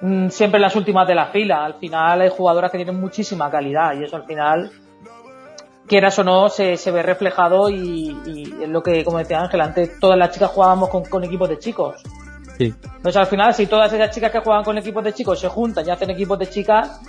mm, 0.00 0.28
siempre 0.30 0.58
las 0.60 0.74
últimas 0.76 1.06
de 1.06 1.14
la 1.14 1.26
fila. 1.26 1.64
Al 1.64 1.74
final 1.74 2.20
hay 2.22 2.28
jugadoras 2.28 2.70
que 2.72 2.78
tienen 2.78 3.00
muchísima 3.00 3.50
calidad 3.50 3.94
y 3.94 4.04
eso 4.04 4.16
al 4.16 4.24
final, 4.24 4.70
quieras 5.88 6.18
o 6.18 6.24
no, 6.24 6.48
se, 6.48 6.76
se 6.76 6.90
ve 6.90 7.02
reflejado 7.02 7.68
y, 7.70 8.16
y 8.26 8.62
es 8.62 8.68
lo 8.68 8.82
que, 8.82 9.04
como 9.04 9.18
decía 9.18 9.40
Ángel, 9.40 9.60
antes 9.60 9.98
todas 9.98 10.16
las 10.18 10.30
chicas 10.30 10.50
jugábamos 10.50 10.88
con, 10.88 11.04
con 11.04 11.24
equipos 11.24 11.48
de 11.48 11.58
chicos. 11.58 11.96
Sí, 12.56 12.74
Entonces 12.82 13.16
al 13.16 13.26
final, 13.26 13.54
si 13.54 13.66
todas 13.66 13.92
esas 13.92 14.10
chicas 14.10 14.30
que 14.30 14.40
juegan 14.40 14.64
con 14.64 14.76
equipos 14.78 15.02
de 15.02 15.12
chicos 15.12 15.40
se 15.40 15.48
juntan 15.48 15.86
y 15.86 15.90
hacen 15.90 16.10
equipos 16.10 16.38
de 16.38 16.48
chicas, 16.48 17.00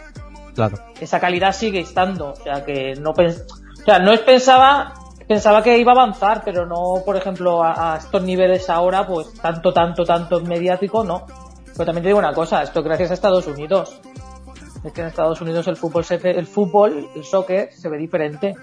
claro. 0.54 0.78
esa 1.00 1.20
calidad 1.20 1.54
sigue 1.54 1.80
estando. 1.80 2.32
O 2.32 2.36
sea, 2.36 2.64
que 2.64 2.94
no 2.96 3.14
pens 3.14 3.46
o 3.82 3.86
sea, 3.86 4.00
no 4.00 4.12
es 4.12 4.20
pensaba, 4.22 4.94
pensaba 5.28 5.64
que 5.64 5.78
iba 5.78 5.94
a 5.94 5.96
avanzar, 5.96 6.44
pero 6.44 6.66
no, 6.66 7.02
por 7.06 7.16
ejemplo, 7.16 7.64
a, 7.64 7.94
a 7.94 7.98
estos 7.98 8.22
niveles 8.24 8.70
ahora, 8.70 9.08
pues 9.08 9.34
tanto, 9.34 9.72
tanto, 9.74 10.04
tanto 10.04 10.42
mediático, 10.42 11.04
no. 11.04 11.26
Pero 11.74 11.86
también 11.86 12.04
te 12.04 12.10
digo 12.10 12.20
una 12.20 12.34
cosa, 12.34 12.62
esto 12.62 12.84
gracias 12.84 13.12
a 13.12 13.14
Estados 13.14 13.48
Unidos. 13.48 14.00
Es 14.84 14.94
que 14.94 15.02
en 15.02 15.08
Estados 15.08 15.42
Unidos 15.42 15.68
el 15.68 15.76
fútbol, 15.76 16.04
se 16.04 16.16
el 16.16 16.46
fútbol, 16.48 17.10
el 17.16 17.24
soccer, 17.24 17.72
se 17.74 17.90
ve 17.90 17.98
diferente. 17.98 18.56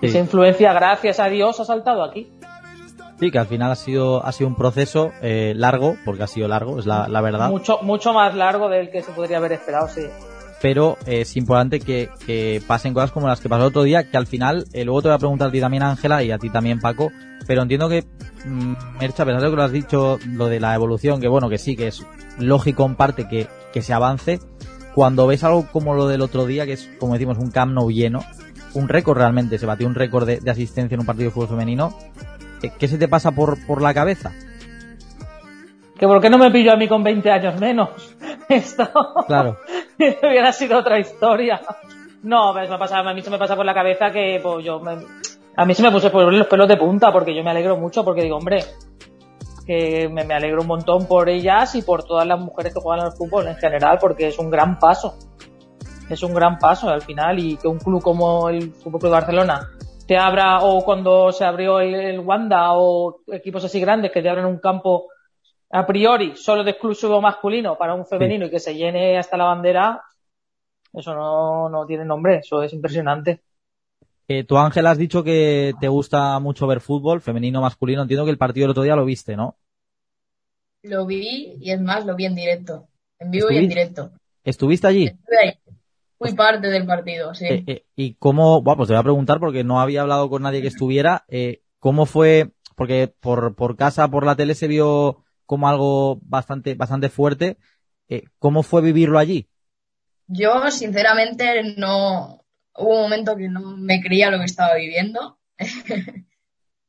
Sí. 0.00 0.06
Esa 0.06 0.18
influencia, 0.18 0.72
gracias 0.72 1.20
a 1.20 1.28
Dios, 1.28 1.58
ha 1.60 1.64
saltado 1.64 2.04
aquí. 2.04 2.30
Sí, 3.18 3.30
que 3.30 3.38
al 3.38 3.46
final 3.46 3.70
ha 3.70 3.76
sido, 3.76 4.24
ha 4.24 4.32
sido 4.32 4.48
un 4.48 4.56
proceso 4.56 5.12
eh, 5.22 5.54
largo, 5.56 5.96
porque 6.04 6.24
ha 6.24 6.26
sido 6.26 6.48
largo, 6.48 6.78
es 6.78 6.86
la, 6.86 7.08
la 7.08 7.20
verdad. 7.20 7.48
Mucho, 7.48 7.78
mucho 7.82 8.12
más 8.12 8.34
largo 8.34 8.68
del 8.68 8.90
que 8.90 9.02
se 9.02 9.12
podría 9.12 9.38
haber 9.38 9.52
esperado, 9.52 9.88
sí. 9.88 10.02
pero 10.60 10.98
eh, 11.06 11.20
es 11.20 11.36
importante 11.36 11.78
que, 11.78 12.10
que 12.26 12.60
pasen 12.66 12.92
cosas 12.92 13.12
como 13.12 13.28
las 13.28 13.40
que 13.40 13.48
pasó 13.48 13.62
el 13.62 13.68
otro 13.68 13.84
día, 13.84 14.10
que 14.10 14.16
al 14.16 14.26
final, 14.26 14.64
eh, 14.72 14.84
luego 14.84 15.00
te 15.00 15.08
voy 15.08 15.14
a 15.14 15.18
preguntar 15.18 15.48
a 15.48 15.52
ti 15.52 15.60
también, 15.60 15.84
Ángela, 15.84 16.24
y 16.24 16.32
a 16.32 16.38
ti 16.38 16.50
también, 16.50 16.80
Paco, 16.80 17.12
pero 17.46 17.62
entiendo 17.62 17.88
que, 17.88 18.04
mm, 18.44 18.74
Mercha, 18.98 19.22
a 19.22 19.26
pesar 19.26 19.42
de 19.42 19.50
que 19.50 19.56
lo 19.56 19.62
has 19.62 19.72
dicho, 19.72 20.18
lo 20.26 20.48
de 20.48 20.58
la 20.58 20.74
evolución, 20.74 21.20
que 21.20 21.28
bueno, 21.28 21.48
que 21.48 21.58
sí, 21.58 21.76
que 21.76 21.86
es 21.86 22.04
lógico 22.38 22.84
en 22.84 22.96
parte 22.96 23.28
que, 23.28 23.46
que 23.72 23.80
se 23.80 23.92
avance, 23.92 24.40
cuando 24.94 25.26
ves 25.26 25.42
algo 25.44 25.66
como 25.72 25.94
lo 25.94 26.06
del 26.08 26.20
otro 26.22 26.46
día, 26.46 26.66
que 26.66 26.72
es, 26.74 26.90
como 26.98 27.14
decimos, 27.14 27.38
un 27.38 27.50
Camp 27.50 27.72
Nou 27.72 27.90
lleno, 27.90 28.20
un 28.74 28.88
récord 28.88 29.18
realmente, 29.18 29.58
se 29.58 29.66
batió 29.66 29.86
un 29.86 29.94
récord 29.94 30.26
de, 30.26 30.40
de 30.40 30.50
asistencia 30.50 30.94
en 30.94 31.00
un 31.00 31.06
partido 31.06 31.28
de 31.28 31.34
fútbol 31.34 31.48
femenino, 31.48 31.96
¿qué, 32.60 32.70
qué 32.78 32.88
se 32.88 32.98
te 32.98 33.08
pasa 33.08 33.32
por, 33.32 33.64
por 33.66 33.82
la 33.82 33.92
cabeza? 33.94 34.32
Que 35.98 36.06
por 36.06 36.20
qué 36.20 36.28
no 36.28 36.38
me 36.38 36.50
pillo 36.50 36.72
a 36.72 36.76
mí 36.76 36.88
con 36.88 37.02
20 37.04 37.30
años 37.30 37.60
menos. 37.60 37.90
Esto 38.48 38.88
Claro. 39.26 39.58
hubiera 39.98 40.52
sido 40.52 40.78
otra 40.78 40.98
historia. 40.98 41.60
No, 42.22 42.52
pues 42.52 42.68
me 42.68 42.78
pasa, 42.78 42.98
a 42.98 43.14
mí 43.14 43.22
se 43.22 43.30
me 43.30 43.38
pasa 43.38 43.54
por 43.54 43.64
la 43.64 43.74
cabeza 43.74 44.10
que 44.10 44.40
pues 44.42 44.64
yo 44.64 44.80
me- 44.80 44.96
a 45.56 45.64
mí 45.64 45.74
se 45.74 45.82
me 45.82 45.92
puse 45.92 46.10
por 46.10 46.32
los 46.32 46.46
pelos 46.48 46.68
de 46.68 46.76
punta 46.76 47.12
porque 47.12 47.34
yo 47.34 47.44
me 47.44 47.50
alegro 47.50 47.76
mucho 47.76 48.04
porque 48.04 48.22
digo, 48.22 48.36
hombre, 48.38 48.64
que 49.66 50.08
me, 50.08 50.24
me 50.24 50.34
alegro 50.34 50.62
un 50.62 50.66
montón 50.66 51.06
por 51.06 51.28
ellas 51.28 51.74
y 51.74 51.82
por 51.82 52.04
todas 52.04 52.26
las 52.26 52.38
mujeres 52.38 52.74
que 52.74 52.80
juegan 52.80 53.04
al 53.04 53.12
fútbol 53.12 53.48
en 53.48 53.56
general 53.56 53.98
porque 54.00 54.28
es 54.28 54.38
un 54.38 54.50
gran 54.50 54.78
paso. 54.78 55.16
Es 56.10 56.22
un 56.22 56.34
gran 56.34 56.58
paso 56.58 56.90
al 56.90 57.00
final 57.00 57.38
y 57.38 57.56
que 57.56 57.66
un 57.66 57.78
club 57.78 58.02
como 58.02 58.50
el 58.50 58.72
Fútbol 58.72 59.00
Club 59.00 59.12
Barcelona 59.12 59.70
te 60.06 60.18
abra 60.18 60.62
o 60.62 60.84
cuando 60.84 61.32
se 61.32 61.46
abrió 61.46 61.80
el, 61.80 61.94
el 61.94 62.20
Wanda 62.20 62.74
o 62.74 63.22
equipos 63.32 63.64
así 63.64 63.80
grandes 63.80 64.12
que 64.12 64.20
te 64.20 64.28
abren 64.28 64.44
un 64.44 64.58
campo 64.58 65.06
a 65.70 65.86
priori 65.86 66.36
solo 66.36 66.62
de 66.62 66.70
exclusivo 66.72 67.20
masculino 67.20 67.76
para 67.76 67.94
un 67.94 68.06
femenino 68.06 68.46
y 68.46 68.50
que 68.50 68.60
se 68.60 68.74
llene 68.74 69.18
hasta 69.18 69.36
la 69.36 69.46
bandera, 69.46 70.02
eso 70.92 71.14
no, 71.14 71.68
no 71.68 71.84
tiene 71.84 72.04
nombre, 72.04 72.38
eso 72.38 72.62
es 72.62 72.72
impresionante. 72.72 73.42
Eh, 74.28 74.44
tú, 74.44 74.56
Ángel, 74.56 74.86
has 74.86 74.98
dicho 74.98 75.22
que 75.22 75.74
te 75.80 75.88
gusta 75.88 76.38
mucho 76.40 76.66
ver 76.66 76.80
fútbol, 76.80 77.20
femenino, 77.20 77.60
masculino. 77.60 78.02
Entiendo 78.02 78.24
que 78.24 78.30
el 78.30 78.38
partido 78.38 78.64
del 78.64 78.70
otro 78.70 78.82
día 78.82 78.96
lo 78.96 79.04
viste, 79.04 79.36
¿no? 79.36 79.58
Lo 80.82 81.06
vi 81.06 81.56
y 81.60 81.70
es 81.70 81.80
más, 81.80 82.04
lo 82.06 82.14
vi 82.14 82.26
en 82.26 82.34
directo. 82.34 82.88
En 83.18 83.30
vivo 83.30 83.50
y 83.50 83.56
en 83.56 83.62
¿Estuvi- 83.62 83.68
directo. 83.68 84.10
¿Estuviste 84.44 84.86
allí? 84.86 85.04
Estuve 85.04 85.38
ahí. 85.42 85.52
Fui 86.18 86.32
parte 86.32 86.68
del 86.68 86.86
partido, 86.86 87.34
sí. 87.34 87.46
Eh, 87.46 87.64
eh, 87.66 87.84
¿Y 87.96 88.14
cómo, 88.14 88.62
bueno, 88.62 88.78
pues 88.78 88.88
te 88.88 88.94
voy 88.94 89.00
a 89.00 89.04
preguntar 89.04 89.40
porque 89.40 89.64
no 89.64 89.80
había 89.80 90.02
hablado 90.02 90.30
con 90.30 90.42
nadie 90.42 90.62
que 90.62 90.68
estuviera, 90.68 91.24
eh, 91.28 91.62
¿cómo 91.78 92.06
fue? 92.06 92.52
Porque 92.76 93.08
por, 93.20 93.54
por 93.54 93.76
casa, 93.76 94.08
por 94.08 94.24
la 94.24 94.36
tele 94.36 94.54
se 94.54 94.68
vio 94.68 95.24
como 95.46 95.68
algo 95.68 96.18
bastante, 96.22 96.74
bastante 96.74 97.08
fuerte. 97.08 97.58
¿Cómo 98.38 98.62
fue 98.62 98.80
vivirlo 98.80 99.18
allí? 99.18 99.48
Yo, 100.26 100.70
sinceramente, 100.70 101.74
no. 101.76 102.43
Hubo 102.76 102.96
un 102.96 103.02
momento 103.02 103.36
que 103.36 103.48
no 103.48 103.76
me 103.76 104.00
creía 104.00 104.30
lo 104.30 104.38
que 104.38 104.44
estaba 104.44 104.74
viviendo. 104.74 105.38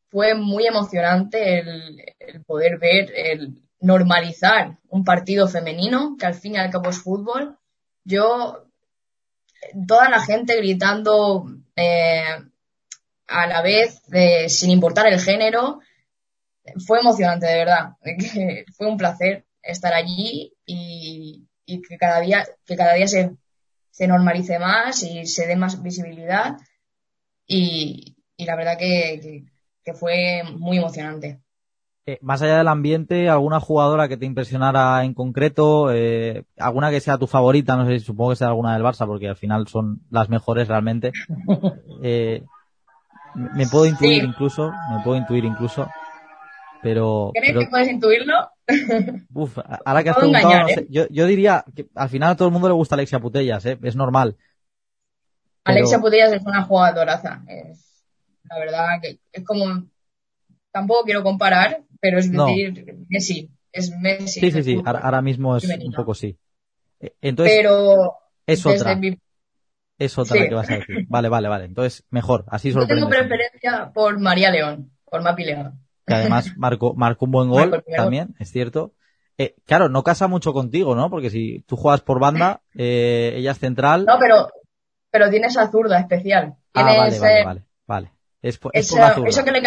Fue 0.10 0.34
muy 0.34 0.66
emocionante 0.66 1.60
el, 1.60 2.44
poder 2.46 2.80
ver, 2.80 3.12
el 3.16 3.62
normalizar 3.80 4.78
un 4.90 5.04
partido 5.04 5.48
femenino, 5.48 6.16
que 6.18 6.26
al 6.26 6.34
fin 6.34 6.56
y 6.56 6.58
al 6.58 6.72
cabo 6.72 6.90
es 6.90 7.00
fútbol. 7.00 7.58
Yo, 8.04 8.66
toda 9.88 10.10
la 10.10 10.22
gente 10.22 10.56
gritando 10.58 11.46
eh, 11.76 12.24
a 13.28 13.48
la 13.48 13.62
vez, 13.62 14.02
sin 14.48 14.72
importar 14.72 15.08
el 15.08 15.20
género, 15.20 15.82
fue 16.86 17.00
emocionante, 17.00 17.46
de 17.46 17.58
verdad. 17.58 17.90
Fue 18.76 18.88
un 18.88 18.98
placer 18.98 19.46
estar 19.62 19.94
allí 19.94 20.54
y, 20.66 21.48
y 21.66 21.82
que 21.82 21.98
cada 21.98 22.22
día, 22.22 22.46
que 22.66 22.76
cada 22.76 22.94
día 22.94 23.08
se, 23.08 23.36
se 23.96 24.08
normalice 24.10 24.60
más 24.60 25.04
y 25.04 25.26
se 25.26 25.48
dé 25.48 25.56
más 25.56 25.82
visibilidad. 25.82 26.58
Y, 27.48 28.18
y 28.36 28.46
la 28.46 28.58
verdad 28.58 28.78
que, 28.78 29.20
que, 29.22 29.44
que 29.86 29.94
fue 29.94 30.42
muy 30.58 30.78
emocionante. 30.80 31.40
Eh, 32.06 32.20
más 32.22 32.42
allá 32.42 32.58
del 32.58 32.68
ambiente, 32.68 33.30
¿alguna 33.30 33.62
jugadora 33.62 34.10
que 34.10 34.18
te 34.18 34.26
impresionara 34.26 35.02
en 35.06 35.14
concreto? 35.14 35.94
Eh, 35.94 36.44
¿Alguna 36.58 36.92
que 36.92 37.00
sea 37.00 37.18
tu 37.18 37.26
favorita? 37.26 37.78
No 37.78 37.86
sé, 37.86 38.00
supongo 38.00 38.32
que 38.32 38.36
sea 38.36 38.50
alguna 38.50 38.74
del 38.74 38.84
Barça 38.84 39.08
porque 39.08 39.30
al 39.30 39.38
final 39.38 39.66
son 39.68 40.02
las 40.12 40.30
mejores 40.30 40.68
realmente. 40.68 41.12
Eh, 42.04 42.44
me 43.34 43.66
puedo 43.68 43.86
intuir 43.86 44.22
Sí. 44.22 44.28
incluso, 44.28 44.72
me 44.92 45.04
puedo 45.04 45.16
intuir 45.18 45.46
incluso, 45.46 45.88
pero, 46.84 47.32
¿Crees 47.34 47.54
pero 47.54 47.60
que 47.62 47.68
puedes 47.68 47.90
intuirlo? 47.90 48.34
Uf, 49.34 49.58
ahora 49.86 50.04
que 50.04 50.10
has 50.10 50.16
preguntado, 50.18 50.46
engañar, 50.52 50.62
no 50.64 50.68
sé, 50.70 50.80
¿eh? 50.82 50.88
yo, 50.90 51.08
yo 51.10 51.26
diría 51.28 51.64
que 51.76 51.88
al 51.96 52.10
final 52.10 52.32
a 52.32 52.36
todo 52.36 52.48
el 52.48 52.52
mundo 52.54 52.68
le 52.68 52.74
gusta 52.74 52.96
Alexia 52.96 53.20
Putellas, 53.20 53.66
¿eh? 53.66 53.78
es 53.84 53.96
normal. 53.96 54.36
Pero- 55.64 55.78
Alexia 55.78 56.00
Putellas 56.00 56.34
es 56.34 56.42
una 56.44 56.64
jugadoraza. 56.64 57.44
Es, 57.48 58.04
la 58.50 58.60
verdad 58.60 58.88
que 59.02 59.20
es 59.32 59.44
como, 59.44 59.86
tampoco 60.72 61.04
quiero 61.06 61.24
comparar, 61.24 61.82
pero 62.00 62.20
es 62.20 62.30
No. 62.30 62.48
decir, 62.48 62.96
Messi. 63.10 63.50
Es 63.72 63.92
Messi. 63.92 64.40
Sí, 64.40 64.52
sí, 64.52 64.64
sí, 64.64 64.82
ahora, 64.86 65.00
ahora 65.00 65.22
mismo 65.22 65.56
es 65.58 65.64
femenino. 65.64 65.90
un 65.90 65.96
poco 65.96 66.14
sí. 66.14 66.38
Eh, 67.00 67.14
Entonces, 67.22 67.56
pero 67.58 68.14
es 68.48 68.66
otra, 68.66 68.96
mi- 68.96 69.20
es 69.98 70.18
otra 70.18 70.38
sí. 70.38 70.44
la 70.44 70.50
que 70.50 70.56
vas 70.56 70.70
a 70.72 70.76
decir. 70.76 71.06
Vale, 71.10 71.30
vale, 71.30 71.48
vale. 71.50 71.66
Entonces, 71.66 72.06
mejor, 72.10 72.46
así 72.48 72.72
yo 72.72 72.88
tengo 72.88 73.10
preferencia 73.10 73.92
por 73.94 74.18
María 74.20 74.50
León, 74.52 74.92
por 75.04 75.22
Mapi 75.22 75.44
León. 75.46 75.85
Que 76.06 76.14
además 76.14 76.52
marcó, 76.58 76.94
marcó 76.94 77.26
un 77.26 77.32
buen 77.32 77.50
gol 77.50 77.84
también, 77.96 78.36
es 78.40 78.52
cierto. 78.52 78.94
Eh, 79.38 79.56
claro, 79.66 79.90
no 79.90 80.04
casa 80.04 80.28
mucho 80.28 80.54
contigo, 80.54 80.96
¿no? 80.96 81.10
Porque 81.10 81.30
si 81.30 81.62
tú 81.68 81.76
juegas 81.76 82.02
por 82.02 82.20
banda, 82.20 82.62
eh, 82.76 83.34
ella 83.36 83.52
es 83.52 83.60
central. 83.60 84.06
No, 84.06 84.18
pero, 84.20 84.48
pero 85.12 85.30
tiene 85.30 85.48
esa 85.48 85.70
zurda 85.70 86.00
especial. 86.00 86.56
ah, 86.56 86.58
Tiene 86.74 86.98
vale, 86.98 87.20
vale, 87.20 87.44
vale, 87.46 87.66
vale. 87.88 88.12
Es 88.42 88.58
por, 88.58 88.72
es 88.76 88.90
por 88.90 89.00
esa- 89.00 89.08
la 89.10 89.14
zurda. 89.16 89.30
eso 89.30 89.44
que 89.44 89.52
le, 89.52 89.62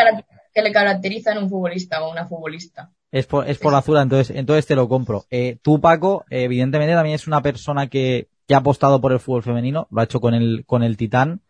que 0.55 0.63
le 0.63 0.73
caracteriza 0.73 1.33
en 1.33 1.39
un 1.39 1.51
futbolista 1.51 2.03
o 2.03 2.11
una 2.13 2.27
futbolista. 2.27 2.91
Es 3.11 3.27
por, 3.27 3.49
es 3.49 3.59
por 3.59 3.73
la 3.73 3.81
zurda, 3.83 4.03
entonces, 4.03 4.37
entonces 4.37 4.67
te 4.67 4.77
lo 4.77 4.89
compro. 4.89 5.25
Eh, 5.31 5.59
tú, 5.63 5.81
Paco, 5.81 6.25
evidentemente 6.31 6.95
también 6.95 7.15
es 7.15 7.27
una 7.27 7.41
persona 7.43 7.87
que, 7.89 8.29
que 8.47 8.55
ha 8.55 8.59
apostado 8.59 9.01
por 9.01 9.13
el 9.13 9.19
fútbol 9.21 9.43
femenino, 9.43 9.89
lo 9.91 10.01
ha 10.01 10.05
hecho 10.05 10.21
con 10.21 10.35
el, 10.35 10.65
con 10.67 10.83
el 10.83 10.97
Titán, 10.99 11.41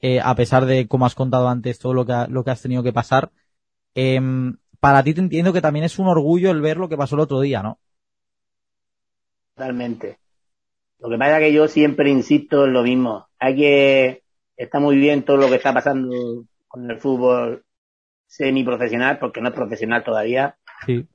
eh, 0.00 0.20
a 0.20 0.34
pesar 0.34 0.66
de, 0.66 0.88
como 0.88 1.06
has 1.06 1.14
contado 1.14 1.48
antes, 1.48 1.78
todo 1.78 1.94
lo 1.94 2.04
que, 2.04 2.12
ha- 2.12 2.26
lo 2.26 2.42
que 2.44 2.50
has 2.50 2.60
tenido 2.62 2.82
que 2.82 2.92
pasar. 2.92 3.30
Em, 3.94 4.56
para 4.80 5.02
ti 5.02 5.14
te 5.14 5.20
entiendo 5.20 5.52
que 5.52 5.60
también 5.60 5.84
es 5.84 5.98
un 5.98 6.08
orgullo 6.08 6.50
el 6.50 6.60
ver 6.60 6.76
lo 6.76 6.88
que 6.88 6.96
pasó 6.96 7.14
el 7.14 7.20
otro 7.22 7.40
día, 7.40 7.62
¿no? 7.62 7.78
Totalmente. 9.54 10.18
Lo 10.98 11.08
que 11.10 11.18
pasa 11.18 11.38
es 11.38 11.44
que 11.46 11.52
yo 11.52 11.68
siempre 11.68 12.10
insisto 12.10 12.64
en 12.64 12.72
lo 12.72 12.82
mismo. 12.82 13.28
Hay 13.38 13.56
que, 13.56 14.22
está 14.56 14.80
muy 14.80 14.96
bien 14.96 15.22
todo 15.24 15.36
lo 15.36 15.48
que 15.48 15.56
está 15.56 15.72
pasando 15.72 16.44
con 16.68 16.90
el 16.90 16.98
fútbol 16.98 17.64
semiprofesional, 18.26 19.18
porque 19.18 19.40
no 19.40 19.48
es 19.48 19.54
profesional 19.54 20.02
todavía, 20.02 20.56
Sí. 20.86 21.06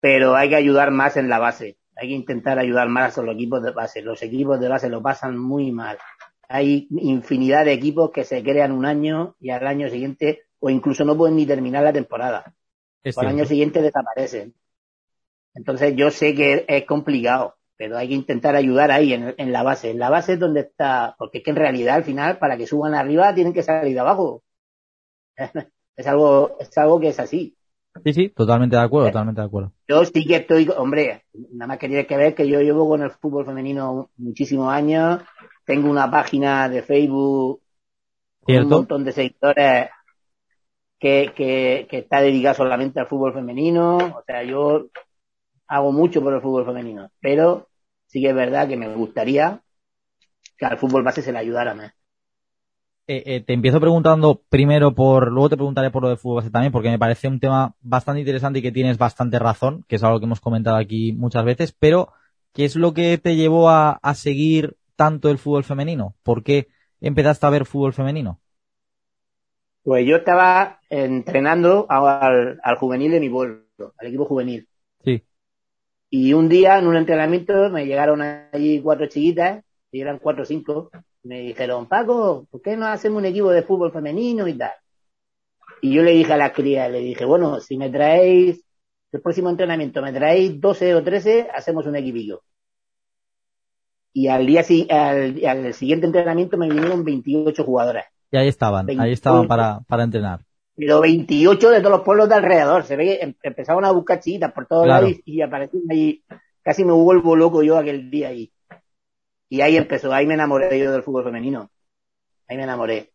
pero 0.00 0.34
hay 0.34 0.48
que 0.48 0.56
ayudar 0.56 0.90
más 0.90 1.16
en 1.16 1.28
la 1.28 1.38
base. 1.38 1.76
Hay 1.96 2.08
que 2.08 2.14
intentar 2.14 2.58
ayudar 2.58 2.88
más 2.88 3.16
a 3.18 3.22
los 3.22 3.34
equipos 3.34 3.62
de 3.62 3.70
base. 3.72 4.02
Los 4.02 4.22
equipos 4.22 4.58
de 4.58 4.68
base 4.68 4.88
lo 4.88 5.02
pasan 5.02 5.38
muy 5.38 5.70
mal. 5.70 5.98
Hay 6.48 6.88
infinidad 6.90 7.64
de 7.64 7.74
equipos 7.74 8.10
que 8.10 8.24
se 8.24 8.42
crean 8.42 8.72
un 8.72 8.86
año 8.86 9.36
y 9.38 9.50
al 9.50 9.66
año 9.66 9.88
siguiente, 9.88 10.42
o 10.60 10.70
incluso 10.70 11.04
no 11.04 11.16
pueden 11.16 11.36
ni 11.36 11.46
terminar 11.46 11.82
la 11.82 11.92
temporada. 11.92 12.54
Es 13.02 13.16
o 13.16 13.20
al 13.20 13.28
año 13.28 13.44
siguiente 13.44 13.82
desaparecen. 13.82 14.54
Entonces 15.54 15.94
yo 15.96 16.10
sé 16.10 16.34
que 16.34 16.64
es 16.68 16.84
complicado, 16.86 17.56
pero 17.76 17.96
hay 17.96 18.08
que 18.08 18.14
intentar 18.14 18.54
ayudar 18.54 18.90
ahí, 18.90 19.12
en, 19.12 19.34
en 19.36 19.52
la 19.52 19.62
base. 19.62 19.90
En 19.90 19.98
la 19.98 20.10
base 20.10 20.34
es 20.34 20.38
donde 20.38 20.60
está, 20.60 21.16
porque 21.18 21.38
es 21.38 21.44
que 21.44 21.50
en 21.50 21.56
realidad 21.56 21.96
al 21.96 22.04
final, 22.04 22.38
para 22.38 22.56
que 22.56 22.66
suban 22.66 22.94
arriba, 22.94 23.34
tienen 23.34 23.52
que 23.52 23.62
salir 23.62 23.94
de 23.94 24.00
abajo. 24.00 24.42
Es 25.96 26.06
algo, 26.06 26.56
es 26.58 26.78
algo 26.78 26.98
que 26.98 27.08
es 27.08 27.20
así. 27.20 27.54
Sí, 28.02 28.12
sí, 28.14 28.28
totalmente 28.30 28.74
de 28.74 28.80
acuerdo, 28.82 29.08
totalmente 29.08 29.42
de 29.42 29.46
acuerdo. 29.46 29.72
Yo 29.86 30.02
sí 30.06 30.24
que 30.24 30.36
estoy, 30.36 30.66
hombre, 30.74 31.24
nada 31.52 31.66
más 31.66 31.78
que 31.78 31.88
tienes 31.88 32.06
que 32.06 32.16
ver 32.16 32.34
que 32.34 32.48
yo 32.48 32.60
llevo 32.62 32.88
con 32.88 33.02
el 33.02 33.10
fútbol 33.10 33.44
femenino 33.44 34.08
muchísimos 34.16 34.72
años, 34.72 35.20
tengo 35.66 35.90
una 35.90 36.10
página 36.10 36.70
de 36.70 36.82
Facebook 36.82 37.60
con 38.42 38.56
un 38.56 38.68
montón 38.68 39.04
de 39.04 39.12
seguidores 39.12 39.90
que, 41.00 41.32
que, 41.34 41.86
que 41.90 41.98
está 41.98 42.20
dedicada 42.20 42.54
solamente 42.54 43.00
al 43.00 43.08
fútbol 43.08 43.32
femenino, 43.32 43.96
o 43.96 44.22
sea, 44.26 44.44
yo 44.44 44.86
hago 45.66 45.92
mucho 45.92 46.22
por 46.22 46.34
el 46.34 46.42
fútbol 46.42 46.66
femenino, 46.66 47.10
pero 47.20 47.68
sí 48.06 48.20
que 48.20 48.28
es 48.28 48.34
verdad 48.34 48.68
que 48.68 48.76
me 48.76 48.94
gustaría 48.94 49.62
que 50.58 50.66
al 50.66 50.78
fútbol 50.78 51.02
base 51.02 51.22
se 51.22 51.32
le 51.32 51.38
ayudara 51.38 51.74
más. 51.74 51.92
Eh, 53.06 53.22
eh, 53.26 53.40
te 53.40 53.54
empiezo 53.54 53.80
preguntando 53.80 54.42
primero 54.48 54.94
por, 54.94 55.32
luego 55.32 55.48
te 55.48 55.56
preguntaré 55.56 55.90
por 55.90 56.02
lo 56.02 56.10
de 56.10 56.16
fútbol 56.16 56.36
base 56.36 56.50
también, 56.50 56.70
porque 56.70 56.90
me 56.90 56.98
parece 56.98 57.26
un 57.28 57.40
tema 57.40 57.74
bastante 57.80 58.20
interesante 58.20 58.60
y 58.60 58.62
que 58.62 58.70
tienes 58.70 58.98
bastante 58.98 59.38
razón, 59.38 59.84
que 59.88 59.96
es 59.96 60.04
algo 60.04 60.20
que 60.20 60.26
hemos 60.26 60.40
comentado 60.40 60.76
aquí 60.76 61.12
muchas 61.12 61.44
veces, 61.44 61.72
pero 61.72 62.12
¿qué 62.52 62.66
es 62.66 62.76
lo 62.76 62.92
que 62.94 63.18
te 63.18 63.34
llevó 63.36 63.70
a, 63.70 63.92
a 64.02 64.14
seguir 64.14 64.76
tanto 64.96 65.30
el 65.30 65.38
fútbol 65.38 65.64
femenino? 65.64 66.14
¿Por 66.22 66.44
qué 66.44 66.68
empezaste 67.00 67.46
a 67.46 67.50
ver 67.50 67.64
fútbol 67.64 67.94
femenino? 67.94 68.39
Pues 69.82 70.06
yo 70.06 70.16
estaba 70.16 70.80
entrenando 70.90 71.86
al, 71.88 72.60
al 72.62 72.76
juvenil 72.76 73.12
de 73.12 73.20
mi 73.20 73.30
pueblo, 73.30 73.64
al 73.96 74.06
equipo 74.06 74.26
juvenil. 74.26 74.68
Sí. 75.02 75.22
Y 76.10 76.32
un 76.32 76.48
día 76.48 76.78
en 76.78 76.86
un 76.86 76.96
entrenamiento 76.96 77.70
me 77.70 77.86
llegaron 77.86 78.20
allí 78.20 78.80
cuatro 78.82 79.06
chiquitas, 79.06 79.64
y 79.92 80.00
eran 80.00 80.18
cuatro 80.18 80.42
o 80.42 80.46
cinco, 80.46 80.90
me 81.22 81.40
dijeron, 81.40 81.86
Paco, 81.88 82.46
¿por 82.50 82.62
qué 82.62 82.76
no 82.76 82.86
hacemos 82.86 83.18
un 83.18 83.26
equipo 83.26 83.50
de 83.50 83.62
fútbol 83.62 83.92
femenino 83.92 84.46
y 84.48 84.54
tal? 84.54 84.72
Y 85.82 85.94
yo 85.94 86.02
le 86.02 86.12
dije 86.12 86.32
a 86.32 86.36
la 86.36 86.52
cría, 86.52 86.88
le 86.88 87.00
dije, 87.00 87.24
bueno, 87.24 87.60
si 87.60 87.76
me 87.76 87.90
traéis 87.90 88.64
el 89.12 89.20
próximo 89.20 89.50
entrenamiento, 89.50 90.02
me 90.02 90.12
traéis 90.12 90.60
12 90.60 90.94
o 90.94 91.02
13, 91.02 91.48
hacemos 91.54 91.86
un 91.86 91.96
equipillo. 91.96 92.42
Y 94.12 94.28
al 94.28 94.46
día 94.46 94.64
al, 94.90 95.44
al 95.46 95.74
siguiente 95.74 96.06
entrenamiento 96.06 96.56
me 96.56 96.68
vinieron 96.68 97.04
28 97.04 97.64
jugadoras. 97.64 98.06
Y 98.30 98.36
ahí 98.36 98.48
estaban, 98.48 98.88
ahí 99.00 99.12
estaban 99.12 99.46
para, 99.48 99.80
para 99.88 100.04
entrenar. 100.04 100.40
Pero 100.76 101.00
28 101.00 101.70
de 101.70 101.78
todos 101.80 101.90
los 101.90 102.02
pueblos 102.02 102.28
de 102.28 102.36
alrededor. 102.36 102.84
Se 102.84 102.96
ve 102.96 103.04
que 103.04 103.24
em- 103.24 103.34
empezaban 103.42 103.84
a 103.84 103.90
buscar 103.90 104.20
chiquitas 104.20 104.52
por 104.52 104.66
todos 104.66 104.84
Claro. 104.84 105.06
lados 105.06 105.20
y, 105.24 105.40
aparecían 105.42 105.82
ahí. 105.90 106.22
Casi 106.62 106.84
me 106.84 106.92
vuelvo 106.92 107.36
loco 107.36 107.62
yo 107.62 107.76
aquel 107.76 108.10
día 108.10 108.28
ahí. 108.28 108.52
Y 109.48 109.60
ahí 109.62 109.76
empezó, 109.76 110.12
ahí 110.12 110.26
me 110.26 110.34
enamoré 110.34 110.78
yo 110.78 110.92
del 110.92 111.02
fútbol 111.02 111.24
femenino. 111.24 111.70
Ahí 112.48 112.56
me 112.56 112.62
enamoré. 112.62 113.10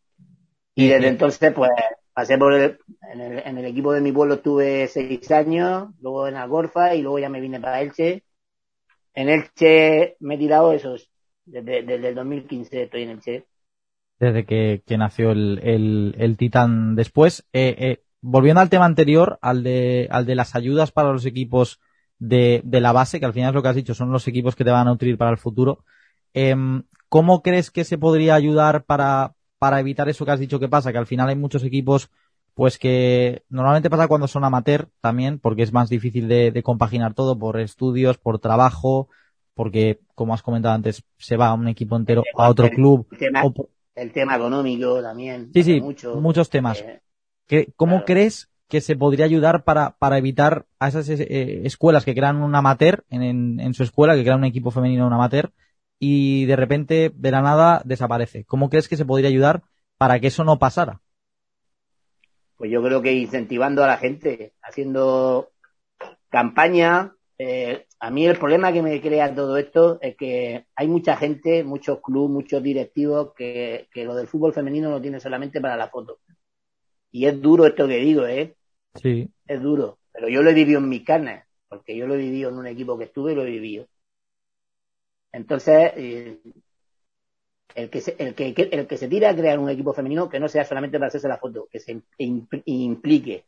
Y 0.76 0.86
Y- 0.86 0.90
desde 0.90 1.06
y- 1.06 1.10
entonces, 1.10 1.54
pues, 1.54 1.72
pasé 2.14 2.38
por 2.38 2.54
el, 2.54 2.78
en 3.14 3.22
el, 3.22 3.40
en 3.40 3.58
el 3.58 3.66
equipo 3.66 3.94
de 3.94 4.02
mi 4.02 4.12
pueblo 4.12 4.36
estuve 4.36 4.88
seis 4.88 5.32
años, 5.32 5.90
luego 6.02 6.28
en 6.28 6.36
Algorfa 6.36 6.94
y 6.94 7.02
luego 7.02 7.20
ya 7.20 7.30
me 7.30 7.40
vine 7.40 7.60
para 7.62 7.82
Elche. 7.82 8.24
En 9.14 9.30
Elche 9.30 10.18
me 10.20 10.36
he 10.36 10.38
tirado 10.38 10.74
esos, 10.74 11.10
desde, 11.46 11.84
desde 11.84 12.10
el 12.10 12.16
2015 12.16 12.84
estoy 12.84 13.04
en 13.04 13.10
Elche. 13.12 13.46
Desde 14.20 14.46
que, 14.46 14.84
que 14.86 14.98
nació 14.98 15.32
el, 15.32 15.60
el, 15.64 16.16
el 16.18 16.38
Titán 16.38 16.96
después. 16.96 17.46
Eh, 17.54 17.76
eh, 17.78 18.04
volviendo 18.22 18.62
al 18.62 18.70
tema 18.70 18.86
anterior, 18.86 19.38
al 19.42 19.64
de, 19.64 20.08
al 20.12 20.26
de 20.26 20.36
las 20.36 20.56
ayudas 20.56 20.92
para 20.92 21.12
los 21.12 21.26
equipos 21.26 21.80
de, 22.18 22.62
de 22.64 22.82
la 22.82 22.92
base, 22.92 23.20
que 23.20 23.26
al 23.26 23.34
final 23.34 23.50
es 23.50 23.56
lo 23.56 23.62
que 23.62 23.70
has 23.70 23.76
dicho, 23.76 23.94
son 23.94 24.12
los 24.12 24.28
equipos 24.28 24.56
que 24.56 24.64
te 24.64 24.72
van 24.72 24.88
a 24.88 24.92
nutrir 24.92 25.18
para 25.18 25.32
el 25.32 25.38
futuro. 25.38 25.84
Em, 26.34 26.84
¿Cómo 27.10 27.42
crees 27.42 27.72
que 27.72 27.84
se 27.84 27.98
podría 27.98 28.36
ayudar 28.36 28.84
para, 28.86 29.34
para 29.60 29.80
evitar 29.80 30.10
eso 30.10 30.26
que 30.26 30.32
has 30.32 30.40
dicho 30.40 30.60
que 30.60 30.68
pasa? 30.68 30.92
Que 30.92 30.98
al 30.98 31.06
final 31.08 31.30
hay 31.30 31.36
muchos 31.36 31.64
equipos, 31.64 32.10
pues 32.54 32.78
que 32.78 33.44
normalmente 33.50 33.90
pasa 33.90 34.08
cuando 34.08 34.28
son 34.28 34.44
amateur 34.44 34.88
también, 35.02 35.40
porque 35.40 35.64
es 35.64 35.72
más 35.74 35.90
difícil 35.90 36.28
de, 36.28 36.52
de 36.52 36.64
compaginar 36.64 37.14
todo 37.14 37.38
por 37.38 37.60
estudios, 37.60 38.18
por 38.18 38.40
trabajo, 38.40 39.08
porque, 39.54 40.00
como 40.16 40.34
has 40.34 40.42
comentado 40.42 40.74
antes, 40.76 41.04
se 41.18 41.38
va 41.38 41.54
un 41.54 41.68
equipo 41.68 41.96
entero 41.96 42.24
a 42.38 42.50
otro 42.50 42.70
club. 42.70 43.08
El 43.12 43.18
tema, 43.18 43.44
o 43.44 43.54
por- 43.54 43.70
el 43.96 44.12
tema 44.12 44.36
económico 44.36 45.02
también. 45.02 45.52
Sí, 45.54 45.64
sí, 45.64 45.82
mucho. 45.82 46.16
muchos 46.16 46.50
temas. 46.50 46.82
Eh, 46.82 47.00
¿Qué- 47.48 47.72
¿Cómo 47.76 47.92
claro. 47.98 48.06
crees 48.06 48.50
que 48.68 48.82
se 48.82 48.96
podría 48.96 49.26
ayudar 49.26 49.64
para, 49.64 49.92
para 49.98 50.18
evitar 50.18 50.66
a 50.80 50.88
esas 50.88 51.08
eh, 51.10 51.62
escuelas 51.66 52.04
que 52.04 52.14
crean 52.16 52.38
un 52.42 52.56
amateur 52.56 53.04
en, 53.10 53.22
en, 53.24 53.60
en 53.60 53.74
su 53.74 53.84
escuela, 53.84 54.16
que 54.16 54.24
crean 54.24 54.40
un 54.40 54.46
equipo 54.46 54.72
femenino 54.72 55.06
un 55.08 55.14
amateur, 55.14 55.52
y 56.00 56.46
de 56.46 56.56
repente, 56.56 57.12
de 57.14 57.32
la 57.32 57.42
nada, 57.42 57.82
desaparece? 57.86 58.44
¿Cómo 58.46 58.70
crees 58.70 58.88
que 58.90 58.98
se 58.98 59.06
podría 59.06 59.30
ayudar 59.30 59.62
para 59.98 60.20
que 60.20 60.28
eso 60.28 60.44
no 60.44 60.58
pasara? 60.60 61.02
Pues 62.58 62.72
yo 62.72 62.82
creo 62.84 63.02
que 63.02 63.14
incentivando 63.14 63.84
a 63.84 63.88
la 63.88 63.98
gente, 63.98 64.54
haciendo 64.62 65.52
campaña. 66.30 67.16
eh, 67.38 67.88
a 68.06 68.12
mí 68.12 68.28
el 68.28 68.38
problema 68.38 68.72
que 68.72 68.84
me 68.84 69.02
crea 69.02 69.34
todo 69.34 69.58
esto 69.58 69.98
es 70.00 70.16
que 70.16 70.68
hay 70.76 70.88
mucha 70.88 71.18
gente, 71.18 71.64
muchos 71.64 72.02
clubes, 72.02 72.30
muchos 72.30 72.62
directivos 72.62 73.34
que, 73.36 73.88
que 73.92 74.06
lo 74.06 74.14
del 74.14 74.28
fútbol 74.28 74.54
femenino 74.54 74.92
lo 74.92 75.02
tiene 75.02 75.20
solamente 75.20 75.60
para 75.60 75.76
la 75.76 75.90
foto. 75.90 76.20
Y 77.12 77.26
es 77.26 77.42
duro 77.42 77.66
esto 77.66 77.88
que 77.88 77.98
digo, 77.98 78.28
¿eh? 78.28 78.56
Sí. 79.02 79.28
Es 79.48 79.60
duro. 79.60 79.98
Pero 80.12 80.30
yo 80.30 80.44
lo 80.44 80.52
he 80.52 80.54
vivido 80.54 80.78
en 80.80 80.88
mis 80.88 81.04
carnes, 81.04 81.46
porque 81.68 81.98
yo 81.98 82.06
lo 82.06 82.14
he 82.14 82.18
vivido 82.18 82.52
en 82.52 82.58
un 82.58 82.68
equipo 82.68 82.96
que 82.96 83.06
estuve 83.06 83.32
y 83.32 83.36
lo 83.36 83.42
he 83.44 83.50
vivido. 83.50 83.88
Entonces, 85.32 85.92
eh, 85.96 86.40
el 87.74 87.90
que, 87.90 88.02
se, 88.02 88.16
el, 88.20 88.36
que, 88.36 88.54
el 88.72 88.86
que 88.86 88.98
se 88.98 89.08
tira 89.08 89.32
a 89.32 89.36
crear 89.36 89.58
un 89.58 89.70
equipo 89.72 89.94
femenino 89.94 90.30
que 90.30 90.40
no 90.40 90.48
sea 90.48 90.64
solamente 90.64 91.00
para 91.00 91.08
hacerse 91.08 91.28
la 91.28 91.40
foto, 91.40 91.68
que 91.72 91.80
se 91.80 91.96
impl- 92.20 92.62
implique. 92.66 93.46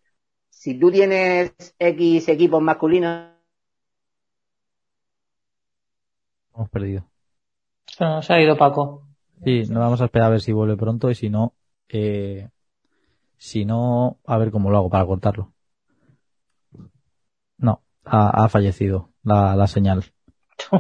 Si 0.50 0.80
tú 0.80 0.92
tienes 0.92 1.54
X 1.78 2.28
equipos 2.30 2.62
masculinos, 2.62 3.37
Hemos 6.58 6.70
perdido. 6.72 7.06
Se 7.86 8.04
nos 8.04 8.32
ha 8.32 8.42
ido 8.42 8.58
Paco. 8.58 9.04
Sí, 9.44 9.66
no 9.70 9.80
vamos 9.80 10.02
a 10.02 10.06
esperar 10.06 10.28
a 10.28 10.32
ver 10.32 10.42
si 10.42 10.52
vuelve 10.52 10.76
pronto 10.76 11.12
y 11.12 11.16
si 11.16 11.30
no, 11.30 11.54
eh, 11.88 12.50
si 13.38 13.64
no, 13.64 14.18
a 14.26 14.38
ver 14.40 14.50
cómo 14.50 14.72
lo 14.72 14.78
hago 14.78 14.90
para 14.90 15.06
cortarlo. 15.06 15.54
No, 17.60 17.84
ha, 18.06 18.44
ha 18.44 18.50
fallecido 18.50 19.12
la, 19.22 19.56
la 19.56 19.68
señal. 19.68 20.04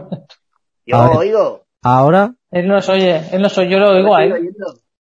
yo 0.88 1.09
ver. 1.09 1.17
oigo. 1.17 1.67
Ahora, 1.84 2.34
Él 2.49 2.67
nos 2.67 2.89
oye, 2.89 3.21
él 3.32 3.43
nos 3.43 3.55
oye, 3.59 3.69
yo 3.69 3.78
lo 3.78 3.91
oigo 3.91 4.15
a 4.15 4.23
él. 4.23 4.55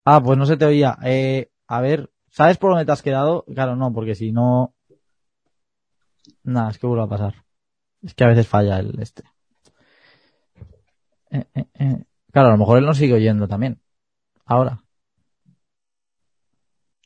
ah, 0.05 0.21
pues 0.23 0.37
no 0.37 0.45
se 0.45 0.59
te 0.59 0.67
oía. 0.67 0.99
Eh, 1.03 1.49
a 1.69 1.81
ver, 1.81 2.11
¿sabes 2.29 2.59
por 2.59 2.73
dónde 2.73 2.85
te 2.85 2.93
has 2.93 3.01
quedado? 3.03 3.47
Claro, 3.55 3.77
no, 3.77 3.95
porque 3.95 4.15
si 4.15 4.31
no, 4.31 4.75
nada, 6.43 6.71
es 6.71 6.79
que 6.79 6.87
vuelve 6.87 7.05
a 7.05 7.09
pasar. 7.09 7.47
Es 8.03 8.13
que 8.15 8.25
a 8.25 8.29
veces 8.29 8.47
falla 8.47 8.79
el 8.79 9.01
este. 9.01 9.23
Eh, 11.31 11.45
eh, 11.55 11.65
eh. 11.75 12.05
Claro, 12.33 12.49
a 12.49 12.53
lo 12.53 12.59
mejor 12.59 12.79
él 12.79 12.87
nos 12.87 12.97
sigue 12.97 13.15
oyendo 13.15 13.49
también. 13.49 13.81
Ahora. 14.45 14.81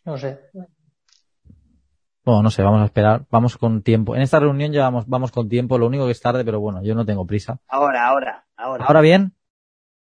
No 0.04 0.18
sé. 0.18 0.38
Bueno, 2.24 2.42
no 2.42 2.50
sé, 2.50 2.62
vamos 2.62 2.80
a 2.80 2.86
esperar, 2.86 3.26
vamos 3.30 3.58
con 3.58 3.82
tiempo. 3.82 4.16
En 4.16 4.22
esta 4.22 4.40
reunión 4.40 4.72
ya 4.72 4.82
vamos, 4.82 5.06
vamos 5.06 5.30
con 5.30 5.48
tiempo, 5.48 5.76
lo 5.78 5.86
único 5.86 6.06
que 6.06 6.12
es 6.12 6.20
tarde, 6.20 6.44
pero 6.44 6.58
bueno, 6.58 6.82
yo 6.82 6.94
no 6.94 7.04
tengo 7.04 7.26
prisa. 7.26 7.58
Ahora, 7.68 8.06
ahora, 8.06 8.46
ahora. 8.56 8.86
Ahora 8.86 9.00
bien, 9.02 9.34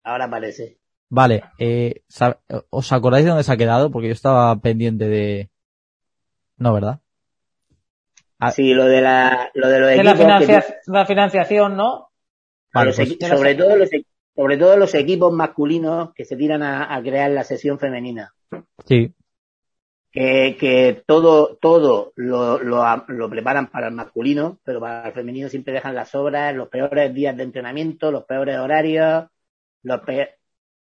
Ahora 0.04 0.30
parece. 0.30 0.78
vale, 1.08 1.42
eh, 1.58 2.02
¿os 2.70 2.92
acordáis 2.92 3.24
de 3.24 3.30
dónde 3.30 3.42
se 3.42 3.52
ha 3.52 3.56
quedado? 3.56 3.90
Porque 3.90 4.06
yo 4.08 4.12
estaba 4.12 4.54
pendiente 4.60 5.08
de... 5.08 5.50
No, 6.58 6.72
¿verdad? 6.72 7.00
Ah. 8.38 8.52
Sí, 8.52 8.72
lo 8.72 8.84
de 8.84 9.00
la, 9.00 9.50
lo 9.54 9.68
de 9.68 9.80
los 9.80 9.88
De 9.88 10.04
la, 10.04 10.14
que 10.40 10.62
la 10.86 11.06
financiación, 11.06 11.76
¿no? 11.76 12.05
Vale, 12.76 12.92
pues- 12.94 13.16
sobre 13.28 13.54
todo 13.54 13.76
los, 13.76 13.92
e- 13.92 14.06
sobre 14.34 14.56
todo 14.56 14.76
los 14.76 14.94
equipos 14.94 15.32
masculinos 15.32 16.12
que 16.14 16.24
se 16.24 16.36
tiran 16.36 16.62
a, 16.62 16.94
a 16.94 17.02
crear 17.02 17.30
la 17.30 17.44
sesión 17.44 17.78
femenina. 17.78 18.32
sí, 18.86 19.14
Que, 20.12 20.56
que 20.58 21.04
todo, 21.06 21.56
todo 21.58 22.12
lo, 22.16 22.58
lo, 22.58 23.30
preparan 23.30 23.70
para 23.70 23.88
el 23.88 23.94
masculino, 23.94 24.58
pero 24.64 24.80
para 24.80 25.08
el 25.08 25.12
femenino 25.12 25.48
siempre 25.50 25.74
dejan 25.74 25.94
las 25.94 26.14
obras, 26.14 26.54
los 26.56 26.68
peores 26.68 27.12
días 27.14 27.36
de 27.36 27.42
entrenamiento, 27.42 28.10
los 28.10 28.24
peores 28.24 28.58
horarios, 28.58 29.26
los 29.82 30.00
peores... 30.02 30.30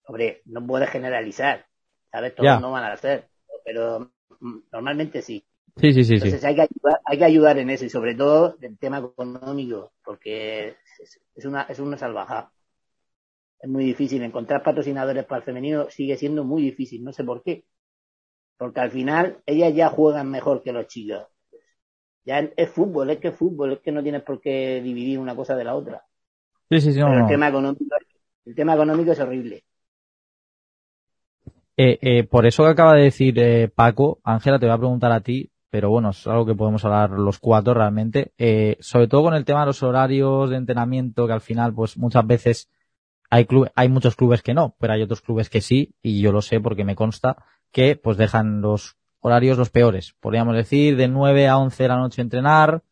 Hombre, 0.06 0.42
no 0.46 0.66
puedes 0.68 0.90
generalizar, 0.90 1.66
¿sabes? 2.12 2.36
Todos 2.36 2.58
no 2.60 2.72
van 2.72 2.84
a 2.86 2.94
hacer, 2.94 3.30
pero 3.66 4.12
mm, 4.42 4.60
normalmente 4.72 5.22
sí. 5.22 5.46
Sí, 5.78 5.94
sí, 5.94 6.04
sí, 6.04 6.04
sí. 6.04 6.14
Entonces 6.14 6.44
hay 6.44 6.56
que 6.56 6.62
ayudar, 6.62 7.02
hay 7.06 7.18
que 7.18 7.26
ayudar 7.26 7.58
en 7.58 7.70
eso 7.70 7.86
y 7.86 7.90
sobre 7.90 8.16
todo 8.16 8.58
el 8.62 8.78
tema 8.78 9.00
económico, 9.00 9.94
porque 10.04 10.76
es, 11.36 11.46
una 11.46 11.64
es 11.64 11.80
una 11.80 11.98
salvajada. 11.98 12.52
Es 13.60 13.70
muy 13.70 13.86
difícil 13.86 14.24
encontrar 14.24 14.64
patrocinadores 14.64 15.26
para 15.26 15.40
el 15.40 15.44
femenino, 15.44 15.90
sigue 15.90 16.18
siendo 16.18 16.44
muy 16.44 16.64
difícil, 16.64 17.04
no 17.04 17.14
sé 17.14 17.24
por 17.24 17.44
qué. 17.44 17.64
Porque 18.58 18.80
al 18.80 18.92
final 18.92 19.38
ellas 19.46 19.74
ya 19.74 19.90
juegan 19.90 20.30
mejor 20.30 20.64
que 20.64 20.72
los 20.72 20.88
chicos. 20.88 21.28
Ya 22.26 22.40
es, 22.56 22.70
fútbol, 22.70 23.10
es 23.10 23.20
que 23.20 23.30
es 23.30 23.36
fútbol, 23.36 23.74
es 23.74 23.80
que 23.80 23.92
no 23.92 24.04
tienes 24.04 24.24
por 24.24 24.40
qué 24.40 24.82
dividir 24.82 25.20
una 25.20 25.36
cosa 25.36 25.56
de 25.56 25.64
la 25.64 25.76
otra. 25.76 26.04
Sí, 26.70 26.80
sí, 26.82 26.94
sí, 26.94 27.00
Pero 27.00 27.16
no. 27.16 27.22
el 27.22 27.28
tema 27.28 27.50
económico, 27.50 27.96
el 28.46 28.56
tema 28.56 28.76
económico 28.76 29.12
es 29.12 29.20
horrible. 29.20 29.64
Eh, 31.78 31.98
eh, 32.02 32.24
por 32.26 32.46
eso 32.46 32.64
que 32.64 32.70
acaba 32.70 32.96
de 32.96 33.04
decir 33.04 33.40
eh, 33.40 33.68
Paco, 33.68 34.20
Ángela, 34.24 34.60
te 34.60 34.68
voy 34.68 34.76
a 34.76 34.78
preguntar 34.78 35.12
a 35.12 35.22
ti, 35.22 35.51
pero 35.72 35.90
bueno, 35.90 36.12
es 36.12 36.28
algo 36.28 36.46
que 36.46 36.56
podemos 36.56 36.86
hablar 36.86 37.12
los 37.12 37.40
cuatro 37.40 37.74
realmente, 37.74 38.34
eh, 38.38 38.78
sobre 38.82 39.08
todo 39.08 39.24
con 39.24 39.34
el 39.36 39.46
tema 39.46 39.62
de 39.62 39.68
los 39.68 39.84
horarios 39.84 40.50
de 40.52 40.58
entrenamiento, 40.58 41.28
que 41.28 41.34
al 41.34 41.42
final, 41.42 41.74
pues 41.74 41.98
muchas 41.98 42.28
veces 42.28 42.70
hay 43.30 43.46
club- 43.46 43.72
hay 43.76 43.90
muchos 43.90 44.16
clubes 44.16 44.42
que 44.44 44.54
no, 44.54 44.76
pero 44.80 44.94
hay 44.94 45.02
otros 45.04 45.22
clubes 45.22 45.50
que 45.50 45.62
sí, 45.62 45.94
y 46.02 46.22
yo 46.22 46.32
lo 46.32 46.42
sé 46.42 46.60
porque 46.60 46.84
me 46.86 46.96
consta, 46.96 47.38
que 47.72 47.96
pues 47.96 48.18
dejan 48.18 48.62
los 48.62 48.98
horarios 49.22 49.58
los 49.58 49.70
peores. 49.70 50.16
Podríamos 50.20 50.56
decir 50.56 50.98
de 50.98 51.08
9 51.08 51.48
a 51.48 51.58
11 51.58 51.84
de 51.84 51.90
la 51.90 51.98
noche 51.98 52.22
entrenar, 52.22 52.84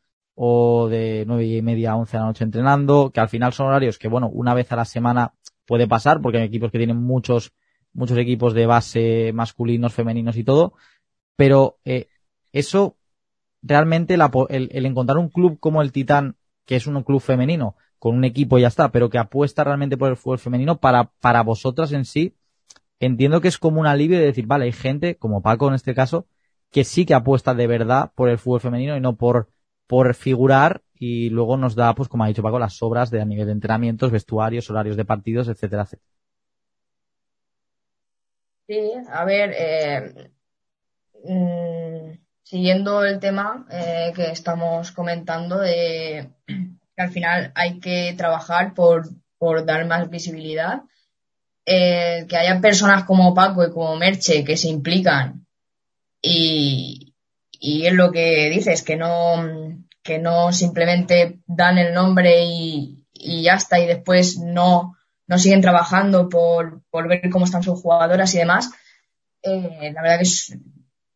o 0.41 0.87
de 0.87 1.25
nueve 1.27 1.45
y 1.47 1.61
media 1.61 1.91
a 1.91 1.97
11 1.97 2.15
de 2.17 2.21
la 2.21 2.27
noche 2.27 2.45
entrenando, 2.45 3.11
que 3.11 3.19
al 3.19 3.27
final 3.29 3.51
son 3.53 3.67
horarios 3.67 3.97
que, 3.99 4.07
bueno, 4.07 4.29
una 4.29 4.53
vez 4.53 4.71
a 4.71 4.77
la 4.77 4.85
semana 4.85 5.33
puede 5.65 5.87
pasar, 5.87 6.21
porque 6.21 6.37
hay 6.37 6.45
equipos 6.45 6.71
que 6.71 6.77
tienen 6.77 6.97
muchos 6.97 7.51
muchos 7.91 8.17
equipos 8.17 8.53
de 8.53 8.65
base 8.67 9.31
masculinos, 9.33 9.93
femeninos 9.93 10.37
y 10.37 10.43
todo, 10.43 10.73
pero 11.35 11.79
eh, 11.85 12.07
eso 12.53 12.97
realmente 13.61 14.15
el, 14.15 14.85
encontrar 14.85 15.17
un 15.17 15.29
club 15.29 15.59
como 15.59 15.81
el 15.81 15.91
Titán, 15.91 16.37
que 16.65 16.75
es 16.75 16.87
un 16.87 17.01
club 17.03 17.21
femenino, 17.21 17.75
con 17.99 18.15
un 18.15 18.23
equipo 18.23 18.57
y 18.57 18.61
ya 18.61 18.67
está, 18.67 18.91
pero 18.91 19.09
que 19.09 19.17
apuesta 19.17 19.63
realmente 19.63 19.97
por 19.97 20.09
el 20.09 20.17
fútbol 20.17 20.39
femenino, 20.39 20.79
para, 20.79 21.11
para 21.19 21.43
vosotras 21.43 21.91
en 21.91 22.05
sí, 22.05 22.35
entiendo 22.99 23.41
que 23.41 23.47
es 23.49 23.57
como 23.57 23.79
un 23.79 23.87
alivio 23.87 24.19
de 24.19 24.25
decir, 24.25 24.45
vale, 24.47 24.65
hay 24.65 24.71
gente, 24.71 25.17
como 25.17 25.41
Paco 25.41 25.67
en 25.67 25.75
este 25.75 25.93
caso, 25.95 26.27
que 26.71 26.83
sí 26.83 27.05
que 27.05 27.13
apuesta 27.13 27.53
de 27.53 27.67
verdad 27.67 28.11
por 28.15 28.29
el 28.29 28.37
fútbol 28.37 28.61
femenino 28.61 28.95
y 28.97 29.01
no 29.01 29.15
por, 29.17 29.49
por 29.87 30.13
figurar 30.15 30.83
y 30.93 31.29
luego 31.29 31.57
nos 31.57 31.75
da, 31.75 31.95
pues 31.95 32.09
como 32.09 32.23
ha 32.23 32.27
dicho 32.27 32.43
Paco, 32.43 32.59
las 32.59 32.75
sobras 32.75 33.09
de 33.11 33.21
a 33.21 33.25
nivel 33.25 33.47
de 33.47 33.53
entrenamientos, 33.53 34.11
vestuarios, 34.11 34.69
horarios 34.69 34.97
de 34.97 35.05
partidos, 35.05 35.47
etcétera, 35.47 35.83
etcétera. 35.83 36.09
Sí, 38.67 38.91
a 39.09 39.25
ver, 39.25 39.51
eh, 39.57 40.31
mm, 41.23 42.28
siguiendo 42.49 43.05
el 43.05 43.19
tema 43.19 43.67
eh, 43.69 44.11
que 44.15 44.31
estamos 44.31 44.91
comentando 44.91 45.59
de 45.59 46.31
que 46.47 47.01
al 47.01 47.11
final 47.11 47.51
hay 47.53 47.79
que 47.79 48.15
trabajar 48.17 48.73
por, 48.73 49.07
por 49.37 49.65
dar 49.65 49.85
más 49.85 50.09
visibilidad, 50.09 50.81
eh, 51.63 52.25
que 52.27 52.37
haya 52.37 52.59
personas 52.59 53.03
como 53.03 53.35
Paco 53.35 53.63
y 53.63 53.71
como 53.71 53.95
Merche 53.97 54.43
que 54.43 54.57
se 54.57 54.67
implican 54.67 55.45
y, 56.23 57.13
y 57.51 57.85
es 57.85 57.93
lo 57.93 58.11
que 58.11 58.49
dices, 58.49 58.81
que 58.81 58.95
no, 58.95 59.85
que 60.01 60.17
no 60.17 60.51
simplemente 60.51 61.41
dan 61.45 61.77
el 61.77 61.93
nombre 61.93 62.45
y, 62.45 63.05
y 63.13 63.43
ya 63.43 63.53
está 63.53 63.79
y 63.79 63.85
después 63.85 64.39
no, 64.39 64.97
no 65.27 65.37
siguen 65.37 65.61
trabajando 65.61 66.29
por, 66.29 66.81
por 66.89 67.07
ver 67.07 67.29
cómo 67.29 67.45
están 67.45 67.61
sus 67.61 67.79
jugadoras 67.79 68.33
y 68.33 68.39
demás, 68.39 68.71
eh, 69.43 69.91
la 69.93 70.01
verdad 70.01 70.17
que 70.17 70.23
es, 70.23 70.57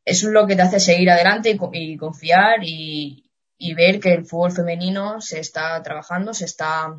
eso 0.06 0.28
es 0.28 0.34
lo 0.34 0.46
que 0.48 0.56
te 0.56 0.62
hace 0.62 0.80
seguir 0.80 1.10
adelante 1.10 1.50
y, 1.50 1.58
y 1.74 1.98
confiar 1.98 2.64
y, 2.64 3.30
y, 3.58 3.74
ver 3.74 4.00
que 4.00 4.14
el 4.14 4.26
fútbol 4.26 4.52
femenino 4.52 5.22
se 5.22 5.40
está 5.40 5.82
trabajando, 5.82 6.34
se 6.34 6.46
está, 6.46 6.94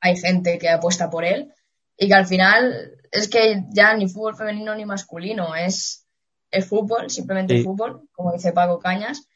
hay 0.00 0.16
gente 0.16 0.58
que 0.58 0.68
apuesta 0.68 1.10
por 1.10 1.24
él 1.24 1.52
y 1.96 2.08
que 2.08 2.14
al 2.14 2.26
final 2.26 2.92
es 3.10 3.28
que 3.28 3.64
ya 3.70 3.94
ni 3.94 4.08
fútbol 4.08 4.36
femenino 4.36 4.74
ni 4.74 4.84
masculino, 4.84 5.54
es, 5.54 6.06
es 6.50 6.66
fútbol, 6.66 7.10
simplemente 7.10 7.58
Sí. 7.58 7.64
fútbol, 7.64 8.08
como 8.12 8.32
dice 8.32 8.52
Paco 8.52 8.78
Cañas, 8.78 9.28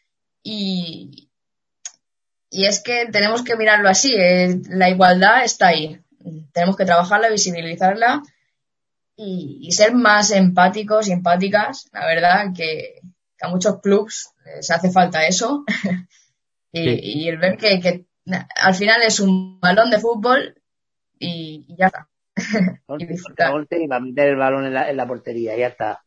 y, 0.42 1.28
y 2.50 2.66
es 2.66 2.80
que 2.82 3.06
tenemos 3.12 3.42
que 3.42 3.56
mirarlo 3.56 3.88
así, 3.88 4.14
eh, 4.14 4.60
la 4.68 4.88
igualdad 4.90 5.44
está 5.44 5.68
ahí, 5.68 6.00
tenemos 6.52 6.76
que 6.76 6.84
trabajarla, 6.84 7.28
visibilizarla 7.30 8.22
y, 9.18 9.60
y 9.62 9.72
ser 9.72 9.94
más 9.94 10.32
empáticos 10.32 11.08
y 11.08 11.12
empáticas, 11.12 11.90
la 11.92 12.06
verdad 12.06 12.46
que, 12.56 13.00
que 13.38 13.46
a 13.46 13.50
muchos 13.50 13.80
clubs 13.82 14.32
les 14.56 14.70
hace 14.72 14.90
falta 14.92 15.26
eso 15.28 15.64
y, 16.72 16.82
Sí. 16.82 17.02
y 17.24 17.28
el 17.28 17.38
ver 17.38 17.56
que, 17.58 17.80
que 17.80 18.06
al 18.56 18.74
final 18.74 19.02
es 19.02 19.20
un 19.20 19.60
balón 19.60 19.90
de 19.90 19.98
fútbol 20.00 20.54
y, 21.18 21.66
y 21.68 21.76
ya 21.76 21.86
está. 21.88 22.08
y 22.98 23.06
disfrutar. 23.06 23.52
Y 23.70 23.86
va 23.88 23.96
a 23.96 24.00
meter 24.00 24.28
el 24.30 24.36
balón 24.36 24.66
en 24.66 24.74
la, 24.74 24.90
en 24.90 24.96
la 24.98 25.06
portería, 25.08 25.56
ya 25.56 25.68
está. 25.68 26.04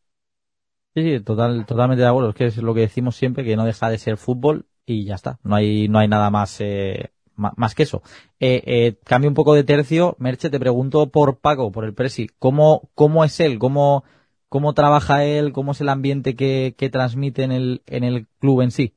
Sí, 0.94 1.02
sí, 1.18 1.20
total, 1.24 1.64
totalmente 1.64 2.02
de 2.02 2.08
acuerdo. 2.08 2.30
Es 2.30 2.34
que 2.36 2.44
es 2.46 2.56
lo 2.58 2.74
que 2.74 2.80
decimos 2.82 3.16
siempre, 3.16 3.44
que 3.44 3.56
no 3.56 3.64
deja 3.64 3.88
de 3.88 3.98
ser 3.98 4.18
fútbol 4.18 4.66
y 4.84 5.04
ya 5.06 5.14
está. 5.14 5.38
No 5.42 5.56
hay, 5.56 5.88
no 5.88 5.98
hay 5.98 6.08
nada 6.08 6.30
más, 6.30 6.60
eh, 6.60 7.12
más 7.56 7.74
que 7.74 7.82
eso. 7.84 8.02
Eh, 8.40 8.62
eh, 8.66 8.94
cambio 9.04 9.28
un 9.28 9.34
poco 9.34 9.54
de 9.54 9.64
tercio. 9.64 10.16
Merche, 10.18 10.50
te 10.50 10.60
pregunto 10.60 11.08
por 11.10 11.38
Paco, 11.38 11.70
por 11.72 11.84
el 11.84 11.94
Presi. 11.94 12.28
¿Cómo, 12.38 12.90
cómo 12.94 13.24
es 13.24 13.38
él? 13.40 13.58
¿Cómo, 13.58 14.04
cómo 14.48 14.72
trabaja 14.74 15.24
él? 15.24 15.52
¿Cómo 15.52 15.72
es 15.72 15.80
el 15.80 15.88
ambiente 15.88 16.34
que, 16.36 16.74
que 16.76 16.88
transmite 16.90 17.42
en 17.42 17.52
el, 17.52 17.82
en 17.86 18.04
el 18.04 18.26
club 18.38 18.62
en 18.62 18.70
sí? 18.70 18.94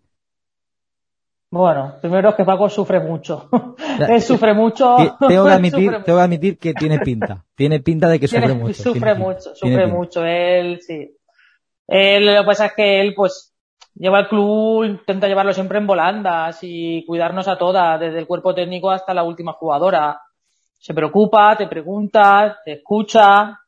Bueno, 1.52 1.96
primero 2.02 2.30
es 2.30 2.36
que 2.36 2.44
Paco 2.44 2.68
sufre 2.70 3.00
mucho. 3.00 3.50
Él 4.10 4.22
sufre 4.22 4.54
mucho. 4.54 4.96
Te- 4.98 5.28
Tengo 5.28 5.46
que 5.46 5.52
admitir, 5.54 5.90
tengo 6.04 6.18
que 6.18 6.24
admitir 6.24 6.58
que 6.58 6.74
tiene 6.74 7.00
pinta. 7.00 7.46
Tiene 7.56 7.80
pinta 7.80 8.10
de 8.10 8.20
que 8.20 8.28
sufre 8.28 8.48
Tiene- 8.48 8.60
mucho. 8.62 8.74
Sufre 8.84 9.00
tiene 9.00 9.16
mucho, 9.16 9.54
tiene 9.54 9.76
sufre 9.76 9.88
mucho. 9.88 10.26
Él, 10.26 10.82
sí. 10.82 11.16
Él, 11.88 12.26
lo 12.26 12.42
que 12.42 12.46
pasa 12.46 12.66
es 12.66 12.74
que 12.74 13.00
él, 13.00 13.14
pues, 13.16 13.55
lleva 13.96 14.20
el 14.20 14.28
club, 14.28 14.84
intenta 14.84 15.28
llevarlo 15.28 15.54
siempre 15.54 15.78
en 15.78 15.88
volandas 15.88 16.60
y 16.62 17.06
cuidarnos 17.06 17.48
a 17.48 17.58
todas, 17.58 18.00
desde 18.00 18.20
el 18.20 18.28
cuerpo 18.28 18.54
técnico 18.54 18.92
hasta 18.92 19.14
la 19.14 19.24
última 19.24 19.54
jugadora. 19.54 20.22
Se 20.78 20.94
preocupa, 20.94 21.56
te 21.56 21.68
pregunta, 21.68 22.60
te 22.64 22.74
escucha, 22.74 23.60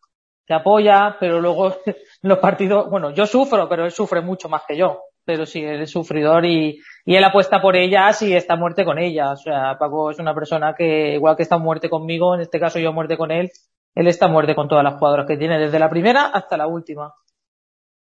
te 0.45 0.53
apoya, 0.53 1.17
pero 1.19 1.41
luego 1.41 1.77
los 2.21 2.39
partidos, 2.39 2.89
bueno, 2.89 3.11
yo 3.11 3.25
sufro, 3.25 3.67
pero 3.67 3.85
él 3.85 3.91
sufre 3.91 4.21
mucho 4.21 4.49
más 4.49 4.63
que 4.67 4.77
yo. 4.77 5.01
Pero 5.25 5.45
sí, 5.45 5.61
él 5.61 5.81
es 5.81 5.91
sufridor 5.91 6.45
y, 6.45 6.79
y 7.05 7.15
él 7.15 7.23
apuesta 7.23 7.61
por 7.61 7.75
ellas 7.75 8.21
y 8.21 8.33
está 8.33 8.55
muerte 8.55 8.85
con 8.85 8.97
ellas. 8.97 9.41
O 9.41 9.43
sea, 9.43 9.77
Paco 9.77 10.11
es 10.11 10.19
una 10.19 10.33
persona 10.33 10.73
que, 10.73 11.15
igual 11.15 11.35
que 11.35 11.43
está 11.43 11.57
muerte 11.57 11.89
conmigo, 11.89 12.33
en 12.33 12.41
este 12.41 12.59
caso 12.61 12.79
yo 12.79 12.93
muerte 12.93 13.17
con 13.17 13.31
él, 13.31 13.51
él 13.93 14.07
está 14.07 14.29
muerte 14.29 14.55
con 14.55 14.69
todas 14.69 14.85
las 14.85 14.93
jugadoras 14.93 15.25
que 15.27 15.35
tiene, 15.35 15.59
desde 15.59 15.79
la 15.79 15.89
primera 15.89 16.27
hasta 16.27 16.55
la 16.55 16.67
última. 16.67 17.13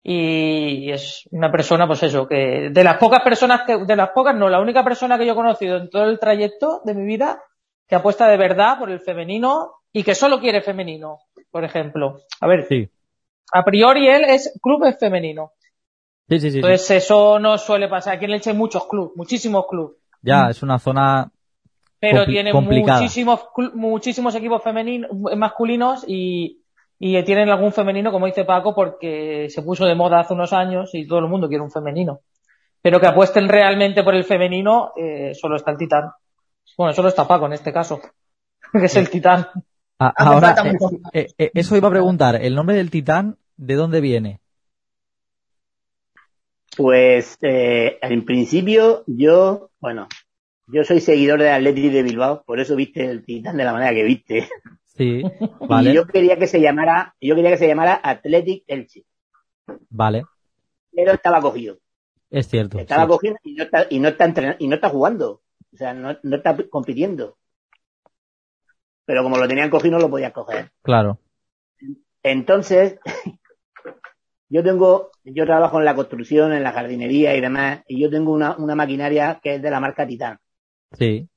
Y 0.09 0.89
es 0.89 1.27
una 1.31 1.51
persona, 1.51 1.85
pues 1.85 2.01
eso, 2.01 2.29
que 2.29 2.69
de 2.71 2.83
las 2.85 2.95
pocas 2.97 3.21
personas 3.23 3.63
que, 3.67 3.77
de 3.77 3.95
las 3.97 4.11
pocas, 4.11 4.33
no, 4.33 4.47
la 4.47 4.61
única 4.61 4.81
persona 4.81 5.17
que 5.17 5.25
yo 5.25 5.33
he 5.33 5.35
conocido 5.35 5.75
en 5.75 5.89
todo 5.89 6.05
el 6.05 6.17
trayecto 6.17 6.79
de 6.85 6.93
mi 6.93 7.05
vida 7.05 7.43
que 7.85 7.95
apuesta 7.95 8.29
de 8.29 8.37
verdad 8.37 8.79
por 8.79 8.89
el 8.89 9.01
femenino 9.01 9.73
y 9.91 10.03
que 10.03 10.15
solo 10.15 10.39
quiere 10.39 10.61
femenino, 10.61 11.19
por 11.51 11.65
ejemplo. 11.65 12.21
A 12.39 12.47
ver, 12.47 12.65
Sí, 12.69 12.89
a 13.51 13.65
priori 13.65 14.07
él 14.07 14.23
es 14.23 14.57
club 14.63 14.85
es 14.85 14.97
femenino. 14.97 15.51
sí, 16.29 16.39
sí. 16.39 16.39
sí, 16.39 16.51
sí. 16.51 16.57
Entonces 16.59 16.89
eso 16.91 17.37
no 17.37 17.57
suele 17.57 17.89
pasar. 17.89 18.15
Aquí 18.15 18.25
en 18.25 18.31
Leche 18.31 18.51
hay 18.51 18.55
muchos 18.55 18.87
clubes, 18.87 19.11
muchísimos 19.17 19.67
clubes. 19.67 19.97
Ya, 20.21 20.47
es 20.49 20.63
una 20.63 20.79
zona 20.79 21.29
Pero 21.99 22.25
tiene 22.25 22.53
complicada. 22.53 23.01
muchísimos, 23.01 23.41
muchísimos 23.73 24.35
equipos 24.35 24.63
femeninos, 24.63 25.11
masculinos 25.35 26.05
y, 26.07 26.61
y 26.99 27.21
tienen 27.23 27.49
algún 27.49 27.71
femenino, 27.71 28.11
como 28.11 28.25
dice 28.25 28.45
Paco, 28.45 28.73
porque 28.73 29.47
se 29.49 29.61
puso 29.61 29.85
de 29.85 29.95
moda 29.95 30.21
hace 30.21 30.33
unos 30.33 30.53
años 30.53 30.89
y 30.93 31.07
todo 31.07 31.19
el 31.19 31.27
mundo 31.27 31.47
quiere 31.47 31.63
un 31.63 31.71
femenino. 31.71 32.21
Pero 32.81 32.99
que 32.99 33.07
apuesten 33.07 33.49
realmente 33.49 34.03
por 34.03 34.15
el 34.15 34.23
femenino, 34.23 34.91
eh, 34.95 35.33
solo 35.33 35.57
está 35.57 35.71
el 35.71 35.77
titán. 35.77 36.11
Bueno, 36.77 36.93
solo 36.93 37.09
está 37.09 37.27
Paco 37.27 37.45
en 37.45 37.53
este 37.53 37.71
caso, 37.71 37.99
que 38.71 38.85
es 38.85 38.95
el 38.95 39.09
titán. 39.09 39.47
Ahora, 39.99 40.55
eh, 41.11 41.21
eh, 41.21 41.27
eh, 41.37 41.51
eso 41.53 41.75
iba 41.75 41.87
a 41.87 41.91
preguntar, 41.91 42.35
¿el 42.35 42.53
nombre 42.53 42.75
del 42.75 42.91
titán 42.91 43.37
de 43.55 43.75
dónde 43.75 43.99
viene? 43.99 44.39
Pues 46.77 47.39
eh, 47.41 47.97
en 48.03 48.23
principio 48.23 49.03
yo, 49.07 49.71
bueno, 49.79 50.07
yo 50.67 50.83
soy 50.83 51.01
seguidor 51.01 51.41
del 51.41 51.53
Athletic 51.53 51.91
de 51.91 52.03
Bilbao, 52.03 52.43
por 52.45 52.59
eso 52.59 52.75
viste 52.75 53.03
el 53.03 53.25
titán 53.25 53.57
de 53.57 53.63
la 53.63 53.73
manera 53.73 53.95
que 53.95 54.03
viste. 54.03 54.47
Sí, 54.97 55.21
vale, 55.67 55.91
Y 55.91 55.93
yo 55.93 56.05
quería 56.07 56.37
que 56.37 56.47
se 56.47 56.59
llamara, 56.59 57.15
yo 57.21 57.35
quería 57.35 57.51
que 57.51 57.57
se 57.57 57.67
llamara 57.67 57.99
Athletic 58.03 58.63
Elche, 58.67 59.05
vale, 59.89 60.23
pero 60.93 61.11
estaba 61.13 61.41
cogido. 61.41 61.77
es 62.29 62.47
cierto. 62.47 62.79
Estaba 62.79 63.03
sí. 63.03 63.09
cogido 63.09 63.35
y 63.43 63.53
no 63.53 63.63
está, 63.63 63.85
y 63.89 63.99
no 63.99 64.07
está 64.09 64.25
entrenando, 64.25 64.57
y 64.63 64.67
no 64.67 64.75
está 64.75 64.89
jugando. 64.89 65.41
O 65.73 65.77
sea, 65.77 65.93
no, 65.93 66.17
no 66.23 66.35
está 66.37 66.57
compitiendo. 66.69 67.37
Pero 69.05 69.23
como 69.23 69.37
lo 69.37 69.47
tenían 69.47 69.69
cogido 69.69 69.97
no 69.97 70.01
lo 70.03 70.09
podías 70.09 70.33
coger. 70.33 70.71
Claro, 70.81 71.19
Entonces, 72.23 72.99
yo 74.49 74.63
tengo, 74.63 75.11
yo 75.23 75.45
trabajo 75.45 75.79
en 75.79 75.85
la 75.85 75.95
construcción, 75.95 76.51
en 76.53 76.63
la 76.63 76.71
jardinería 76.71 77.35
y 77.35 77.41
demás, 77.41 77.83
y 77.87 78.01
yo 78.01 78.09
tengo 78.09 78.31
una, 78.31 78.55
una 78.57 78.75
maquinaria 78.75 79.39
que 79.41 79.55
es 79.55 79.61
de 79.61 79.69
la 79.69 79.79
marca 79.79 80.07
Titán. 80.07 80.39
sí. 80.93 81.29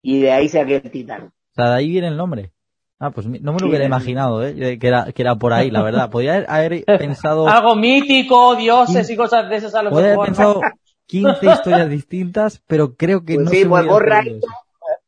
Y 0.00 0.20
de 0.20 0.30
ahí 0.30 0.48
saqué 0.48 0.76
el 0.76 0.90
Titán. 0.92 1.26
O 1.26 1.54
sea, 1.54 1.70
de 1.70 1.76
ahí 1.78 1.88
viene 1.90 2.06
el 2.08 2.16
nombre. 2.16 2.52
Ah, 3.00 3.10
pues 3.10 3.26
no 3.28 3.52
me 3.52 3.60
lo 3.60 3.68
hubiera 3.68 3.84
imaginado, 3.84 4.44
¿eh? 4.44 4.78
Que 4.78 4.88
era, 4.88 5.12
que 5.12 5.22
era 5.22 5.36
por 5.36 5.52
ahí, 5.52 5.70
la 5.70 5.82
verdad. 5.82 6.10
Podría 6.10 6.34
haber- 6.34 6.50
haber 6.50 6.84
pensado, 6.98 7.46
Algo 7.48 7.76
mítico, 7.76 8.56
dioses 8.56 9.08
y 9.10 9.16
cosas 9.16 9.48
de 9.48 9.56
esas 9.56 9.74
a 9.74 9.82
lo 9.84 9.90
podría 9.90 10.14
haber 10.14 10.26
pensado 10.26 10.60
15 11.06 11.46
historias 11.46 11.88
distintas, 11.88 12.60
pero 12.66 12.96
creo 12.96 13.24
que 13.24 13.34
Pues 13.36 13.44
no 13.44 13.50
sí, 13.52 13.58
se 13.62 13.68
pues 13.68 13.80
hubiera 13.82 13.92
borra 13.94 14.20
esto, 14.20 14.46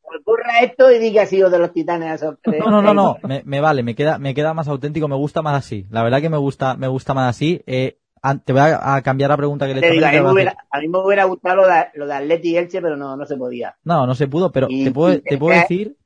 pues 0.03 0.23
borra 0.25 0.59
esto 0.61 0.89
y 0.91 0.99
di 0.99 1.11
que 1.11 1.19
ha 1.19 1.25
sido 1.25 1.49
de 1.49 1.59
los 1.59 1.73
titanes. 1.73 2.21
No, 2.23 2.37
no, 2.71 2.81
no, 2.81 2.93
no, 2.93 3.17
me, 3.23 3.43
me 3.45 3.59
vale, 3.59 3.83
me 3.83 3.93
queda, 3.93 4.17
me 4.17 4.33
queda 4.33 4.53
más 4.53 4.67
auténtico, 4.69 5.07
me 5.09 5.15
gusta 5.15 5.41
más 5.41 5.55
así. 5.63 5.85
La 5.89 6.01
verdad 6.01 6.21
que 6.21 6.29
me 6.29 6.37
gusta, 6.37 6.75
me 6.77 6.87
gusta 6.87 7.13
más 7.13 7.29
así. 7.29 7.61
Eh, 7.67 7.97
te 8.45 8.53
voy 8.53 8.61
a, 8.61 8.95
a 8.95 9.01
cambiar 9.01 9.29
la 9.31 9.37
pregunta 9.37 9.67
que 9.67 9.73
le 9.73 9.79
he 9.79 9.81
Te 9.81 9.95
hecho 9.97 10.05
a 10.05 10.09
a, 10.09 10.11
mí 10.13 10.21
me 10.21 10.31
hubiera, 10.31 10.51
hacer- 10.51 10.65
a 10.71 10.79
mí 10.79 10.87
me 10.87 10.97
hubiera 10.99 11.23
gustado 11.25 11.55
lo 11.57 11.67
de, 11.67 11.85
lo 11.95 12.07
de 12.07 12.13
Atleti 12.13 12.49
y 12.51 12.57
Elche, 12.57 12.81
pero 12.81 12.95
no, 12.95 13.15
no 13.17 13.25
se 13.25 13.35
podía. 13.35 13.75
No, 13.83 14.07
no 14.07 14.15
se 14.15 14.27
pudo, 14.27 14.51
pero 14.51 14.67
Y- 14.69 14.85
te 14.85 14.91
puedo, 14.91 15.21
te 15.21 15.37
puedo 15.37 15.53
que- 15.53 15.59
decir 15.59 15.97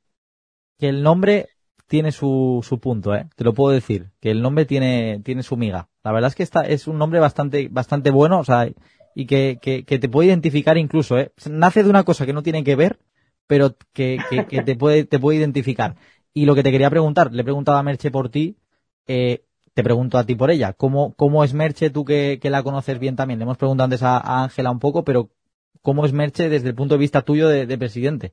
que 0.78 0.88
el 0.88 1.02
nombre 1.02 1.48
tiene 1.86 2.12
su, 2.12 2.64
su 2.66 2.78
punto, 2.78 3.14
eh. 3.14 3.28
Te 3.36 3.44
lo 3.44 3.54
puedo 3.54 3.74
decir, 3.74 4.10
que 4.20 4.30
el 4.30 4.42
nombre 4.42 4.64
tiene, 4.64 5.20
tiene 5.24 5.42
su 5.42 5.56
miga. 5.56 5.88
La 6.04 6.12
verdad 6.12 6.28
es 6.28 6.34
que 6.34 6.42
esta 6.42 6.62
es 6.62 6.86
un 6.86 6.98
nombre 6.98 7.20
bastante, 7.20 7.68
bastante 7.70 8.10
bueno, 8.10 8.40
o 8.40 8.44
sea, 8.44 8.68
y 9.14 9.26
que, 9.26 9.58
que, 9.60 9.84
que 9.84 9.98
te 9.98 10.08
puede 10.08 10.28
identificar 10.28 10.76
incluso, 10.78 11.18
eh. 11.18 11.32
Nace 11.48 11.82
de 11.82 11.90
una 11.90 12.04
cosa 12.04 12.26
que 12.26 12.32
no 12.32 12.42
tiene 12.42 12.64
que 12.64 12.76
ver, 12.76 12.98
pero 13.46 13.76
que, 13.92 14.18
que, 14.48 14.62
te 14.62 14.76
puede, 14.76 15.04
te 15.04 15.18
puede 15.18 15.38
identificar. 15.38 15.96
Y 16.34 16.44
lo 16.46 16.54
que 16.54 16.62
te 16.62 16.72
quería 16.72 16.90
preguntar, 16.90 17.32
le 17.32 17.42
he 17.42 17.44
preguntado 17.44 17.78
a 17.78 17.82
Merche 17.82 18.10
por 18.10 18.28
ti, 18.28 18.56
eh, 19.06 19.44
te 19.72 19.82
pregunto 19.84 20.18
a 20.18 20.24
ti 20.24 20.34
por 20.34 20.50
ella. 20.50 20.72
¿Cómo, 20.72 21.14
cómo 21.14 21.44
es 21.44 21.54
Merche, 21.54 21.90
tú 21.90 22.04
que, 22.04 22.38
que 22.40 22.50
la 22.50 22.62
conoces 22.62 22.98
bien 22.98 23.14
también? 23.16 23.38
Le 23.38 23.44
hemos 23.44 23.58
preguntado 23.58 23.84
antes 23.84 24.02
a 24.02 24.42
Ángela 24.42 24.70
un 24.70 24.80
poco, 24.80 25.04
pero 25.04 25.30
¿cómo 25.82 26.04
es 26.04 26.12
Merche 26.12 26.48
desde 26.48 26.68
el 26.68 26.74
punto 26.74 26.94
de 26.96 26.98
vista 26.98 27.22
tuyo 27.22 27.48
de 27.48 27.78
presidente? 27.78 28.32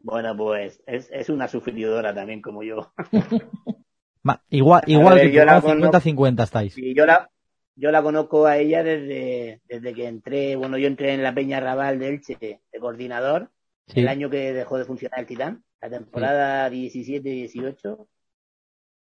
Bueno, 0.00 0.36
pues 0.36 0.82
es, 0.86 1.08
es 1.10 1.28
una 1.28 1.48
sufridora 1.48 2.14
también 2.14 2.40
como 2.40 2.62
yo. 2.62 2.92
Ma- 4.22 4.42
igual 4.50 4.82
igual 4.86 5.14
ver, 5.14 5.26
que 5.28 5.32
yo 5.32 5.44
la 5.44 5.56
¿no? 5.56 5.62
conozco. 5.62 5.98
50-50 5.98 6.42
estáis. 6.42 6.78
Y 6.78 6.94
yo 6.94 7.06
la, 7.06 7.30
yo 7.76 7.90
la 7.90 8.02
conozco 8.02 8.46
a 8.46 8.58
ella 8.58 8.82
desde, 8.82 9.60
desde 9.64 9.94
que 9.94 10.06
entré, 10.06 10.56
bueno, 10.56 10.76
yo 10.78 10.86
entré 10.86 11.14
en 11.14 11.22
la 11.22 11.34
Peña 11.34 11.60
Raval 11.60 11.98
de 11.98 12.08
Elche 12.08 12.36
de 12.40 12.78
coordinador, 12.80 13.50
Sí. 13.86 14.00
el 14.00 14.08
año 14.08 14.28
que 14.28 14.52
dejó 14.52 14.76
de 14.76 14.84
funcionar 14.84 15.20
el 15.20 15.26
Titán, 15.26 15.64
la 15.80 15.88
temporada 15.88 16.68
17-18. 16.70 18.06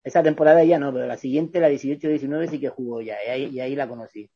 Esa 0.05 0.22
temporada 0.22 0.62
ya 0.64 0.79
no, 0.79 0.93
pero 0.93 1.07
la 1.07 1.16
siguiente, 1.16 1.59
la 1.59 1.70
18-19 1.70 2.49
sí 2.51 2.61
que 2.61 2.68
jugó 2.68 3.01
ya, 3.01 3.16
y 3.26 3.31
ahí, 3.31 3.45
y 3.47 3.61
ahí 3.61 3.74
la 3.74 3.89
conocí. 3.89 4.31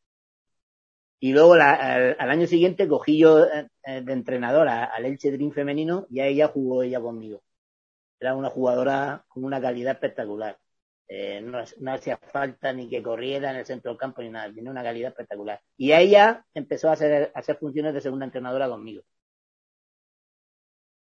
Y 1.22 1.32
luego 1.32 1.54
la, 1.56 1.74
al, 2.18 2.30
año 2.30 2.48
siguiente 2.48 2.88
cogí 2.88 3.16
yo 3.16 3.46
eh, 3.46 3.68
de 4.02 4.12
entrenador 4.12 4.68
al 4.68 5.04
Elche 5.04 5.30
Dream 5.30 5.52
femenino 5.52 6.04
y 6.10 6.18
ahí 6.20 6.36
ya 6.36 6.48
jugó 6.48 6.82
ella 6.82 7.00
conmigo. 7.00 7.42
Era 8.20 8.34
una 8.34 8.50
jugadora 8.50 9.24
con 9.28 9.44
una 9.44 9.60
calidad 9.60 9.92
espectacular. 9.94 10.58
Eh, 11.08 11.40
no, 11.42 11.92
hacía 11.92 12.18
falta 12.18 12.72
ni 12.72 12.88
que 12.88 13.02
corriera 13.02 13.50
en 13.50 13.58
el 13.58 13.66
centro 13.66 13.92
del 13.92 13.98
campo 14.00 14.22
ni 14.22 14.30
nada, 14.30 14.52
tenía 14.52 14.70
una 14.72 14.82
calidad 14.82 15.10
espectacular. 15.10 15.60
Y 15.76 15.92
ella 15.92 16.44
empezó 16.54 16.88
a 16.90 16.94
hacer, 16.94 17.32
a 17.34 17.38
hacer 17.38 17.56
funciones 17.58 17.94
de 17.94 18.00
segunda 18.00 18.26
entrenadora 18.26 18.68
conmigo. 18.68 19.02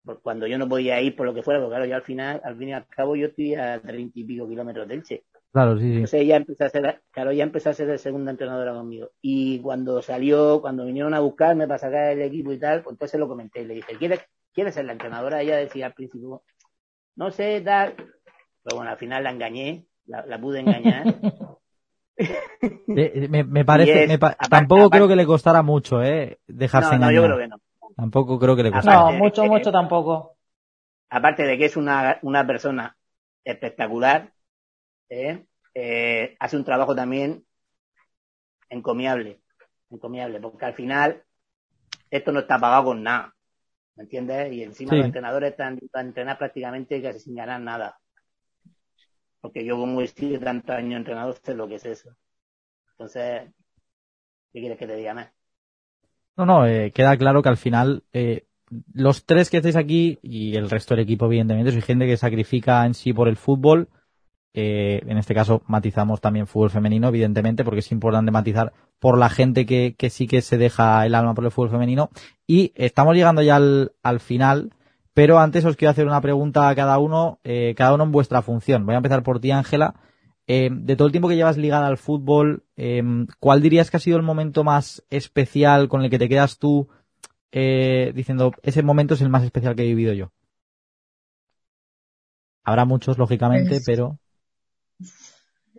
Por 0.03 0.21
cuando 0.21 0.47
yo 0.47 0.57
no 0.57 0.69
podía 0.69 1.01
ir 1.01 1.15
por 1.15 1.25
lo 1.25 1.33
que 1.33 1.43
fuera, 1.43 1.59
porque 1.59 1.71
claro, 1.71 1.85
yo 1.85 1.95
al 1.95 2.03
final, 2.03 2.41
al 2.43 2.57
fin 2.57 2.69
y 2.69 2.73
al 2.73 2.87
cabo, 2.87 3.15
yo 3.17 3.27
estoy 3.27 3.55
a 3.55 3.81
treinta 3.81 4.19
y 4.19 4.23
pico 4.23 4.47
kilómetros 4.47 4.87
del 4.87 5.03
Che. 5.03 5.25
Claro, 5.57 5.75
sí, 5.79 5.85
sí. 5.85 5.93
Entonces 5.93 6.21
ella 6.21 6.35
empezó 6.35 6.65
a 6.65 6.69
ser, 6.69 7.01
claro, 7.09 7.31
ella 7.31 7.43
empezó 7.43 7.71
a 7.71 7.73
ser 7.73 7.87
de 7.87 7.97
segunda 7.97 8.29
entrenadora 8.29 8.75
conmigo. 8.75 9.09
Y 9.23 9.59
cuando 9.61 10.03
salió, 10.03 10.61
cuando 10.61 10.85
vinieron 10.85 11.15
a 11.15 11.19
buscarme 11.19 11.67
para 11.67 11.79
sacar 11.79 12.11
el 12.11 12.21
equipo 12.21 12.53
y 12.53 12.59
tal, 12.59 12.83
pues 12.83 12.93
entonces 12.93 13.19
lo 13.19 13.27
comenté 13.27 13.61
y 13.61 13.65
le 13.65 13.73
dije, 13.73 13.97
¿quieres, 13.97 14.19
¿quieres 14.53 14.75
ser 14.75 14.85
la 14.85 14.91
entrenadora? 14.91 15.41
Ella 15.41 15.57
decía 15.57 15.87
al 15.87 15.93
principio, 15.93 16.43
no 17.15 17.31
sé, 17.31 17.59
tal. 17.61 17.95
Pero 17.95 18.75
bueno, 18.75 18.91
al 18.91 18.97
final 18.97 19.23
la 19.23 19.31
engañé, 19.31 19.87
la, 20.05 20.27
la 20.27 20.39
pude 20.39 20.59
engañar. 20.59 21.05
me, 22.85 23.43
me, 23.43 23.65
parece, 23.65 24.03
es, 24.03 24.09
me 24.09 24.19
pa 24.19 24.27
aparte, 24.27 24.49
tampoco 24.51 24.81
aparte, 24.81 24.97
creo 24.97 25.07
que 25.07 25.15
le 25.15 25.25
costara 25.25 25.63
mucho, 25.63 26.03
¿eh? 26.03 26.37
Dejarse 26.45 26.91
no, 26.91 26.95
engañar. 26.97 27.13
No, 27.15 27.19
yo 27.21 27.25
creo 27.25 27.37
que 27.39 27.47
no. 27.47 27.57
Tampoco 27.95 28.37
creo 28.37 28.55
que 28.55 28.61
le 28.61 28.71
costara. 28.71 28.99
No, 28.99 29.11
mucho, 29.13 29.41
que, 29.41 29.49
mucho 29.49 29.71
tampoco. 29.71 30.35
Aparte 31.09 31.41
de 31.47 31.57
que 31.57 31.65
es 31.65 31.75
una, 31.75 32.19
una 32.21 32.45
persona 32.45 32.95
espectacular, 33.43 34.33
¿eh? 35.09 35.45
Eh, 35.73 36.35
hace 36.39 36.57
un 36.57 36.63
trabajo 36.63 36.95
también 36.95 37.45
encomiable, 38.69 39.41
encomiable, 39.89 40.39
porque 40.39 40.65
al 40.65 40.73
final 40.73 41.23
esto 42.09 42.31
no 42.31 42.39
está 42.39 42.59
pagado 42.59 42.85
con 42.85 43.03
nada, 43.03 43.33
¿me 43.95 44.03
entiendes? 44.03 44.51
Y 44.53 44.63
encima 44.63 44.91
sí. 44.91 44.97
los 44.97 45.05
entrenadores 45.05 45.51
están 45.51 45.79
a 45.93 46.01
entrenar 46.01 46.37
prácticamente 46.37 47.01
casi 47.01 47.19
sin 47.19 47.35
ganar 47.35 47.61
nada. 47.61 47.99
Porque 49.39 49.63
yo 49.63 49.77
como 49.77 50.01
he 50.01 50.07
sido 50.07 50.39
tantos 50.39 50.75
años 50.75 50.97
entrenador 50.97 51.35
sé 51.43 51.53
lo 51.53 51.67
que 51.67 51.75
es 51.75 51.85
eso. 51.85 52.09
Entonces, 52.91 53.51
¿qué 54.51 54.59
quieres 54.59 54.77
que 54.77 54.87
te 54.87 54.95
diga 54.95 55.13
más? 55.13 55.31
No, 56.35 56.45
no, 56.45 56.67
eh, 56.67 56.91
queda 56.91 57.17
claro 57.17 57.41
que 57.41 57.49
al 57.49 57.57
final 57.57 58.03
eh, 58.13 58.47
los 58.93 59.25
tres 59.25 59.49
que 59.49 59.57
estáis 59.57 59.75
aquí 59.75 60.19
y 60.21 60.55
el 60.55 60.69
resto 60.69 60.93
del 60.93 61.03
equipo, 61.03 61.25
evidentemente, 61.25 61.71
soy 61.71 61.81
gente 61.81 62.05
que 62.05 62.17
sacrifica 62.17 62.85
en 62.85 62.93
sí 62.93 63.13
por 63.13 63.27
el 63.27 63.37
fútbol. 63.37 63.89
Eh, 64.59 65.03
en 65.05 65.19
este 65.19 65.35
caso 65.35 65.61
matizamos 65.67 66.19
también 66.19 66.47
fútbol 66.47 66.71
femenino, 66.71 67.09
evidentemente, 67.09 67.63
porque 67.63 67.81
es 67.81 67.91
importante 67.91 68.31
matizar 68.31 68.73
por 68.97 69.15
la 69.19 69.29
gente 69.29 69.67
que, 69.67 69.93
que 69.95 70.09
sí 70.09 70.25
que 70.25 70.41
se 70.41 70.57
deja 70.57 71.05
el 71.05 71.13
alma 71.13 71.35
por 71.35 71.45
el 71.45 71.51
fútbol 71.51 71.69
femenino. 71.69 72.09
Y 72.47 72.71
estamos 72.73 73.15
llegando 73.15 73.43
ya 73.43 73.57
al, 73.57 73.91
al 74.01 74.19
final, 74.19 74.73
pero 75.13 75.37
antes 75.37 75.63
os 75.63 75.75
quiero 75.75 75.91
hacer 75.91 76.07
una 76.07 76.21
pregunta 76.21 76.69
a 76.69 76.73
cada 76.73 76.97
uno, 76.97 77.37
eh, 77.43 77.75
cada 77.77 77.93
uno 77.93 78.05
en 78.05 78.11
vuestra 78.11 78.41
función. 78.41 78.83
Voy 78.83 78.95
a 78.95 78.97
empezar 78.97 79.21
por 79.21 79.39
ti, 79.39 79.51
Ángela. 79.51 79.93
Eh, 80.47 80.69
de 80.71 80.95
todo 80.95 81.05
el 81.05 81.11
tiempo 81.11 81.29
que 81.29 81.35
llevas 81.35 81.57
ligada 81.57 81.85
al 81.85 81.99
fútbol, 81.99 82.63
eh, 82.77 83.03
¿cuál 83.39 83.61
dirías 83.61 83.91
que 83.91 83.97
ha 83.97 83.99
sido 83.99 84.17
el 84.17 84.23
momento 84.23 84.63
más 84.63 85.03
especial 85.11 85.87
con 85.87 86.01
el 86.01 86.09
que 86.09 86.17
te 86.17 86.29
quedas 86.29 86.57
tú 86.57 86.87
diciendo, 87.51 88.53
ese 88.63 88.81
momento 88.81 89.13
es 89.13 89.21
el 89.21 89.29
más 89.29 89.43
especial 89.43 89.75
que 89.75 89.83
he 89.83 89.87
vivido 89.87 90.13
yo? 90.13 90.31
Habrá 92.63 92.85
muchos, 92.85 93.19
lógicamente, 93.19 93.69
Pues- 93.69 93.83
pero... 93.85 94.17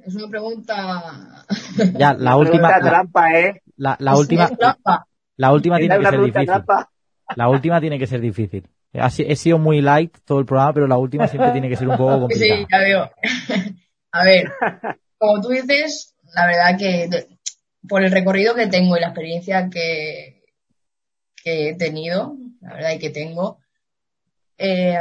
Es 0.09 0.15
una 0.17 0.29
pregunta. 0.29 1.45
Ya, 1.99 2.15
la 2.15 2.37
última... 2.43 2.71
La, 2.71 2.81
trampa, 2.81 3.39
¿eh? 3.39 3.63
la- 3.77 3.97
la 4.01 4.17
última... 4.17 4.49
Trampa. 4.49 5.07
La 5.37 5.53
última 5.53 5.79
tiene 5.79 5.99
que 5.99 6.07
ser 6.07 6.21
difícil. 6.21 6.47
trampa. 6.47 6.91
La 7.37 7.49
última 7.49 7.81
tiene 7.81 7.99
que 7.99 8.07
ser 8.07 8.21
difícil. 8.21 8.69
He 8.93 9.37
sido 9.37 9.59
muy 9.59 9.81
light 9.83 10.17
todo 10.25 10.39
el 10.41 10.47
programa, 10.47 10.73
pero 10.73 10.87
la 10.87 10.97
última 10.97 11.29
siempre 11.29 11.53
tiene 11.53 11.69
que 11.69 11.77
ser 11.77 11.89
un 11.89 11.97
poco 11.99 12.21
complicada. 12.21 12.59
Sí, 12.61 12.67
ya 12.71 12.79
veo. 12.79 13.11
A 14.13 14.25
ver, 14.25 14.51
como 15.19 15.43
tú 15.43 15.49
dices, 15.51 16.17
la 16.35 16.47
verdad 16.47 16.79
que 16.79 17.27
por 17.87 18.03
el 18.03 18.11
recorrido 18.11 18.55
que 18.55 18.67
tengo 18.67 18.97
y 18.97 19.01
la 19.01 19.09
experiencia 19.09 19.69
que, 19.69 20.43
que 21.37 21.69
he 21.69 21.75
tenido, 21.77 22.35
la 22.63 22.75
verdad 22.75 22.91
y 22.93 22.99
que 22.99 23.11
tengo, 23.11 23.59
eh, 24.57 24.97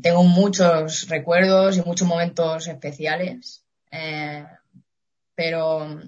tengo 0.00 0.22
muchos 0.22 1.08
recuerdos 1.08 1.76
y 1.76 1.82
muchos 1.82 2.06
momentos 2.06 2.68
especiales, 2.68 3.65
eh, 3.90 4.44
pero 5.34 6.00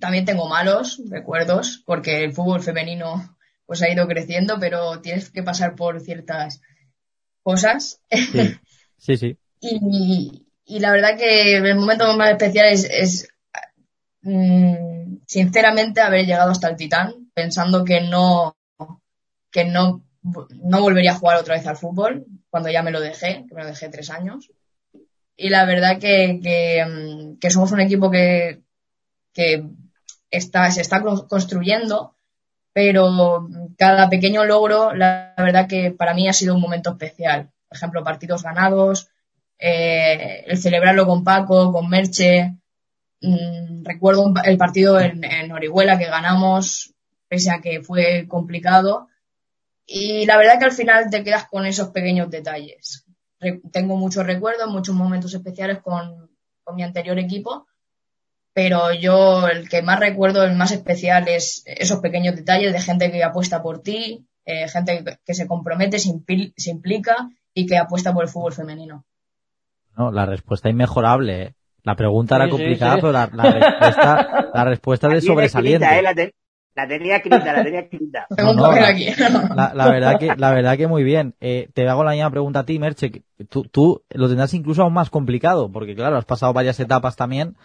también 0.00 0.24
tengo 0.24 0.48
malos 0.48 1.00
recuerdos 1.08 1.82
porque 1.86 2.24
el 2.24 2.32
fútbol 2.32 2.62
femenino 2.62 3.36
pues 3.66 3.82
ha 3.82 3.90
ido 3.90 4.06
creciendo, 4.06 4.58
pero 4.60 5.00
tienes 5.00 5.30
que 5.30 5.42
pasar 5.42 5.74
por 5.74 6.00
ciertas 6.00 6.60
cosas 7.42 8.00
Sí, 8.10 8.58
sí. 8.98 9.16
sí. 9.16 9.38
y, 9.60 10.46
y 10.64 10.80
la 10.80 10.90
verdad 10.92 11.16
que 11.16 11.56
el 11.56 11.76
momento 11.76 12.16
más 12.16 12.30
especial 12.30 12.66
es, 12.68 12.84
es 12.90 13.28
mm, 14.22 15.18
sinceramente 15.26 16.00
haber 16.00 16.26
llegado 16.26 16.50
hasta 16.50 16.68
el 16.68 16.76
Titán 16.76 17.30
pensando 17.34 17.84
que 17.84 18.00
no 18.00 18.56
que 19.50 19.64
no, 19.64 20.04
no 20.22 20.80
volvería 20.82 21.12
a 21.12 21.18
jugar 21.18 21.38
otra 21.38 21.54
vez 21.54 21.66
al 21.66 21.78
fútbol 21.78 22.26
cuando 22.50 22.68
ya 22.68 22.82
me 22.82 22.90
lo 22.90 23.00
dejé, 23.00 23.46
que 23.48 23.54
me 23.54 23.62
lo 23.62 23.68
dejé 23.68 23.88
tres 23.88 24.10
años. 24.10 24.50
Y 25.36 25.50
la 25.50 25.64
verdad 25.64 25.98
que, 25.98 26.84
mm, 26.86 27.38
que 27.38 27.50
somos 27.50 27.72
un 27.72 27.80
equipo 27.80 28.10
que, 28.10 28.62
que 29.34 29.64
está, 30.30 30.70
se 30.70 30.80
está 30.80 31.02
construyendo, 31.02 32.16
pero 32.72 33.48
cada 33.78 34.08
pequeño 34.08 34.44
logro, 34.44 34.94
la 34.94 35.34
verdad 35.36 35.68
que 35.68 35.92
para 35.92 36.14
mí 36.14 36.28
ha 36.28 36.32
sido 36.32 36.54
un 36.54 36.60
momento 36.60 36.90
especial. 36.90 37.50
Por 37.68 37.76
ejemplo, 37.76 38.04
partidos 38.04 38.42
ganados, 38.42 39.08
eh, 39.58 40.44
el 40.46 40.58
celebrarlo 40.58 41.06
con 41.06 41.24
Paco, 41.24 41.72
con 41.72 41.88
Merche. 41.88 42.56
Mm, 43.20 43.84
recuerdo 43.84 44.32
el 44.44 44.58
partido 44.58 45.00
en, 45.00 45.24
en 45.24 45.52
Orihuela 45.52 45.98
que 45.98 46.06
ganamos, 46.06 46.94
pese 47.28 47.50
a 47.50 47.60
que 47.60 47.80
fue 47.80 48.26
complicado. 48.28 49.08
Y 49.86 50.26
la 50.26 50.36
verdad 50.36 50.58
que 50.58 50.66
al 50.66 50.72
final 50.72 51.08
te 51.10 51.24
quedas 51.24 51.46
con 51.46 51.64
esos 51.64 51.88
pequeños 51.90 52.28
detalles. 52.30 53.05
Re- 53.40 53.60
tengo 53.72 53.96
muchos 53.96 54.26
recuerdos, 54.26 54.68
muchos 54.68 54.94
momentos 54.94 55.34
especiales 55.34 55.78
con, 55.82 56.30
con 56.64 56.74
mi 56.76 56.82
anterior 56.82 57.18
equipo, 57.18 57.66
pero 58.52 58.92
yo 58.94 59.46
el 59.48 59.68
que 59.68 59.82
más 59.82 60.00
recuerdo, 60.00 60.42
el 60.44 60.56
más 60.56 60.72
especial 60.72 61.28
es 61.28 61.62
esos 61.66 62.00
pequeños 62.00 62.34
detalles 62.36 62.72
de 62.72 62.80
gente 62.80 63.10
que 63.12 63.22
apuesta 63.22 63.62
por 63.62 63.82
ti, 63.82 64.26
eh, 64.46 64.68
gente 64.68 65.04
que, 65.24 65.34
se 65.34 65.46
compromete, 65.46 65.98
se, 65.98 66.08
impil- 66.10 66.54
se 66.56 66.70
implica 66.70 67.28
y 67.52 67.66
que 67.66 67.76
apuesta 67.76 68.12
por 68.14 68.24
el 68.24 68.30
fútbol 68.30 68.52
femenino. 68.54 69.04
No, 69.96 70.10
la 70.10 70.24
respuesta 70.26 70.68
inmejorable. 70.70 71.42
¿eh? 71.42 71.54
La 71.82 71.94
pregunta 71.96 72.34
Sí, 72.36 72.36
era 72.36 72.44
sí, 72.46 72.50
complicada, 72.50 72.94
sí. 72.94 73.00
pero 73.00 73.12
la, 73.12 73.30
la 73.32 73.50
respuesta, 73.52 74.50
la 74.54 74.64
respuesta 74.64 75.08
de 75.08 75.20
sobresaliente. 75.22 75.98
¿eh? 75.98 76.02
La, 76.02 76.14
te- 76.14 76.34
la 76.76 76.86
tenía 76.86 77.16
escrita, 77.16 77.52
la 77.52 77.64
tenía 77.64 77.80
escrita. 77.80 78.26
No, 78.36 78.52
la- 78.54 78.88
aquí. 78.88 79.06
La, 79.56 79.72
la 79.74 79.90
verdad 79.90 80.18
que, 80.18 80.36
la 80.36 80.50
verdad 80.52 80.76
que 80.76 80.86
muy 80.86 81.02
bien. 81.02 81.34
Eh, 81.40 81.68
te 81.74 81.88
hago 81.88 82.04
la 82.04 82.12
misma 82.12 82.30
pregunta 82.30 82.60
a 82.60 82.66
ti, 82.66 82.78
Merche. 82.78 83.10
que 83.10 83.22
Tú, 83.48 83.64
tú 83.64 84.02
lo 84.10 84.28
tendrás 84.28 84.52
incluso 84.54 84.82
aún 84.82 84.92
más 84.92 85.10
complicado, 85.10 85.72
porque 85.72 85.94
claro, 85.96 86.16
has 86.16 86.24
pasado 86.26 86.52
varias 86.52 86.78
etapas 86.78 87.16
también, 87.16 87.56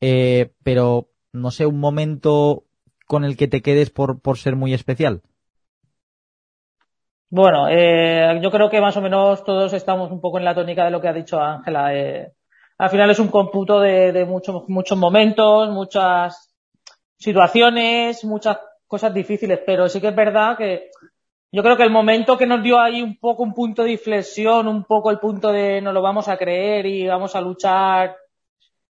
eh, 0.00 0.52
pero 0.62 1.08
no 1.32 1.50
sé, 1.50 1.66
un 1.66 1.78
momento 1.80 2.64
con 3.06 3.24
el 3.24 3.36
que 3.36 3.48
te 3.48 3.60
quedes 3.60 3.90
por, 3.90 4.20
por 4.20 4.38
ser 4.38 4.54
muy 4.56 4.72
especial. 4.72 5.22
Bueno, 7.28 7.68
eh, 7.68 8.40
yo 8.42 8.50
creo 8.50 8.68
que 8.70 8.80
más 8.80 8.96
o 8.96 9.00
menos 9.00 9.44
todos 9.44 9.72
estamos 9.72 10.10
un 10.10 10.20
poco 10.20 10.38
en 10.38 10.44
la 10.44 10.54
tónica 10.54 10.84
de 10.84 10.90
lo 10.90 11.00
que 11.00 11.08
ha 11.08 11.12
dicho 11.12 11.40
Ángela. 11.40 11.94
Eh, 11.94 12.32
al 12.78 12.90
final 12.90 13.10
es 13.10 13.18
un 13.20 13.28
cómputo 13.28 13.78
de, 13.80 14.10
de 14.12 14.24
muchos, 14.24 14.64
muchos 14.68 14.98
momentos, 14.98 15.70
muchas 15.70 16.49
situaciones, 17.20 18.24
muchas 18.24 18.58
cosas 18.86 19.12
difíciles, 19.14 19.60
pero 19.64 19.88
sí 19.88 20.00
que 20.00 20.08
es 20.08 20.16
verdad 20.16 20.56
que 20.56 20.90
yo 21.52 21.62
creo 21.62 21.76
que 21.76 21.82
el 21.82 21.90
momento 21.90 22.38
que 22.38 22.46
nos 22.46 22.62
dio 22.62 22.80
ahí 22.80 23.02
un 23.02 23.18
poco 23.18 23.42
un 23.42 23.52
punto 23.52 23.84
de 23.84 23.92
inflexión, 23.92 24.66
un 24.66 24.84
poco 24.84 25.10
el 25.10 25.18
punto 25.18 25.52
de 25.52 25.80
nos 25.80 25.92
lo 25.92 26.00
vamos 26.00 26.28
a 26.28 26.36
creer 26.36 26.86
y 26.86 27.06
vamos 27.06 27.36
a 27.36 27.40
luchar 27.40 28.16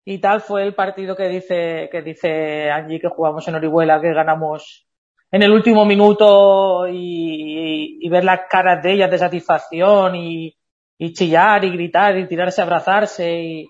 y 0.06 0.20
tal 0.20 0.42
fue 0.42 0.64
el 0.64 0.76
partido 0.76 1.16
que 1.16 1.28
dice 1.28 1.90
que 1.92 2.02
dice 2.02 2.70
Angie 2.70 3.00
que 3.00 3.10
jugamos 3.10 3.48
en 3.48 3.56
Orihuela, 3.56 4.00
que 4.00 4.14
ganamos 4.14 4.88
en 5.32 5.44
el 5.44 5.52
último 5.52 5.86
minuto 5.86 6.88
y, 6.88 8.00
y 8.02 8.10
ver 8.10 8.24
las 8.24 8.42
caras 8.50 8.82
de 8.84 8.94
ellas 8.94 9.12
de 9.12 9.18
satisfacción 9.18 10.16
y, 10.16 10.56
y 10.98 11.14
chillar 11.14 11.64
y 11.66 11.72
gritar 11.72 12.18
y 12.18 12.28
tirarse 12.28 12.62
a 12.62 12.66
abrazarse 12.66 13.42
y, 13.42 13.68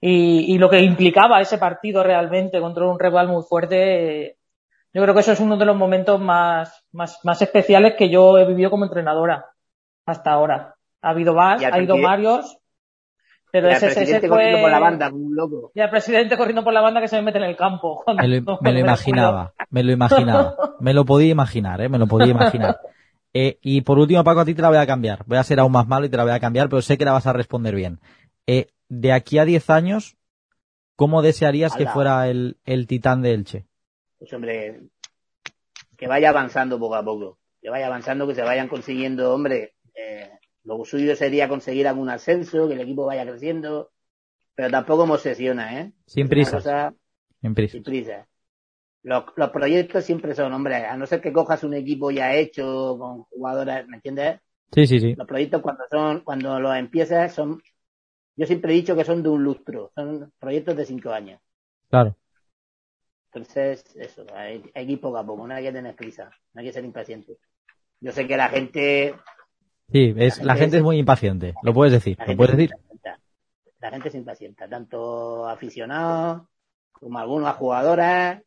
y, 0.00 0.54
y 0.54 0.58
lo 0.58 0.70
que 0.70 0.80
implicaba 0.80 1.40
ese 1.40 1.58
partido 1.58 2.02
realmente 2.02 2.60
contra 2.60 2.86
un 2.86 2.98
rival 2.98 3.28
muy 3.28 3.42
fuerte. 3.42 4.36
Yo 4.92 5.02
creo 5.02 5.14
que 5.14 5.20
eso 5.20 5.32
es 5.32 5.40
uno 5.40 5.56
de 5.56 5.66
los 5.66 5.76
momentos 5.76 6.20
más, 6.20 6.84
más, 6.92 7.18
más 7.24 7.42
especiales 7.42 7.94
que 7.96 8.08
yo 8.08 8.38
he 8.38 8.46
vivido 8.46 8.70
como 8.70 8.84
entrenadora 8.84 9.46
hasta 10.06 10.32
ahora. 10.32 10.74
Ha 11.02 11.10
habido 11.10 11.34
más, 11.34 11.62
ha 11.62 11.68
habido 11.68 12.00
varios, 12.00 12.58
Pero 13.52 13.68
Y 13.68 13.70
al 13.70 13.76
ese, 13.76 13.86
ese 13.86 13.94
presidente 13.96 14.28
fue... 14.28 14.36
corriendo 14.36 14.62
por 14.62 14.70
la 14.70 14.78
banda, 14.78 15.10
como 15.10 15.26
un 15.26 15.36
loco. 15.36 15.70
Y 15.74 15.80
al 15.80 15.90
presidente 15.90 16.36
corriendo 16.36 16.64
por 16.64 16.72
la 16.72 16.80
banda 16.80 17.00
que 17.00 17.08
se 17.08 17.16
me 17.16 17.22
mete 17.22 17.38
en 17.38 17.44
el 17.44 17.56
campo. 17.56 18.04
Me 18.16 18.28
lo, 18.28 18.58
me 18.60 18.80
imaginaba, 18.80 19.52
me 19.70 19.82
lo 19.82 19.92
imaginaba. 19.92 20.56
Me 20.80 20.94
lo 20.94 21.04
podía 21.04 21.30
imaginar, 21.30 21.80
¿eh? 21.80 21.88
Me 21.88 21.98
lo 21.98 22.06
podía 22.06 22.28
imaginar. 22.28 22.78
Eh, 23.34 23.58
y 23.60 23.82
por 23.82 23.98
último, 23.98 24.24
Paco, 24.24 24.40
a 24.40 24.44
ti 24.46 24.54
te 24.54 24.62
la 24.62 24.70
voy 24.70 24.78
a 24.78 24.86
cambiar. 24.86 25.22
Voy 25.26 25.36
a 25.36 25.44
ser 25.44 25.60
aún 25.60 25.70
más 25.70 25.86
malo 25.86 26.06
y 26.06 26.08
te 26.08 26.16
la 26.16 26.24
voy 26.24 26.32
a 26.32 26.40
cambiar, 26.40 26.70
pero 26.70 26.80
sé 26.80 26.96
que 26.96 27.04
la 27.04 27.12
vas 27.12 27.26
a 27.26 27.34
responder 27.34 27.74
bien. 27.74 28.00
Eh, 28.46 28.68
de 28.88 29.12
aquí 29.12 29.38
a 29.38 29.44
10 29.44 29.70
años, 29.70 30.16
¿cómo 30.96 31.22
desearías 31.22 31.74
que 31.74 31.86
fuera 31.86 32.28
el, 32.28 32.58
el 32.64 32.86
titán 32.86 33.22
de 33.22 33.32
Elche? 33.32 33.66
Pues 34.18 34.32
hombre, 34.32 34.80
que 35.96 36.06
vaya 36.06 36.30
avanzando 36.30 36.78
poco 36.78 36.94
a 36.94 37.04
poco. 37.04 37.38
Que 37.60 37.70
vaya 37.70 37.86
avanzando, 37.86 38.26
que 38.26 38.34
se 38.34 38.42
vayan 38.42 38.68
consiguiendo, 38.68 39.34
hombre, 39.34 39.74
eh, 39.94 40.30
lo 40.64 40.84
suyo 40.84 41.16
sería 41.16 41.48
conseguir 41.48 41.88
algún 41.88 42.08
ascenso, 42.08 42.68
que 42.68 42.74
el 42.74 42.80
equipo 42.80 43.04
vaya 43.04 43.26
creciendo, 43.26 43.90
pero 44.54 44.70
tampoco 44.70 45.06
me 45.06 45.14
obsesiona, 45.14 45.80
¿eh? 45.80 45.92
Sin 46.06 46.28
cosa 46.28 46.94
Sin 47.40 47.54
prisa. 47.54 47.72
sin 47.72 47.82
prisa. 47.82 48.28
Los, 49.02 49.24
los 49.36 49.50
proyectos 49.50 50.04
siempre 50.04 50.34
son, 50.34 50.52
hombre, 50.52 50.76
a 50.76 50.96
no 50.96 51.06
ser 51.06 51.20
que 51.20 51.32
cojas 51.32 51.64
un 51.64 51.74
equipo 51.74 52.10
ya 52.10 52.34
hecho, 52.34 52.96
con 52.98 53.22
jugadoras, 53.24 53.86
¿me 53.88 53.96
entiendes? 53.96 54.40
Sí, 54.72 54.86
sí, 54.86 55.00
sí. 55.00 55.14
Los 55.14 55.26
proyectos 55.26 55.62
cuando 55.62 55.84
son, 55.90 56.20
cuando 56.20 56.60
los 56.60 56.76
empiezas 56.76 57.32
son, 57.34 57.60
yo 58.38 58.46
siempre 58.46 58.72
he 58.72 58.76
dicho 58.76 58.94
que 58.94 59.04
son 59.04 59.20
de 59.20 59.28
un 59.28 59.42
lustro, 59.42 59.90
son 59.96 60.32
proyectos 60.38 60.76
de 60.76 60.86
cinco 60.86 61.10
años. 61.10 61.40
Claro. 61.90 62.16
Entonces, 63.32 63.84
eso, 63.96 64.24
hay, 64.32 64.62
hay 64.74 64.86
que 64.86 64.92
ir 64.92 65.00
poco 65.00 65.18
a 65.18 65.26
poco, 65.26 65.46
no 65.46 65.54
hay 65.54 65.64
que 65.64 65.72
tener 65.72 65.96
prisa, 65.96 66.30
no 66.54 66.60
hay 66.60 66.66
que 66.68 66.72
ser 66.72 66.84
impaciente. 66.84 67.36
Yo 68.00 68.12
sé 68.12 68.28
que 68.28 68.36
la 68.36 68.48
gente, 68.48 69.16
Sí, 69.90 70.14
es, 70.16 70.40
la 70.44 70.54
gente 70.54 70.76
es 70.76 70.82
muy 70.84 70.98
impaciente. 70.98 71.54
Lo 71.64 71.72
puedes 71.72 71.92
decir, 71.92 72.16
lo 72.24 72.36
puedes 72.36 72.56
decir. 72.56 72.76
La 73.80 73.90
gente 73.90 74.10
se 74.10 74.18
impacienta, 74.18 74.68
tanto 74.68 75.48
aficionados 75.48 76.46
como 76.92 77.18
algunas 77.18 77.56
jugadoras, 77.56 78.40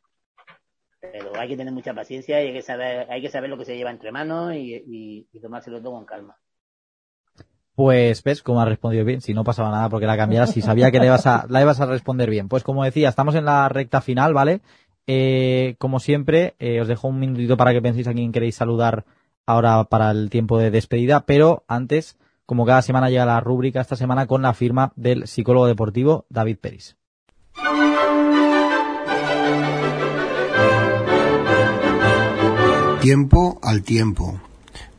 pero 1.02 1.38
hay 1.38 1.50
que 1.50 1.58
tener 1.58 1.74
mucha 1.74 1.94
paciencia 1.94 2.42
y 2.42 2.48
hay 2.48 2.54
que 2.54 2.62
saber, 2.62 3.12
hay 3.12 3.22
que 3.22 3.30
saber 3.30 3.50
lo 3.50 3.58
que 3.58 3.66
se 3.66 3.76
lleva 3.76 3.92
entre 3.92 4.12
manos 4.12 4.54
y, 4.54 4.76
y, 4.76 5.28
y 5.34 5.40
tomárselo 5.42 5.82
todo 5.82 5.94
con 5.94 6.06
calma. 6.06 6.38
Pues 7.76 8.22
ves 8.24 8.44
cómo 8.44 8.62
has 8.62 8.68
respondido 8.68 9.06
bien, 9.06 9.22
si 9.22 9.34
no 9.34 9.44
pasaba 9.44 9.72
nada 9.72 9.90
porque 9.90 10.06
la 10.06 10.18
cambiaras, 10.18 10.52
si 10.52 10.62
sabía 10.62 10.92
que 10.92 11.00
le 11.00 11.06
ibas 11.06 11.26
a, 11.26 11.46
la 11.50 11.62
ibas 11.62 11.80
a 11.80 11.86
responder 11.86 12.30
bien. 12.30 12.50
Pues 12.50 12.64
como 12.64 12.84
decía, 12.84 13.10
estamos 13.10 13.36
en 13.36 13.46
la 13.46 13.70
recta 13.70 14.02
final, 14.02 14.34
¿vale? 14.34 14.62
Eh, 15.08 15.76
como 15.80 16.00
siempre, 16.00 16.56
eh, 16.60 16.82
os 16.82 16.88
dejo 16.88 17.08
un 17.08 17.20
minutito 17.20 17.58
para 17.58 17.72
que 17.72 17.82
penséis 17.82 18.08
a 18.08 18.14
quién 18.14 18.32
queréis 18.32 18.56
saludar 18.56 19.06
ahora 19.46 19.84
para 19.86 20.12
el 20.12 20.30
tiempo 20.30 20.58
de 20.58 20.72
despedida, 20.72 21.26
pero 21.26 21.64
antes, 21.68 22.18
como 22.46 22.66
cada 22.66 22.82
semana 22.82 23.10
llega 23.10 23.26
la 23.26 23.40
rúbrica 23.40 23.82
esta 23.82 23.96
semana 23.96 24.28
con 24.28 24.42
la 24.42 24.54
firma 24.54 24.92
del 24.96 25.28
psicólogo 25.28 25.68
deportivo 25.68 26.26
David 26.30 26.58
Peris. 26.60 26.98
Tiempo 33.02 33.60
al 33.64 33.82
tiempo. 33.82 34.40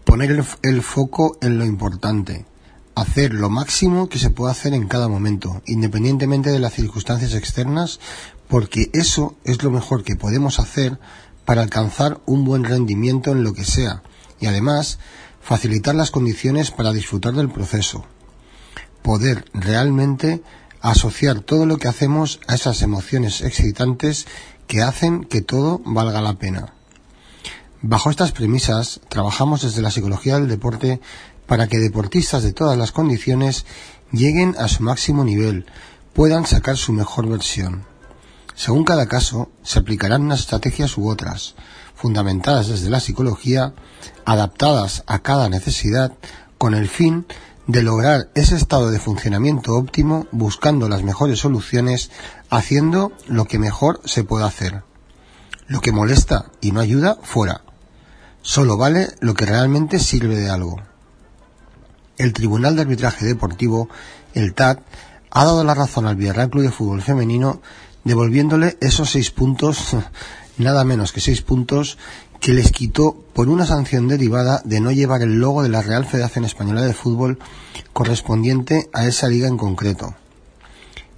Poner 0.04 0.32
el, 0.32 0.42
el 0.62 0.82
foco 0.82 1.36
en 1.40 1.58
lo 1.58 1.64
importante. 1.64 2.44
Hacer 3.02 3.34
lo 3.34 3.50
máximo 3.50 4.08
que 4.08 4.20
se 4.20 4.30
pueda 4.30 4.52
hacer 4.52 4.74
en 4.74 4.86
cada 4.86 5.08
momento, 5.08 5.60
independientemente 5.66 6.50
de 6.50 6.60
las 6.60 6.74
circunstancias 6.74 7.34
externas, 7.34 7.98
porque 8.46 8.90
eso 8.92 9.34
es 9.42 9.60
lo 9.64 9.72
mejor 9.72 10.04
que 10.04 10.14
podemos 10.14 10.60
hacer 10.60 11.00
para 11.44 11.62
alcanzar 11.62 12.20
un 12.26 12.44
buen 12.44 12.62
rendimiento 12.62 13.32
en 13.32 13.42
lo 13.42 13.54
que 13.54 13.64
sea 13.64 14.04
y 14.38 14.46
además 14.46 15.00
facilitar 15.40 15.96
las 15.96 16.12
condiciones 16.12 16.70
para 16.70 16.92
disfrutar 16.92 17.34
del 17.34 17.50
proceso. 17.50 18.04
Poder 19.02 19.46
realmente 19.52 20.40
asociar 20.80 21.40
todo 21.40 21.66
lo 21.66 21.78
que 21.78 21.88
hacemos 21.88 22.38
a 22.46 22.54
esas 22.54 22.82
emociones 22.82 23.40
excitantes 23.40 24.28
que 24.68 24.82
hacen 24.82 25.24
que 25.24 25.40
todo 25.40 25.80
valga 25.84 26.20
la 26.20 26.34
pena. 26.34 26.72
Bajo 27.84 28.10
estas 28.10 28.30
premisas, 28.30 29.00
trabajamos 29.08 29.62
desde 29.62 29.82
la 29.82 29.90
psicología 29.90 30.38
del 30.38 30.46
deporte 30.46 31.00
para 31.52 31.66
que 31.66 31.76
deportistas 31.76 32.42
de 32.42 32.54
todas 32.54 32.78
las 32.78 32.92
condiciones 32.92 33.66
lleguen 34.10 34.56
a 34.58 34.68
su 34.68 34.82
máximo 34.82 35.22
nivel, 35.22 35.66
puedan 36.14 36.46
sacar 36.46 36.78
su 36.78 36.94
mejor 36.94 37.28
versión. 37.28 37.84
Según 38.54 38.84
cada 38.84 39.04
caso, 39.04 39.50
se 39.62 39.78
aplicarán 39.78 40.22
unas 40.22 40.40
estrategias 40.40 40.96
u 40.96 41.10
otras, 41.10 41.54
fundamentadas 41.94 42.68
desde 42.68 42.88
la 42.88 43.00
psicología, 43.00 43.74
adaptadas 44.24 45.04
a 45.06 45.18
cada 45.18 45.50
necesidad, 45.50 46.14
con 46.56 46.72
el 46.72 46.88
fin 46.88 47.26
de 47.66 47.82
lograr 47.82 48.30
ese 48.34 48.56
estado 48.56 48.90
de 48.90 48.98
funcionamiento 48.98 49.76
óptimo, 49.76 50.26
buscando 50.32 50.88
las 50.88 51.02
mejores 51.02 51.40
soluciones, 51.40 52.10
haciendo 52.48 53.12
lo 53.26 53.44
que 53.44 53.58
mejor 53.58 54.00
se 54.06 54.24
pueda 54.24 54.46
hacer. 54.46 54.84
Lo 55.66 55.82
que 55.82 55.92
molesta 55.92 56.46
y 56.62 56.72
no 56.72 56.80
ayuda, 56.80 57.18
fuera. 57.22 57.60
Solo 58.40 58.78
vale 58.78 59.08
lo 59.20 59.34
que 59.34 59.44
realmente 59.44 59.98
sirve 59.98 60.36
de 60.36 60.48
algo. 60.48 60.80
El 62.18 62.32
Tribunal 62.32 62.76
de 62.76 62.82
Arbitraje 62.82 63.26
Deportivo, 63.26 63.88
el 64.34 64.54
TAT, 64.54 64.80
ha 65.30 65.44
dado 65.44 65.64
la 65.64 65.74
razón 65.74 66.06
al 66.06 66.16
Villarreal 66.16 66.50
Club 66.50 66.64
de 66.64 66.70
Fútbol 66.70 67.02
Femenino, 67.02 67.62
devolviéndole 68.04 68.76
esos 68.80 69.10
seis 69.10 69.30
puntos, 69.30 69.96
nada 70.58 70.84
menos 70.84 71.12
que 71.12 71.20
seis 71.20 71.42
puntos, 71.42 71.98
que 72.40 72.52
les 72.52 72.72
quitó 72.72 73.16
por 73.32 73.48
una 73.48 73.66
sanción 73.66 74.08
derivada 74.08 74.60
de 74.64 74.80
no 74.80 74.90
llevar 74.90 75.22
el 75.22 75.38
logo 75.38 75.62
de 75.62 75.68
la 75.68 75.80
Real 75.80 76.04
Federación 76.04 76.44
Española 76.44 76.82
de 76.82 76.92
Fútbol 76.92 77.38
correspondiente 77.92 78.90
a 78.92 79.06
esa 79.06 79.28
liga 79.28 79.46
en 79.46 79.56
concreto. 79.56 80.16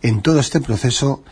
En 0.03 0.21
todo 0.21 0.39
este 0.39 0.61
proceso, 0.61 1.23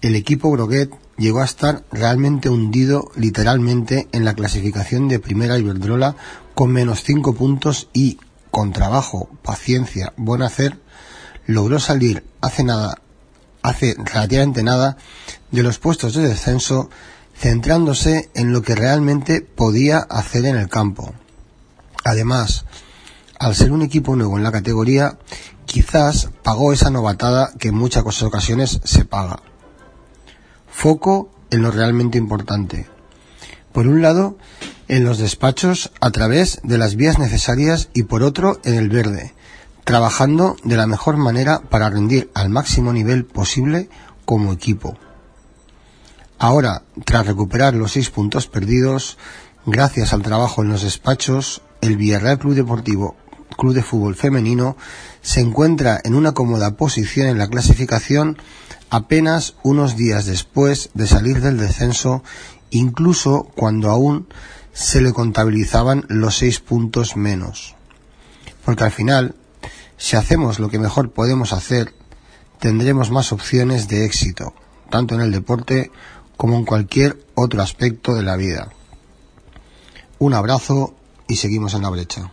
el 0.00 0.16
equipo 0.16 0.50
Broguet 0.50 0.90
llegó 1.18 1.42
a 1.42 1.44
estar 1.44 1.84
realmente 1.92 2.48
hundido 2.48 3.10
literalmente 3.14 4.08
en 4.12 4.24
la 4.24 4.34
clasificación 4.34 5.06
de 5.08 5.18
primera 5.18 5.58
Iberdrola 5.58 6.16
con 6.54 6.72
menos 6.72 7.02
cinco 7.02 7.34
puntos 7.34 7.88
y, 7.92 8.18
con 8.52 8.72
trabajo, 8.72 9.30
paciencia, 9.42 10.12
buen 10.16 10.42
hacer, 10.42 10.78
logró 11.46 11.80
salir 11.80 12.22
hace 12.42 12.62
nada, 12.62 12.98
hace 13.62 13.96
relativamente 13.98 14.62
nada, 14.62 14.98
de 15.50 15.62
los 15.62 15.78
puestos 15.78 16.14
de 16.14 16.28
descenso, 16.28 16.90
centrándose 17.34 18.30
en 18.34 18.52
lo 18.52 18.60
que 18.60 18.74
realmente 18.74 19.40
podía 19.40 19.98
hacer 19.98 20.44
en 20.44 20.56
el 20.56 20.68
campo. 20.68 21.14
Además, 22.04 22.66
al 23.38 23.54
ser 23.54 23.72
un 23.72 23.80
equipo 23.80 24.16
nuevo 24.16 24.36
en 24.36 24.44
la 24.44 24.52
categoría, 24.52 25.18
quizás 25.64 26.28
pagó 26.42 26.74
esa 26.74 26.90
novatada 26.90 27.52
que 27.58 27.68
en 27.68 27.74
muchas 27.74 28.22
ocasiones 28.22 28.80
se 28.84 29.06
paga. 29.06 29.40
Foco 30.70 31.30
en 31.50 31.62
lo 31.62 31.70
realmente 31.70 32.18
importante. 32.18 32.91
Por 33.72 33.86
un 33.86 34.02
lado, 34.02 34.36
en 34.88 35.04
los 35.04 35.18
despachos 35.18 35.90
a 36.00 36.10
través 36.10 36.60
de 36.62 36.78
las 36.78 36.96
vías 36.96 37.18
necesarias 37.18 37.88
y 37.94 38.04
por 38.04 38.22
otro 38.22 38.60
en 38.64 38.74
el 38.74 38.88
verde, 38.88 39.34
trabajando 39.84 40.56
de 40.64 40.76
la 40.76 40.86
mejor 40.86 41.16
manera 41.16 41.60
para 41.60 41.88
rendir 41.88 42.30
al 42.34 42.50
máximo 42.50 42.92
nivel 42.92 43.24
posible 43.24 43.88
como 44.24 44.52
equipo. 44.52 44.98
Ahora, 46.38 46.82
tras 47.04 47.26
recuperar 47.26 47.74
los 47.74 47.92
seis 47.92 48.10
puntos 48.10 48.46
perdidos, 48.48 49.16
gracias 49.64 50.12
al 50.12 50.22
trabajo 50.22 50.62
en 50.62 50.68
los 50.68 50.82
despachos, 50.82 51.62
el 51.80 51.96
Villarreal 51.96 52.38
Club 52.38 52.54
Deportivo 52.54 53.16
Club 53.56 53.74
de 53.74 53.82
Fútbol 53.82 54.14
Femenino 54.14 54.76
se 55.20 55.40
encuentra 55.40 56.00
en 56.02 56.14
una 56.14 56.32
cómoda 56.32 56.76
posición 56.76 57.28
en 57.28 57.38
la 57.38 57.48
clasificación 57.48 58.38
apenas 58.90 59.54
unos 59.62 59.96
días 59.96 60.26
después 60.26 60.90
de 60.94 61.06
salir 61.06 61.40
del 61.40 61.58
descenso, 61.58 62.22
incluso 62.72 63.44
cuando 63.54 63.90
aún 63.90 64.26
se 64.72 65.00
le 65.00 65.12
contabilizaban 65.12 66.04
los 66.08 66.38
seis 66.38 66.58
puntos 66.60 67.16
menos. 67.16 67.76
Porque 68.64 68.84
al 68.84 68.90
final, 68.90 69.34
si 69.96 70.16
hacemos 70.16 70.58
lo 70.58 70.68
que 70.68 70.78
mejor 70.78 71.12
podemos 71.12 71.52
hacer, 71.52 71.94
tendremos 72.58 73.10
más 73.10 73.32
opciones 73.32 73.88
de 73.88 74.04
éxito, 74.04 74.54
tanto 74.90 75.14
en 75.14 75.20
el 75.20 75.30
deporte 75.30 75.90
como 76.36 76.56
en 76.56 76.64
cualquier 76.64 77.24
otro 77.34 77.62
aspecto 77.62 78.14
de 78.14 78.22
la 78.22 78.36
vida. 78.36 78.70
Un 80.18 80.34
abrazo 80.34 80.94
y 81.28 81.36
seguimos 81.36 81.74
en 81.74 81.82
la 81.82 81.90
brecha. 81.90 82.32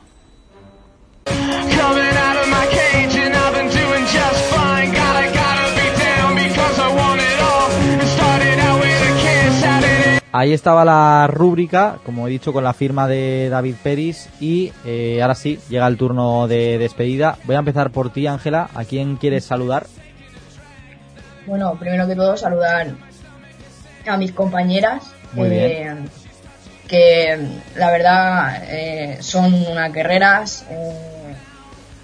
Ahí 10.31 10.53
estaba 10.53 10.85
la 10.85 11.25
rúbrica, 11.27 11.97
como 12.05 12.27
he 12.27 12.29
dicho, 12.29 12.53
con 12.53 12.63
la 12.63 12.73
firma 12.73 13.07
de 13.07 13.49
David 13.49 13.75
Peris. 13.81 14.29
Y 14.39 14.71
eh, 14.85 15.19
ahora 15.23 15.33
sí, 15.33 15.59
llega 15.69 15.87
el 15.87 15.97
turno 15.97 16.47
de 16.47 16.77
despedida. 16.77 17.39
Voy 17.45 17.55
a 17.55 17.59
empezar 17.59 17.89
por 17.89 18.13
ti, 18.13 18.27
Ángela. 18.27 18.69
¿A 18.75 18.85
quién 18.85 19.17
quieres 19.17 19.45
saludar? 19.45 19.87
Bueno, 21.47 21.75
primero 21.79 22.07
que 22.07 22.15
todo 22.15 22.37
saludar 22.37 22.93
a 24.05 24.17
mis 24.17 24.31
compañeras. 24.31 25.11
Muy 25.33 25.47
eh, 25.49 25.95
Que 26.87 27.39
la 27.75 27.89
verdad 27.91 28.63
eh, 28.67 29.17
son 29.21 29.53
unas 29.53 29.91
guerreras, 29.91 30.65
eh, 30.69 31.33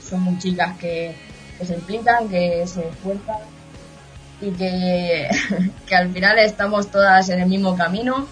son 0.03 0.21
muy 0.21 0.39
chicas 0.39 0.77
que, 0.79 1.15
que 1.59 1.65
se 1.65 1.75
implican, 1.75 2.27
que 2.27 2.65
se 2.65 2.87
esfuerzan 2.87 3.54
y 4.41 4.51
que, 4.51 5.29
que 5.87 5.95
al 5.95 6.11
final 6.11 6.37
estamos 6.39 6.87
todas 6.91 7.29
en 7.29 7.39
el 7.41 7.47
mismo 7.49 7.75
camino, 7.75 8.27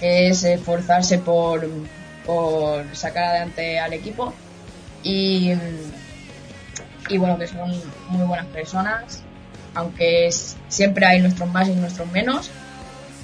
que 0.00 0.28
es 0.28 0.44
esforzarse 0.44 1.18
por, 1.18 1.66
por 2.24 2.84
sacar 2.94 3.24
adelante 3.24 3.78
al 3.78 3.92
equipo. 3.92 4.32
Y, 5.02 5.52
y 7.08 7.18
bueno, 7.18 7.38
que 7.38 7.46
son 7.46 7.70
muy 8.08 8.26
buenas 8.26 8.46
personas, 8.46 9.22
aunque 9.74 10.26
es- 10.26 10.56
siempre 10.68 11.06
hay 11.06 11.20
nuestros 11.20 11.48
más 11.50 11.68
y 11.68 11.72
nuestros 11.72 12.10
menos, 12.10 12.50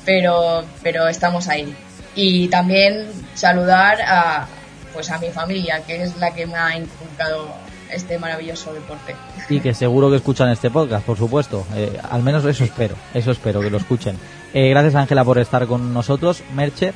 pero, 0.04 0.64
pero 0.82 1.08
estamos 1.08 1.48
ahí. 1.48 1.74
Y 2.14 2.48
también 2.48 3.06
saludar 3.34 3.98
a, 4.02 4.46
pues 4.92 5.10
a 5.10 5.18
mi 5.18 5.30
familia, 5.30 5.82
que 5.86 6.02
es 6.02 6.16
la 6.18 6.32
que 6.32 6.46
me 6.46 6.56
ha 6.56 6.76
inculcado 6.76 7.48
este 7.92 8.18
maravilloso 8.18 8.72
deporte. 8.72 9.14
Y 9.48 9.60
que 9.60 9.74
seguro 9.74 10.10
que 10.10 10.16
escuchan 10.16 10.48
este 10.50 10.70
podcast, 10.70 11.04
por 11.04 11.16
supuesto. 11.18 11.66
Eh, 11.74 11.98
al 12.10 12.22
menos 12.22 12.44
eso 12.44 12.64
espero, 12.64 12.94
eso 13.14 13.30
espero 13.30 13.60
que 13.60 13.70
lo 13.70 13.78
escuchen. 13.78 14.18
Eh, 14.54 14.68
gracias 14.70 14.94
Ángela 14.94 15.24
por 15.24 15.38
estar 15.38 15.66
con 15.66 15.92
nosotros. 15.94 16.42
Merche, 16.54 16.92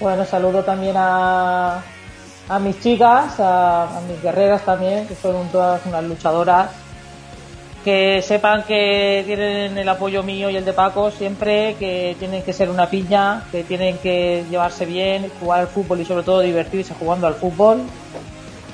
Bueno, 0.00 0.24
saludo 0.24 0.62
también 0.64 0.94
a, 0.96 1.80
a 2.48 2.58
mis 2.58 2.80
chicas, 2.80 3.38
a, 3.40 3.98
a 3.98 4.00
mis 4.02 4.20
guerreras 4.20 4.64
también, 4.64 5.06
que 5.06 5.14
son 5.14 5.48
todas 5.48 5.84
unas 5.86 6.04
luchadoras. 6.04 6.70
Que 7.84 8.22
sepan 8.22 8.62
que 8.62 9.22
tienen 9.26 9.76
el 9.76 9.86
apoyo 9.90 10.22
mío 10.22 10.48
y 10.48 10.56
el 10.56 10.64
de 10.64 10.72
Paco 10.72 11.10
siempre, 11.10 11.76
que 11.78 12.16
tienen 12.18 12.42
que 12.42 12.54
ser 12.54 12.70
una 12.70 12.88
piña, 12.88 13.44
que 13.52 13.62
tienen 13.62 13.98
que 13.98 14.42
llevarse 14.48 14.86
bien, 14.86 15.30
jugar 15.38 15.60
al 15.60 15.66
fútbol 15.68 16.00
y 16.00 16.06
sobre 16.06 16.22
todo 16.22 16.40
divertirse 16.40 16.94
jugando 16.98 17.26
al 17.26 17.34
fútbol. 17.34 17.82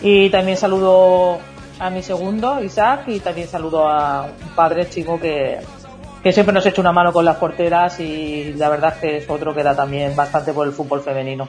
Y 0.03 0.30
también 0.30 0.57
saludo 0.57 1.38
a 1.78 1.90
mi 1.90 2.03
segundo, 2.03 2.62
Isaac, 2.62 3.05
y 3.09 3.20
también 3.20 3.48
saludo 3.48 3.88
a 3.88 4.24
un 4.24 4.55
padre 4.55 4.88
chico 4.88 5.18
que, 5.20 5.59
que 6.22 6.32
siempre 6.32 6.53
nos 6.55 6.64
echa 6.66 6.80
una 6.80 6.92
mano 6.92 7.12
con 7.12 7.24
las 7.24 7.36
porteras 7.36 8.01
y 8.01 8.55
la 8.55 8.68
verdad 8.68 8.94
es 8.94 9.01
que 9.01 9.16
es 9.18 9.30
otro 9.30 9.55
que 9.55 9.62
da 9.62 9.74
también 9.74 10.14
bastante 10.16 10.53
por 10.53 10.66
el 10.66 10.72
fútbol 10.72 11.01
femenino. 11.03 11.48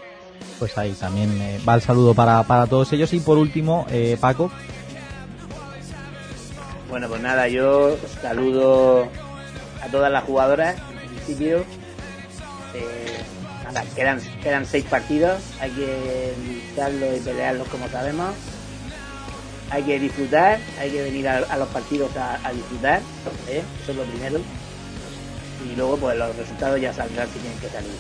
pues 0.59 0.77
ahí 0.77 0.91
también 0.93 1.41
eh, 1.41 1.59
va 1.67 1.75
el 1.75 1.81
saludo 1.81 2.13
para, 2.13 2.43
para 2.43 2.67
todos 2.67 2.91
ellos. 2.93 3.11
Y 3.13 3.19
por 3.19 3.37
último, 3.37 3.85
eh, 3.89 4.17
Paco, 4.19 4.51
Bueno, 6.89 7.07
pues 7.07 7.21
nada, 7.21 7.47
yo 7.47 7.95
saludo 8.21 9.07
a 9.81 9.87
todas 9.89 10.11
las 10.11 10.23
jugadoras 10.25 10.75
en 10.91 11.09
principio. 11.09 11.63
Eh, 12.73 13.21
quedan, 13.95 14.19
quedan 14.41 14.65
seis 14.65 14.85
partidos, 14.85 15.41
hay 15.59 15.71
que 15.71 16.33
lucharlos 16.47 17.17
y 17.17 17.19
pelearlos 17.19 17.67
como 17.67 17.87
sabemos. 17.89 18.33
Hay 19.69 19.83
que 19.83 19.99
disfrutar, 19.99 20.59
hay 20.79 20.91
que 20.91 21.01
venir 21.01 21.29
a, 21.29 21.57
los 21.57 21.69
partidos 21.69 22.11
a, 22.17 22.51
disfrutar, 22.51 22.99
¿eh? 23.47 23.63
eso 23.81 23.91
es 23.91 23.97
lo 23.97 24.03
primero. 24.03 24.39
Y 25.65 25.75
luego 25.75 25.95
pues 25.97 26.17
los 26.17 26.35
resultados 26.35 26.81
ya 26.81 26.93
saldrán 26.93 27.27
si 27.29 27.39
tienen 27.39 27.59
que 27.59 27.69
salir. 27.69 27.91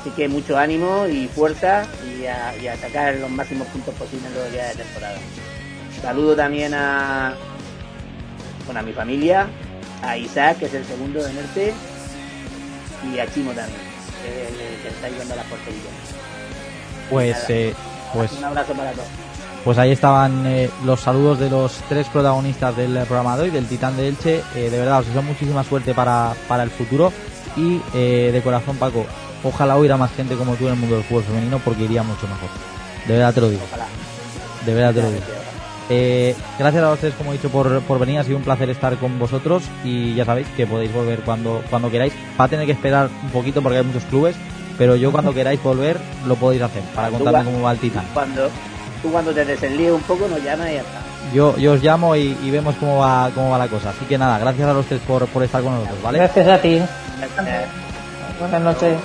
Así 0.00 0.10
que 0.10 0.28
mucho 0.28 0.58
ánimo 0.58 1.06
y 1.06 1.28
fuerza 1.28 1.86
y 2.04 2.26
a, 2.26 2.56
y 2.56 2.66
a 2.66 2.76
sacar 2.76 3.14
los 3.16 3.30
máximos 3.30 3.68
puntos 3.68 3.94
posibles 3.94 4.26
en 4.26 4.34
lo 4.34 4.44
que 4.44 4.50
queda 4.50 4.68
de 4.68 4.74
temporada. 4.74 5.18
Saludo 6.02 6.36
también 6.36 6.74
a, 6.74 7.34
bueno, 8.64 8.80
a 8.80 8.82
mi 8.82 8.92
familia, 8.92 9.48
a 10.02 10.16
Isaac, 10.16 10.58
que 10.58 10.66
es 10.66 10.74
el 10.74 10.84
segundo 10.84 11.22
de 11.22 11.32
Norte, 11.32 11.74
y 13.12 13.18
a 13.18 13.32
Chimo 13.32 13.52
también, 13.52 13.80
que 14.22 14.88
está 14.88 15.06
a 15.06 15.36
la 15.36 15.42
portería. 15.44 15.80
pues, 17.10 17.36
Nada. 17.36 17.46
eh, 17.48 17.74
pues 18.12 18.32
Un 18.32 18.44
abrazo 18.44 18.72
para 18.74 18.92
todos. 18.92 19.06
Pues 19.64 19.76
ahí 19.78 19.92
estaban 19.92 20.46
eh, 20.46 20.70
los 20.84 21.00
saludos 21.00 21.38
de 21.38 21.50
los 21.50 21.72
tres 21.88 22.06
protagonistas 22.08 22.76
del 22.76 22.96
programa 23.06 23.36
de 23.36 23.44
hoy, 23.44 23.50
del 23.50 23.66
Titán 23.66 23.96
de 23.96 24.08
Elche. 24.08 24.42
Eh, 24.54 24.70
de 24.70 24.78
verdad, 24.78 25.00
os 25.00 25.06
deseo 25.06 25.22
muchísima 25.22 25.64
suerte 25.64 25.94
para, 25.94 26.34
para 26.46 26.62
el 26.62 26.70
futuro. 26.70 27.12
Y 27.56 27.80
de 27.92 28.40
corazón, 28.44 28.76
Paco, 28.76 29.04
ojalá 29.42 29.76
hubiera 29.76 29.96
más 29.96 30.12
gente 30.12 30.36
como 30.36 30.54
tú 30.54 30.66
en 30.66 30.74
el 30.74 30.78
mundo 30.78 30.94
del 30.94 31.04
fútbol 31.04 31.24
femenino 31.24 31.60
porque 31.64 31.84
iría 31.84 32.04
mucho 32.04 32.28
mejor. 32.28 32.48
De 33.06 33.14
verdad 33.14 33.34
te 33.34 33.40
lo 33.40 33.50
digo. 33.50 33.62
De 34.64 34.74
verdad 34.74 34.94
te 34.94 35.02
lo 35.02 35.10
digo. 35.10 35.37
Eh, 35.90 36.34
gracias 36.58 36.82
a 36.82 36.90
los 36.90 36.98
tres, 36.98 37.14
como 37.16 37.30
he 37.30 37.36
dicho, 37.36 37.48
por, 37.48 37.80
por 37.82 37.98
venir. 37.98 38.18
Ha 38.18 38.24
sido 38.24 38.36
un 38.36 38.42
placer 38.44 38.68
estar 38.70 38.96
con 38.96 39.18
vosotros. 39.18 39.62
Y 39.84 40.14
ya 40.14 40.24
sabéis 40.24 40.46
que 40.56 40.66
podéis 40.66 40.92
volver 40.92 41.20
cuando, 41.20 41.62
cuando 41.70 41.90
queráis. 41.90 42.12
Va 42.38 42.44
a 42.44 42.48
tener 42.48 42.66
que 42.66 42.72
esperar 42.72 43.08
un 43.22 43.30
poquito 43.30 43.62
porque 43.62 43.78
hay 43.78 43.84
muchos 43.84 44.04
clubes. 44.04 44.36
Pero 44.76 44.94
yo 44.94 45.10
cuando 45.10 45.34
queráis 45.34 45.60
volver 45.62 45.98
lo 46.26 46.36
podéis 46.36 46.62
hacer 46.62 46.82
para 46.94 47.10
contarme 47.10 47.44
cómo 47.44 47.62
va 47.62 47.72
el 47.72 47.78
Titán. 47.78 48.04
Cuando, 48.14 48.48
tú 49.02 49.10
cuando 49.10 49.32
te 49.32 49.44
desenlíes 49.44 49.90
un 49.90 50.02
poco 50.02 50.28
nos 50.28 50.40
llamas 50.40 50.70
y 50.70 50.74
ya 50.74 50.80
está. 50.80 51.00
Yo, 51.34 51.56
yo 51.58 51.72
os 51.72 51.82
llamo 51.82 52.14
y, 52.14 52.36
y 52.44 52.50
vemos 52.52 52.76
cómo 52.76 52.98
va, 52.98 53.28
cómo 53.34 53.50
va 53.50 53.58
la 53.58 53.66
cosa. 53.66 53.90
Así 53.90 54.04
que 54.04 54.16
nada, 54.16 54.38
gracias 54.38 54.68
a 54.68 54.72
los 54.72 54.86
tres 54.86 55.00
por, 55.00 55.26
por 55.26 55.42
estar 55.42 55.62
con 55.62 55.74
nosotros, 55.74 56.00
¿vale? 56.00 56.18
Gracias 56.18 56.46
a 56.46 56.58
ti. 56.58 56.80
Buenas 58.38 58.62
noches. 58.62 58.96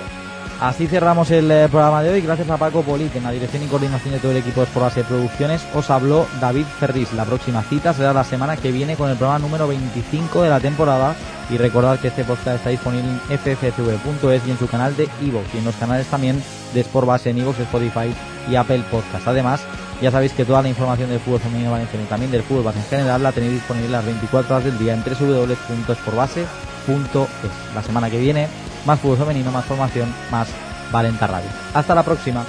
Así 0.64 0.88
cerramos 0.88 1.30
el 1.30 1.52
eh, 1.52 1.68
programa 1.68 2.02
de 2.02 2.12
hoy. 2.12 2.22
Gracias 2.22 2.50
a 2.50 2.56
Paco 2.56 2.84
Polit 2.84 3.14
en 3.18 3.24
la 3.24 3.32
dirección 3.32 3.64
y 3.64 3.66
coordinación 3.66 4.14
de 4.14 4.20
todo 4.22 4.32
el 4.32 4.38
equipo 4.38 4.62
de 4.62 4.68
Sport 4.68 4.86
Base 4.86 5.04
Producciones. 5.04 5.68
Os 5.74 5.90
habló 5.90 6.26
David 6.40 6.64
Ferris. 6.80 7.12
La 7.12 7.26
próxima 7.26 7.64
cita 7.64 7.94
será 7.94 8.14
la 8.14 8.24
semana 8.24 8.56
que 8.56 8.72
viene 8.72 8.96
con 8.96 9.10
el 9.10 9.18
programa 9.18 9.40
número 9.40 9.68
25 9.68 10.42
de 10.42 10.50
la 10.50 10.62
temporada. 10.62 11.18
Y 11.50 11.58
recordad 11.58 12.00
que 12.00 12.08
este 12.08 12.24
podcast 12.24 12.56
está 12.56 12.70
disponible 12.70 13.10
en 13.10 13.20
ffcv.es 13.38 14.48
y 14.48 14.52
en 14.52 14.58
su 14.58 14.68
canal 14.68 14.96
de 14.96 15.10
Evox 15.22 15.54
y 15.54 15.58
en 15.58 15.66
los 15.66 15.76
canales 15.76 16.08
también 16.08 16.42
de 16.74 16.80
Sport 16.80 17.08
Base 17.08 17.32
en 17.32 17.40
Evox, 17.40 17.60
Spotify 17.60 18.16
y 18.50 18.56
Apple 18.56 18.86
Podcast. 18.90 19.28
Además, 19.28 19.60
ya 20.02 20.12
sabéis 20.12 20.32
que 20.32 20.46
toda 20.46 20.62
la 20.62 20.70
información 20.70 21.10
del 21.10 21.20
fútbol 21.20 21.42
femenino 21.42 21.72
valenciano 21.72 22.06
y 22.06 22.08
también 22.08 22.32
del 22.32 22.44
fútbol 22.44 22.64
base 22.64 22.80
en 22.80 22.86
general 22.86 23.22
la 23.22 23.34
tenéis 23.34 23.56
disponible 23.56 23.90
las 23.90 24.06
24 24.06 24.56
horas 24.56 24.64
del 24.64 24.80
día 24.80 24.94
en 24.94 25.04
www.sportbase.es. 25.04 26.46
La 27.76 27.84
semana 27.84 28.10
que 28.10 28.20
viene, 28.20 28.48
más 28.86 29.00
fútbol 29.00 29.18
femenino, 29.18 29.52
más 29.52 29.66
formación, 29.66 30.14
más 30.32 30.48
Valenta 30.92 31.28
Radio. 31.28 31.50
Hasta 31.74 31.96
la 31.96 32.04
próxima. 32.04 32.46